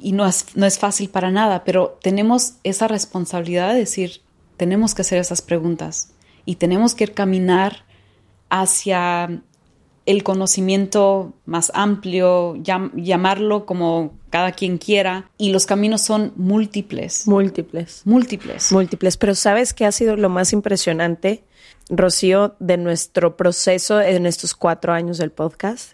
y 0.00 0.12
no 0.12 0.26
es, 0.26 0.46
no 0.54 0.66
es 0.66 0.78
fácil 0.78 1.08
para 1.08 1.30
nada, 1.30 1.64
pero 1.64 1.98
tenemos 2.02 2.54
esa 2.64 2.86
responsabilidad 2.86 3.72
de 3.72 3.80
decir, 3.80 4.20
tenemos 4.56 4.94
que 4.94 5.02
hacer 5.02 5.18
esas 5.18 5.42
preguntas 5.42 6.12
y 6.44 6.56
tenemos 6.56 6.94
que 6.94 7.08
caminar 7.08 7.84
hacia 8.48 9.42
el 10.06 10.22
conocimiento 10.22 11.34
más 11.46 11.72
amplio, 11.74 12.56
llamarlo 12.62 13.66
como 13.66 14.14
cada 14.30 14.52
quien 14.52 14.78
quiera, 14.78 15.30
y 15.36 15.50
los 15.50 15.66
caminos 15.66 16.02
son 16.02 16.32
múltiples. 16.36 17.26
Múltiples. 17.26 18.02
Múltiples. 18.04 18.70
Múltiples. 18.70 19.16
Pero 19.16 19.34
¿sabes 19.34 19.74
qué 19.74 19.84
ha 19.84 19.90
sido 19.90 20.16
lo 20.16 20.28
más 20.28 20.52
impresionante, 20.52 21.42
Rocío, 21.88 22.56
de 22.58 22.76
nuestro 22.76 23.36
proceso 23.36 24.00
en 24.00 24.26
estos 24.26 24.54
cuatro 24.54 24.92
años 24.92 25.18
del 25.18 25.30
podcast? 25.30 25.92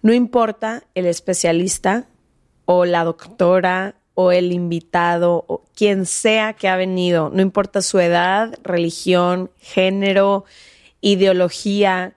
No 0.00 0.12
importa 0.12 0.84
el 0.94 1.06
especialista 1.06 2.06
o 2.64 2.84
la 2.84 3.04
doctora 3.04 3.96
o 4.14 4.32
el 4.32 4.52
invitado 4.52 5.44
o 5.46 5.64
quien 5.74 6.06
sea 6.06 6.54
que 6.54 6.68
ha 6.68 6.76
venido, 6.76 7.30
no 7.32 7.42
importa 7.42 7.82
su 7.82 7.98
edad, 7.98 8.58
religión, 8.62 9.50
género, 9.58 10.44
ideología, 11.00 12.16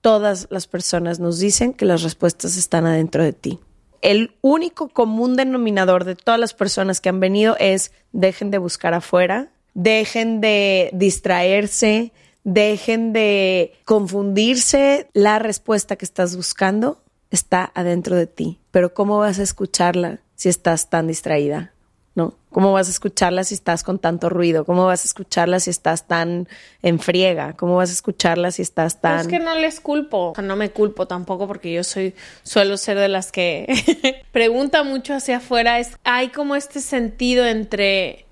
todas 0.00 0.48
las 0.50 0.66
personas 0.66 1.20
nos 1.20 1.38
dicen 1.38 1.72
que 1.72 1.84
las 1.84 2.02
respuestas 2.02 2.56
están 2.56 2.86
adentro 2.86 3.22
de 3.22 3.32
ti. 3.32 3.58
El 4.02 4.34
único 4.40 4.88
común 4.88 5.36
denominador 5.36 6.04
de 6.04 6.16
todas 6.16 6.40
las 6.40 6.54
personas 6.54 7.00
que 7.00 7.10
han 7.10 7.20
venido 7.20 7.56
es 7.58 7.92
dejen 8.12 8.50
de 8.50 8.58
buscar 8.58 8.94
afuera, 8.94 9.50
dejen 9.74 10.40
de 10.40 10.90
distraerse, 10.94 12.12
dejen 12.52 13.12
de 13.12 13.74
confundirse. 13.84 15.08
La 15.12 15.38
respuesta 15.38 15.96
que 15.96 16.04
estás 16.04 16.36
buscando 16.36 16.98
está 17.30 17.70
adentro 17.74 18.16
de 18.16 18.26
ti, 18.26 18.58
pero 18.70 18.94
¿cómo 18.94 19.18
vas 19.18 19.38
a 19.38 19.42
escucharla? 19.42 20.20
si 20.40 20.48
estás 20.48 20.88
tan 20.88 21.06
distraída, 21.06 21.74
¿no? 22.14 22.32
¿Cómo 22.48 22.72
vas 22.72 22.88
a 22.88 22.92
escucharla 22.92 23.44
si 23.44 23.52
estás 23.52 23.82
con 23.84 23.98
tanto 23.98 24.30
ruido? 24.30 24.64
¿Cómo 24.64 24.86
vas 24.86 25.02
a 25.02 25.04
escucharla 25.04 25.60
si 25.60 25.68
estás 25.68 26.06
tan 26.06 26.48
en 26.80 26.98
friega? 26.98 27.52
¿Cómo 27.58 27.76
vas 27.76 27.90
a 27.90 27.92
escucharla 27.92 28.50
si 28.50 28.62
estás 28.62 29.02
tan... 29.02 29.20
es 29.20 29.26
que 29.26 29.38
no 29.38 29.54
les 29.54 29.80
culpo, 29.80 30.32
no 30.42 30.56
me 30.56 30.70
culpo 30.70 31.06
tampoco 31.06 31.46
porque 31.46 31.70
yo 31.70 31.84
soy, 31.84 32.14
suelo 32.42 32.78
ser 32.78 32.96
de 32.96 33.08
las 33.08 33.32
que 33.32 34.24
pregunta 34.32 34.82
mucho 34.82 35.12
hacia 35.12 35.36
afuera. 35.36 35.78
Es, 35.78 35.90
hay 36.04 36.30
como 36.30 36.56
este 36.56 36.80
sentido 36.80 37.44
entre 37.44 38.24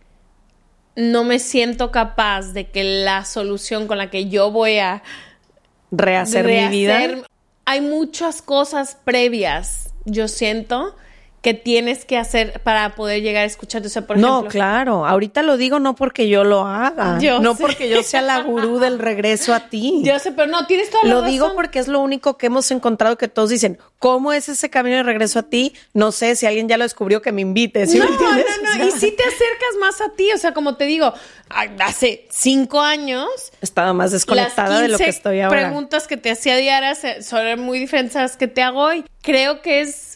no 0.98 1.22
me 1.22 1.38
siento 1.38 1.92
capaz 1.92 2.52
de 2.52 2.70
que 2.70 2.82
la 2.82 3.24
solución 3.24 3.86
con 3.86 3.98
la 3.98 4.10
que 4.10 4.28
yo 4.28 4.50
voy 4.50 4.78
a 4.78 5.04
rehacer, 5.92 6.44
mi 6.44 6.66
vida. 6.66 7.22
hay 7.64 7.80
muchas 7.80 8.42
cosas 8.42 8.98
previas, 9.04 9.94
yo 10.06 10.26
siento, 10.26 10.96
que 11.40 11.54
tienes 11.54 12.04
que 12.04 12.18
hacer 12.18 12.60
para 12.64 12.94
poder 12.96 13.22
llegar 13.22 13.44
a 13.44 13.46
escucharte. 13.46 13.86
O 13.86 13.90
sea, 13.90 14.06
por 14.06 14.18
no, 14.18 14.38
ejemplo, 14.38 14.50
claro. 14.50 15.06
Ahorita 15.06 15.42
lo 15.42 15.56
digo 15.56 15.78
no 15.78 15.94
porque 15.94 16.28
yo 16.28 16.42
lo 16.44 16.66
haga. 16.66 17.18
Yo 17.20 17.38
no 17.38 17.54
sé. 17.54 17.62
porque 17.62 17.88
yo 17.88 18.02
sea 18.02 18.22
la 18.22 18.40
gurú 18.40 18.78
del 18.80 18.98
regreso 18.98 19.54
a 19.54 19.68
ti. 19.68 20.00
yo 20.04 20.18
sé, 20.18 20.32
pero 20.32 20.48
no, 20.48 20.66
tienes 20.66 20.90
toda 20.90 21.04
la 21.04 21.10
Lo 21.10 21.16
razón. 21.20 21.30
digo 21.30 21.54
porque 21.54 21.78
es 21.78 21.86
lo 21.88 22.00
único 22.00 22.36
que 22.36 22.46
hemos 22.46 22.70
encontrado 22.70 23.16
que 23.16 23.28
todos 23.28 23.50
dicen, 23.50 23.78
¿cómo 23.98 24.32
es 24.32 24.48
ese 24.48 24.68
camino 24.68 24.96
de 24.96 25.04
regreso 25.04 25.38
a 25.38 25.42
ti? 25.44 25.74
No 25.94 26.10
sé 26.10 26.34
si 26.34 26.46
alguien 26.46 26.68
ya 26.68 26.76
lo 26.76 26.84
descubrió 26.84 27.22
que 27.22 27.30
me 27.30 27.42
invite. 27.42 27.86
¿sí 27.86 27.98
no, 27.98 28.04
me 28.04 28.16
no, 28.16 28.32
no, 28.78 28.86
y 28.86 28.90
si 28.90 29.12
te 29.12 29.22
acercas 29.22 29.76
más 29.80 30.00
a 30.00 30.12
ti, 30.14 30.32
o 30.32 30.38
sea, 30.38 30.52
como 30.52 30.76
te 30.76 30.84
digo, 30.84 31.12
hace 31.80 32.26
cinco 32.30 32.80
años 32.80 33.28
Estaba 33.60 33.92
más 33.92 34.10
desconectada 34.12 34.80
de 34.80 34.88
lo 34.88 34.98
que 34.98 35.04
15 35.04 35.18
estoy 35.18 35.40
ahora. 35.40 35.60
preguntas 35.60 36.06
que 36.06 36.16
te 36.16 36.30
hacía 36.30 36.56
diarias 36.56 37.00
son 37.24 37.60
muy 37.60 37.78
diferentes 37.78 38.16
a 38.16 38.22
las 38.22 38.36
que 38.36 38.48
te 38.48 38.62
hago 38.62 38.80
hoy. 38.80 39.04
Creo 39.22 39.62
que 39.62 39.80
es 39.80 40.07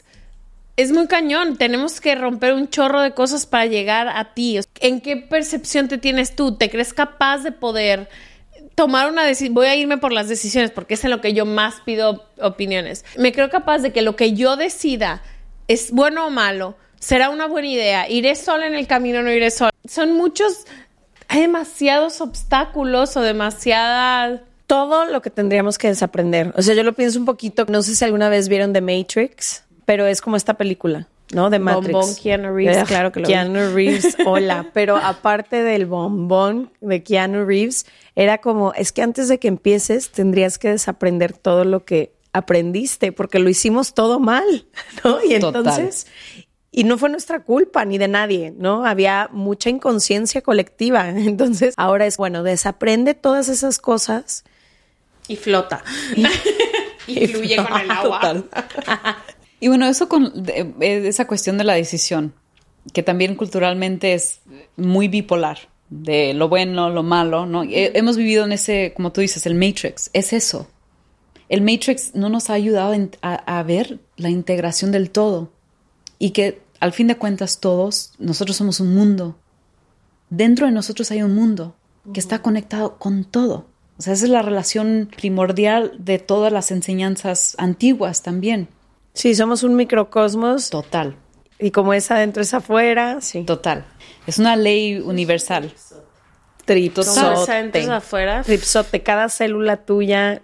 es 0.76 0.92
muy 0.92 1.06
cañón. 1.06 1.56
Tenemos 1.56 2.00
que 2.00 2.14
romper 2.14 2.54
un 2.54 2.68
chorro 2.68 3.00
de 3.00 3.12
cosas 3.12 3.46
para 3.46 3.66
llegar 3.66 4.08
a 4.08 4.34
ti. 4.34 4.58
¿En 4.80 5.00
qué 5.00 5.16
percepción 5.16 5.88
te 5.88 5.98
tienes 5.98 6.34
tú? 6.36 6.56
¿Te 6.56 6.70
crees 6.70 6.92
capaz 6.94 7.38
de 7.38 7.52
poder 7.52 8.08
tomar 8.74 9.10
una 9.10 9.24
decisión? 9.24 9.54
Voy 9.54 9.66
a 9.66 9.76
irme 9.76 9.98
por 9.98 10.12
las 10.12 10.28
decisiones 10.28 10.70
porque 10.70 10.94
es 10.94 11.04
en 11.04 11.10
lo 11.10 11.20
que 11.20 11.34
yo 11.34 11.46
más 11.46 11.76
pido 11.84 12.26
opiniones. 12.40 13.04
Me 13.16 13.32
creo 13.32 13.50
capaz 13.50 13.78
de 13.78 13.92
que 13.92 14.02
lo 14.02 14.16
que 14.16 14.34
yo 14.34 14.56
decida 14.56 15.22
es 15.68 15.92
bueno 15.92 16.26
o 16.26 16.30
malo. 16.30 16.76
Será 16.98 17.30
una 17.30 17.46
buena 17.46 17.68
idea. 17.68 18.08
Iré 18.08 18.36
sola 18.36 18.66
en 18.66 18.74
el 18.74 18.86
camino 18.86 19.20
o 19.20 19.22
no 19.22 19.32
iré 19.32 19.50
sola. 19.50 19.72
Son 19.84 20.12
muchos 20.12 20.66
hay 21.32 21.40
demasiados 21.40 22.20
obstáculos 22.20 23.16
o 23.16 23.22
demasiada 23.22 24.42
Todo 24.66 25.06
lo 25.06 25.22
que 25.22 25.30
tendríamos 25.30 25.78
que 25.78 25.88
desaprender. 25.88 26.52
O 26.56 26.60
sea, 26.60 26.74
yo 26.74 26.82
lo 26.82 26.92
pienso 26.92 27.18
un 27.18 27.24
poquito. 27.24 27.64
No 27.70 27.80
sé 27.80 27.96
si 27.96 28.04
alguna 28.04 28.28
vez 28.28 28.50
vieron 28.50 28.74
The 28.74 28.82
Matrix, 28.82 29.64
pero 29.92 30.06
es 30.06 30.22
como 30.22 30.36
esta 30.36 30.54
película, 30.54 31.06
¿no? 31.34 31.50
De 31.50 31.58
Matrix. 31.58 31.92
Bombón 31.92 32.14
Keanu 32.16 32.54
Reeves, 32.56 32.78
Eh, 32.78 32.84
claro 32.86 33.12
que 33.12 33.20
lo 33.20 33.26
vi. 33.26 33.32
Keanu 33.34 33.74
Reeves, 33.74 34.16
hola. 34.24 34.70
Pero 34.72 34.96
aparte 34.96 35.62
del 35.62 35.84
bombón 35.84 36.70
de 36.80 37.02
Keanu 37.02 37.44
Reeves, 37.44 37.84
era 38.16 38.38
como, 38.38 38.72
es 38.72 38.90
que 38.90 39.02
antes 39.02 39.28
de 39.28 39.38
que 39.38 39.48
empieces 39.48 40.10
tendrías 40.10 40.58
que 40.58 40.70
desaprender 40.70 41.34
todo 41.36 41.66
lo 41.66 41.84
que 41.84 42.14
aprendiste, 42.32 43.12
porque 43.12 43.38
lo 43.38 43.50
hicimos 43.50 43.92
todo 43.92 44.18
mal, 44.18 44.64
¿no? 45.04 45.22
Y 45.22 45.38
Total. 45.38 45.60
entonces, 45.60 46.06
y 46.70 46.84
no 46.84 46.96
fue 46.96 47.10
nuestra 47.10 47.40
culpa 47.44 47.84
ni 47.84 47.98
de 47.98 48.08
nadie, 48.08 48.54
¿no? 48.56 48.86
Había 48.86 49.28
mucha 49.30 49.68
inconsciencia 49.68 50.40
colectiva. 50.40 51.06
Entonces, 51.14 51.74
ahora 51.76 52.06
es, 52.06 52.16
bueno, 52.16 52.42
desaprende 52.42 53.12
todas 53.12 53.50
esas 53.50 53.78
cosas. 53.78 54.44
y 55.28 55.36
flota. 55.36 55.84
y 57.06 57.26
fluye 57.26 57.56
con 57.56 57.78
el 57.78 57.90
agua. 57.90 58.20
Total. 58.20 58.46
Y 59.62 59.68
bueno, 59.68 59.86
eso 59.86 60.08
con 60.08 60.42
de- 60.42 60.74
eh, 60.80 61.06
esa 61.06 61.28
cuestión 61.28 61.56
de 61.56 61.62
la 61.62 61.74
decisión, 61.74 62.34
que 62.92 63.04
también 63.04 63.36
culturalmente 63.36 64.12
es 64.12 64.40
muy 64.76 65.06
bipolar, 65.06 65.56
de 65.88 66.34
lo 66.34 66.48
bueno, 66.48 66.90
lo 66.90 67.04
malo, 67.04 67.46
¿no? 67.46 67.62
Eh, 67.62 67.92
hemos 67.94 68.16
vivido 68.16 68.44
en 68.44 68.50
ese, 68.50 68.92
como 68.96 69.12
tú 69.12 69.20
dices, 69.20 69.46
el 69.46 69.54
Matrix, 69.54 70.10
es 70.14 70.32
eso. 70.32 70.66
El 71.48 71.60
Matrix 71.62 72.12
no 72.16 72.28
nos 72.28 72.50
ha 72.50 72.54
ayudado 72.54 72.92
a, 73.22 73.34
a 73.58 73.62
ver 73.62 74.00
la 74.16 74.30
integración 74.30 74.90
del 74.90 75.10
todo 75.10 75.52
y 76.18 76.30
que 76.30 76.60
al 76.80 76.92
fin 76.92 77.06
de 77.06 77.14
cuentas 77.16 77.60
todos, 77.60 78.14
nosotros 78.18 78.56
somos 78.56 78.80
un 78.80 78.92
mundo. 78.92 79.38
Dentro 80.28 80.66
de 80.66 80.72
nosotros 80.72 81.12
hay 81.12 81.22
un 81.22 81.36
mundo 81.36 81.76
que 82.12 82.18
está 82.18 82.40
conectado 82.42 82.98
con 82.98 83.22
todo. 83.24 83.66
O 83.96 84.02
sea, 84.02 84.14
esa 84.14 84.24
es 84.24 84.30
la 84.32 84.42
relación 84.42 85.08
primordial 85.16 85.92
de 86.00 86.18
todas 86.18 86.52
las 86.52 86.72
enseñanzas 86.72 87.54
antiguas 87.58 88.22
también. 88.22 88.66
Sí, 89.14 89.34
somos 89.34 89.62
un 89.62 89.74
microcosmos 89.76 90.70
Total, 90.70 91.14
y 91.58 91.70
como 91.70 91.92
es 91.94 92.10
adentro 92.10 92.42
es 92.42 92.54
afuera, 92.54 93.20
sí. 93.20 93.44
total. 93.44 93.84
Es 94.26 94.38
una 94.38 94.56
ley 94.56 94.98
universal. 94.98 95.72
Tripsote. 96.64 97.20
Todo 97.20 97.40
está 97.40 97.52
adentro 97.54 97.80
es 97.80 97.88
afuera. 97.88 98.42
Tripsote, 98.42 99.02
cada 99.02 99.28
célula 99.28 99.78
tuya, 99.78 100.42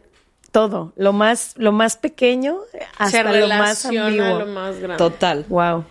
todo. 0.51 0.93
Lo 0.97 1.13
más, 1.13 1.55
lo 1.57 1.73
más 1.73 1.97
pequeño 1.97 2.59
Se 2.73 2.87
hasta 2.99 3.33
lo 3.33 3.49
más 3.49 3.87
ambiguo. 3.87 4.39
lo 4.41 4.47
más 4.47 4.79
grande. 4.79 4.97
Total. 4.99 5.45
Wow. 5.49 5.85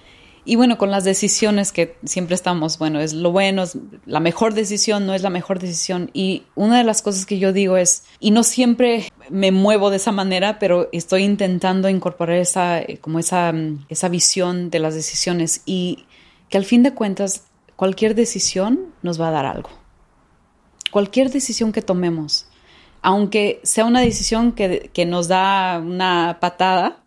Y 0.49 0.55
bueno, 0.55 0.77
con 0.77 0.91
las 0.91 1.03
decisiones 1.03 1.73
que 1.73 1.97
siempre 2.05 2.33
estamos, 2.33 2.79
bueno, 2.79 3.01
es 3.01 3.11
lo 3.11 3.33
bueno, 3.33 3.63
es 3.63 3.77
la 4.05 4.21
mejor 4.21 4.53
decisión, 4.53 5.05
no 5.05 5.13
es 5.13 5.21
la 5.21 5.29
mejor 5.29 5.59
decisión. 5.59 6.09
Y 6.13 6.43
una 6.55 6.77
de 6.77 6.85
las 6.85 7.01
cosas 7.01 7.25
que 7.25 7.37
yo 7.37 7.51
digo 7.51 7.75
es, 7.75 8.05
y 8.21 8.31
no 8.31 8.43
siempre 8.43 9.11
me 9.29 9.51
muevo 9.51 9.89
de 9.89 9.97
esa 9.97 10.13
manera, 10.13 10.57
pero 10.57 10.87
estoy 10.93 11.23
intentando 11.23 11.89
incorporar 11.89 12.37
esa, 12.37 12.79
eh, 12.79 12.97
como 13.01 13.19
esa, 13.19 13.51
mm, 13.51 13.87
esa 13.89 14.07
visión 14.07 14.69
de 14.69 14.79
las 14.79 14.95
decisiones 14.95 15.63
y 15.65 16.05
que 16.47 16.57
al 16.57 16.63
fin 16.63 16.81
de 16.81 16.93
cuentas 16.93 17.43
cualquier 17.75 18.15
decisión 18.15 18.93
nos 19.01 19.19
va 19.19 19.27
a 19.27 19.31
dar 19.31 19.45
algo. 19.45 19.69
Cualquier 20.91 21.29
decisión 21.29 21.73
que 21.73 21.81
tomemos, 21.81 22.47
aunque 23.01 23.59
sea 23.63 23.83
una 23.83 23.99
decisión 23.99 24.53
que, 24.53 24.91
que 24.93 25.05
nos 25.05 25.27
da 25.27 25.77
una 25.79 26.37
patada, 26.39 27.03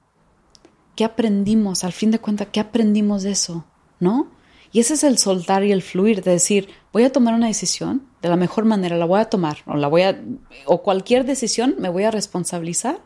¿qué 1.00 1.04
aprendimos? 1.06 1.82
Al 1.82 1.94
fin 1.94 2.10
de 2.10 2.18
cuentas, 2.18 2.48
¿qué 2.52 2.60
aprendimos 2.60 3.22
de 3.22 3.30
eso? 3.30 3.64
¿No? 4.00 4.30
Y 4.70 4.80
ese 4.80 4.92
es 4.92 5.02
el 5.02 5.16
soltar 5.16 5.64
y 5.64 5.72
el 5.72 5.80
fluir, 5.80 6.22
de 6.22 6.32
decir, 6.32 6.68
voy 6.92 7.04
a 7.04 7.10
tomar 7.10 7.32
una 7.32 7.46
decisión, 7.46 8.02
de 8.20 8.28
la 8.28 8.36
mejor 8.36 8.66
manera 8.66 8.98
la 8.98 9.06
voy 9.06 9.18
a 9.18 9.24
tomar, 9.24 9.60
o 9.64 9.76
la 9.76 9.88
voy 9.88 10.02
a, 10.02 10.20
o 10.66 10.82
cualquier 10.82 11.24
decisión 11.24 11.74
me 11.78 11.88
voy 11.88 12.04
a 12.04 12.10
responsabilizar 12.10 13.00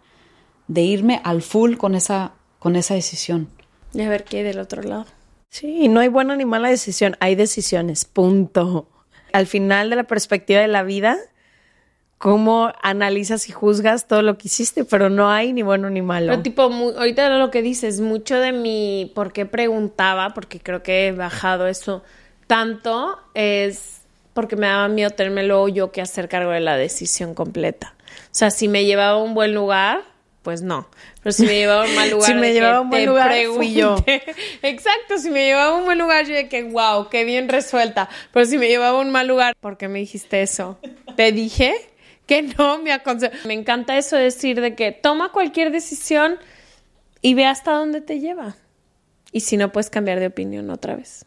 de 0.67 0.81
irme 0.83 1.21
al 1.23 1.41
full 1.41 1.77
con 1.77 1.95
esa, 1.95 2.33
con 2.59 2.75
esa 2.75 2.95
decisión. 2.95 3.49
Y 3.93 4.03
a 4.03 4.09
ver 4.09 4.25
qué 4.25 4.39
hay 4.39 4.43
del 4.43 4.59
otro 4.59 4.83
lado. 4.83 5.07
Sí, 5.51 5.87
no 5.87 6.01
hay 6.01 6.09
buena 6.09 6.35
ni 6.35 6.45
mala 6.45 6.71
decisión, 6.71 7.17
hay 7.21 7.37
decisiones, 7.37 8.05
punto. 8.07 8.89
Al 9.33 9.47
final 9.47 9.89
de 9.89 9.95
la 9.95 10.09
perspectiva 10.09 10.59
de 10.59 10.67
la 10.67 10.83
vida, 10.83 11.17
cómo 12.25 12.73
analizas 12.81 13.51
y 13.51 13.53
juzgas 13.53 14.09
todo 14.09 14.23
lo 14.23 14.39
que 14.39 14.49
hiciste, 14.49 14.87
pero 14.87 15.11
no 15.11 15.29
hay 15.29 15.53
ni 15.53 15.61
bueno 15.61 15.91
ni 15.91 16.01
malo. 16.01 16.31
Pero 16.31 16.41
tipo, 16.41 16.63
ahorita 16.63 17.29
lo 17.29 17.51
que 17.51 17.61
dices, 17.61 18.01
mucho 18.01 18.41
de 18.41 18.51
mi 18.51 19.13
por 19.15 19.35
qué 19.35 19.45
preguntaba, 19.45 20.33
porque 20.33 20.59
creo 20.59 20.83
que 20.83 21.09
he 21.09 21.13
bajado 21.13 21.67
eso 21.67 22.03
tanto, 22.47 23.19
es 23.35 24.01
porque 24.33 24.57
me 24.57 24.69
daba 24.69 24.89
miedo 24.89 25.11
tenerme 25.11 25.43
luego 25.43 25.69
yo 25.69 25.93
que 25.93 26.01
hacer 26.01 26.31
cargo 26.31 26.53
de 26.53 26.61
la 26.61 26.79
decisión 26.79 27.35
completa. 27.35 27.95
O 27.99 28.29
sea, 28.31 28.51
si 28.51 28.69
me 28.69 28.87
llevaba 28.87 29.19
a 29.19 29.23
un 29.23 29.35
buen 29.35 29.53
lugar, 29.53 30.01
pues 30.41 30.63
no. 30.63 30.89
Pero 31.23 31.33
si 31.35 31.45
me 31.45 31.57
llevaba 31.57 31.85
a 31.85 31.89
un 31.89 31.95
mal 31.95 32.11
lugar, 32.11 32.31
Si 32.31 32.35
me 32.37 32.55
llevaba 32.55 32.77
a 32.79 32.81
un 32.81 32.89
buen 32.89 33.05
lugar, 33.05 33.35
fui 33.55 33.75
yo. 33.75 33.97
pregunté. 33.97 34.23
Exacto, 34.63 35.19
si 35.19 35.29
me 35.29 35.45
llevaba 35.45 35.77
a 35.77 35.79
un 35.79 35.85
buen 35.85 35.99
lugar, 35.99 36.25
yo 36.25 36.35
de 36.35 36.49
que 36.49 36.63
wow, 36.63 37.11
qué 37.11 37.25
bien 37.25 37.51
resuelta. 37.51 38.09
Pero 38.33 38.47
si 38.47 38.57
me 38.57 38.69
llevaba 38.69 38.97
a 38.97 39.03
un 39.03 39.11
mal 39.11 39.27
lugar, 39.29 39.55
¿por 39.61 39.77
qué 39.77 39.89
me 39.89 39.99
dijiste 39.99 40.41
eso? 40.41 40.79
Te 41.17 41.31
dije 41.31 41.75
que 42.27 42.43
no 42.43 42.79
me 42.79 42.93
aconsejo. 42.93 43.35
Me 43.47 43.55
encanta 43.55 43.97
eso 43.97 44.17
de 44.17 44.25
decir 44.25 44.61
de 44.61 44.75
que 44.75 44.93
toma 44.93 45.33
cualquier 45.33 45.71
decisión 45.71 46.39
y 47.21 47.35
ve 47.35 47.47
hasta 47.47 47.73
dónde 47.73 48.01
te 48.01 48.21
lleva. 48.21 48.57
Y 49.33 49.41
si 49.41 49.57
no, 49.57 49.73
puedes 49.73 49.91
cambiar 49.91 50.21
de 50.21 50.27
opinión 50.27 50.71
otra 50.71 50.95
vez. 50.97 51.27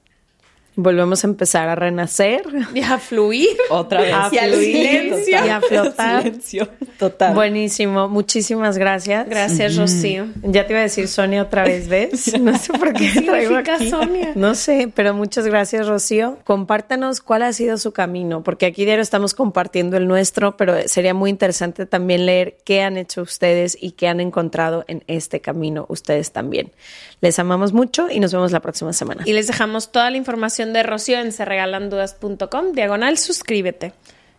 Volvemos 0.79 1.23
a 1.23 1.27
empezar 1.27 1.67
a 1.69 1.75
renacer, 1.75 2.43
Y 2.73 2.81
a 2.83 2.99
fluir. 2.99 3.57
Otra 3.71 3.99
vez. 4.01 4.13
a 4.13 4.25
Hacia 4.27 4.45
el 4.45 4.53
fluir 4.53 4.75
silencio. 4.75 5.45
y 5.45 5.49
a 5.49 5.59
flotar. 5.59 6.21
Silencio. 6.23 6.69
Total. 6.99 7.33
Buenísimo, 7.33 8.07
muchísimas 8.07 8.77
gracias. 8.77 9.27
Gracias, 9.27 9.75
Rocío. 9.75 10.27
Ya 10.43 10.67
te 10.67 10.73
iba 10.73 10.79
a 10.79 10.83
decir 10.83 11.07
Sonia 11.07 11.41
otra 11.41 11.63
vez, 11.63 11.87
¿ves? 11.87 12.31
No 12.39 12.55
sé 12.57 12.73
por 12.73 12.93
qué 12.93 13.09
traigo 13.25 13.55
aquí. 13.57 13.89
Sonia? 13.89 14.33
No 14.35 14.53
sé, 14.53 14.91
pero 14.93 15.13
muchas 15.15 15.47
gracias, 15.47 15.87
Rocío. 15.87 16.37
Compártanos 16.43 17.21
cuál 17.21 17.41
ha 17.41 17.53
sido 17.53 17.77
su 17.77 17.91
camino, 17.91 18.43
porque 18.43 18.67
aquí 18.67 18.85
diario 18.85 19.01
estamos 19.01 19.33
compartiendo 19.33 19.97
el 19.97 20.07
nuestro, 20.07 20.57
pero 20.57 20.75
sería 20.87 21.15
muy 21.15 21.31
interesante 21.31 21.87
también 21.87 22.27
leer 22.27 22.57
qué 22.63 22.83
han 22.83 22.97
hecho 22.97 23.23
ustedes 23.23 23.75
y 23.81 23.91
qué 23.91 24.07
han 24.07 24.19
encontrado 24.19 24.85
en 24.87 25.03
este 25.07 25.41
camino 25.41 25.85
ustedes 25.89 26.31
también. 26.31 26.71
Les 27.19 27.39
amamos 27.39 27.73
mucho 27.73 28.09
y 28.11 28.19
nos 28.19 28.31
vemos 28.31 28.51
la 28.51 28.59
próxima 28.59 28.93
semana. 28.93 29.23
Y 29.25 29.33
les 29.33 29.47
dejamos 29.47 29.91
toda 29.91 30.11
la 30.11 30.17
información 30.17 30.66
de 30.73 30.83
Rocío 30.83 31.19
en 31.19 31.31
serregalandudas.com. 31.31 32.73
Diagonal, 32.73 33.17
suscríbete. 33.17 33.93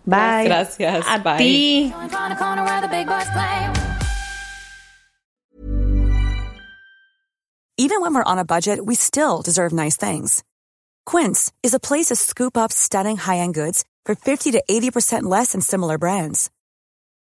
Bye. 0.05 0.45
Gracias. 0.45 1.05
A 1.07 1.18
Bye. 1.18 1.39
ti. 1.39 1.93
Even 7.81 8.01
when 8.01 8.12
we're 8.12 8.24
on 8.24 8.39
a 8.39 8.45
budget, 8.45 8.85
we 8.85 8.97
still 8.97 9.41
deserve 9.43 9.72
nice 9.72 9.97
things. 9.97 10.43
Quince 11.07 11.53
is 11.62 11.74
a 11.74 11.81
place 11.81 12.07
to 12.07 12.16
scoop 12.16 12.57
up 12.57 12.72
stunning 12.72 13.16
high-end 13.16 13.55
goods 13.55 13.85
for 14.05 14.14
50 14.16 14.53
to 14.53 14.62
80% 14.68 15.22
less 15.22 15.53
than 15.53 15.61
similar 15.61 15.97
brands. 15.97 16.51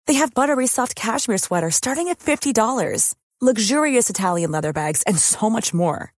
They 0.06 0.14
have 0.14 0.34
buttery 0.34 0.66
soft 0.66 0.94
cashmere 0.94 1.38
sweaters 1.38 1.74
starting 1.74 2.08
at 2.08 2.18
$50, 2.18 3.14
luxurious 3.40 4.10
Italian 4.10 4.52
leather 4.52 4.72
bags, 4.72 5.02
and 5.06 5.18
so 5.18 5.50
much 5.50 5.74
more. 5.74 6.12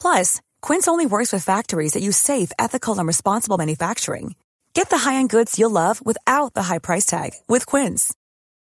Plus, 0.00 0.40
Quince 0.62 0.88
only 0.88 1.06
works 1.06 1.32
with 1.32 1.44
factories 1.44 1.92
that 1.92 2.02
use 2.02 2.16
safe, 2.16 2.50
ethical, 2.58 2.98
and 2.98 3.06
responsible 3.06 3.58
manufacturing. 3.58 4.34
Get 4.74 4.90
the 4.90 4.98
high-end 4.98 5.30
goods 5.30 5.58
you'll 5.58 5.70
love 5.70 6.04
without 6.04 6.54
the 6.54 6.62
high 6.62 6.78
price 6.78 7.04
tag 7.04 7.32
with 7.48 7.66
Quince. 7.66 8.14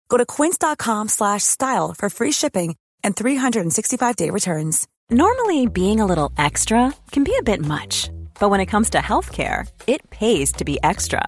Go 0.10 0.18
to 0.18 0.26
quince.com 0.26 1.10
slash 1.10 1.44
style 1.44 1.94
for 1.94 2.10
free 2.10 2.32
shipping 2.32 2.76
and 3.04 3.16
365-day 3.16 4.30
returns. 4.30 4.88
Normally, 5.10 5.68
being 5.68 6.00
a 6.00 6.06
little 6.06 6.32
extra 6.38 6.94
can 7.12 7.24
be 7.24 7.36
a 7.38 7.44
bit 7.44 7.60
much, 7.60 8.10
but 8.40 8.50
when 8.50 8.60
it 8.60 8.68
comes 8.68 8.92
to 8.92 9.00
healthcare, 9.00 9.68
it 9.88 10.10
pays 10.10 10.54
to 10.54 10.66
be 10.66 10.80
extra. 10.82 11.28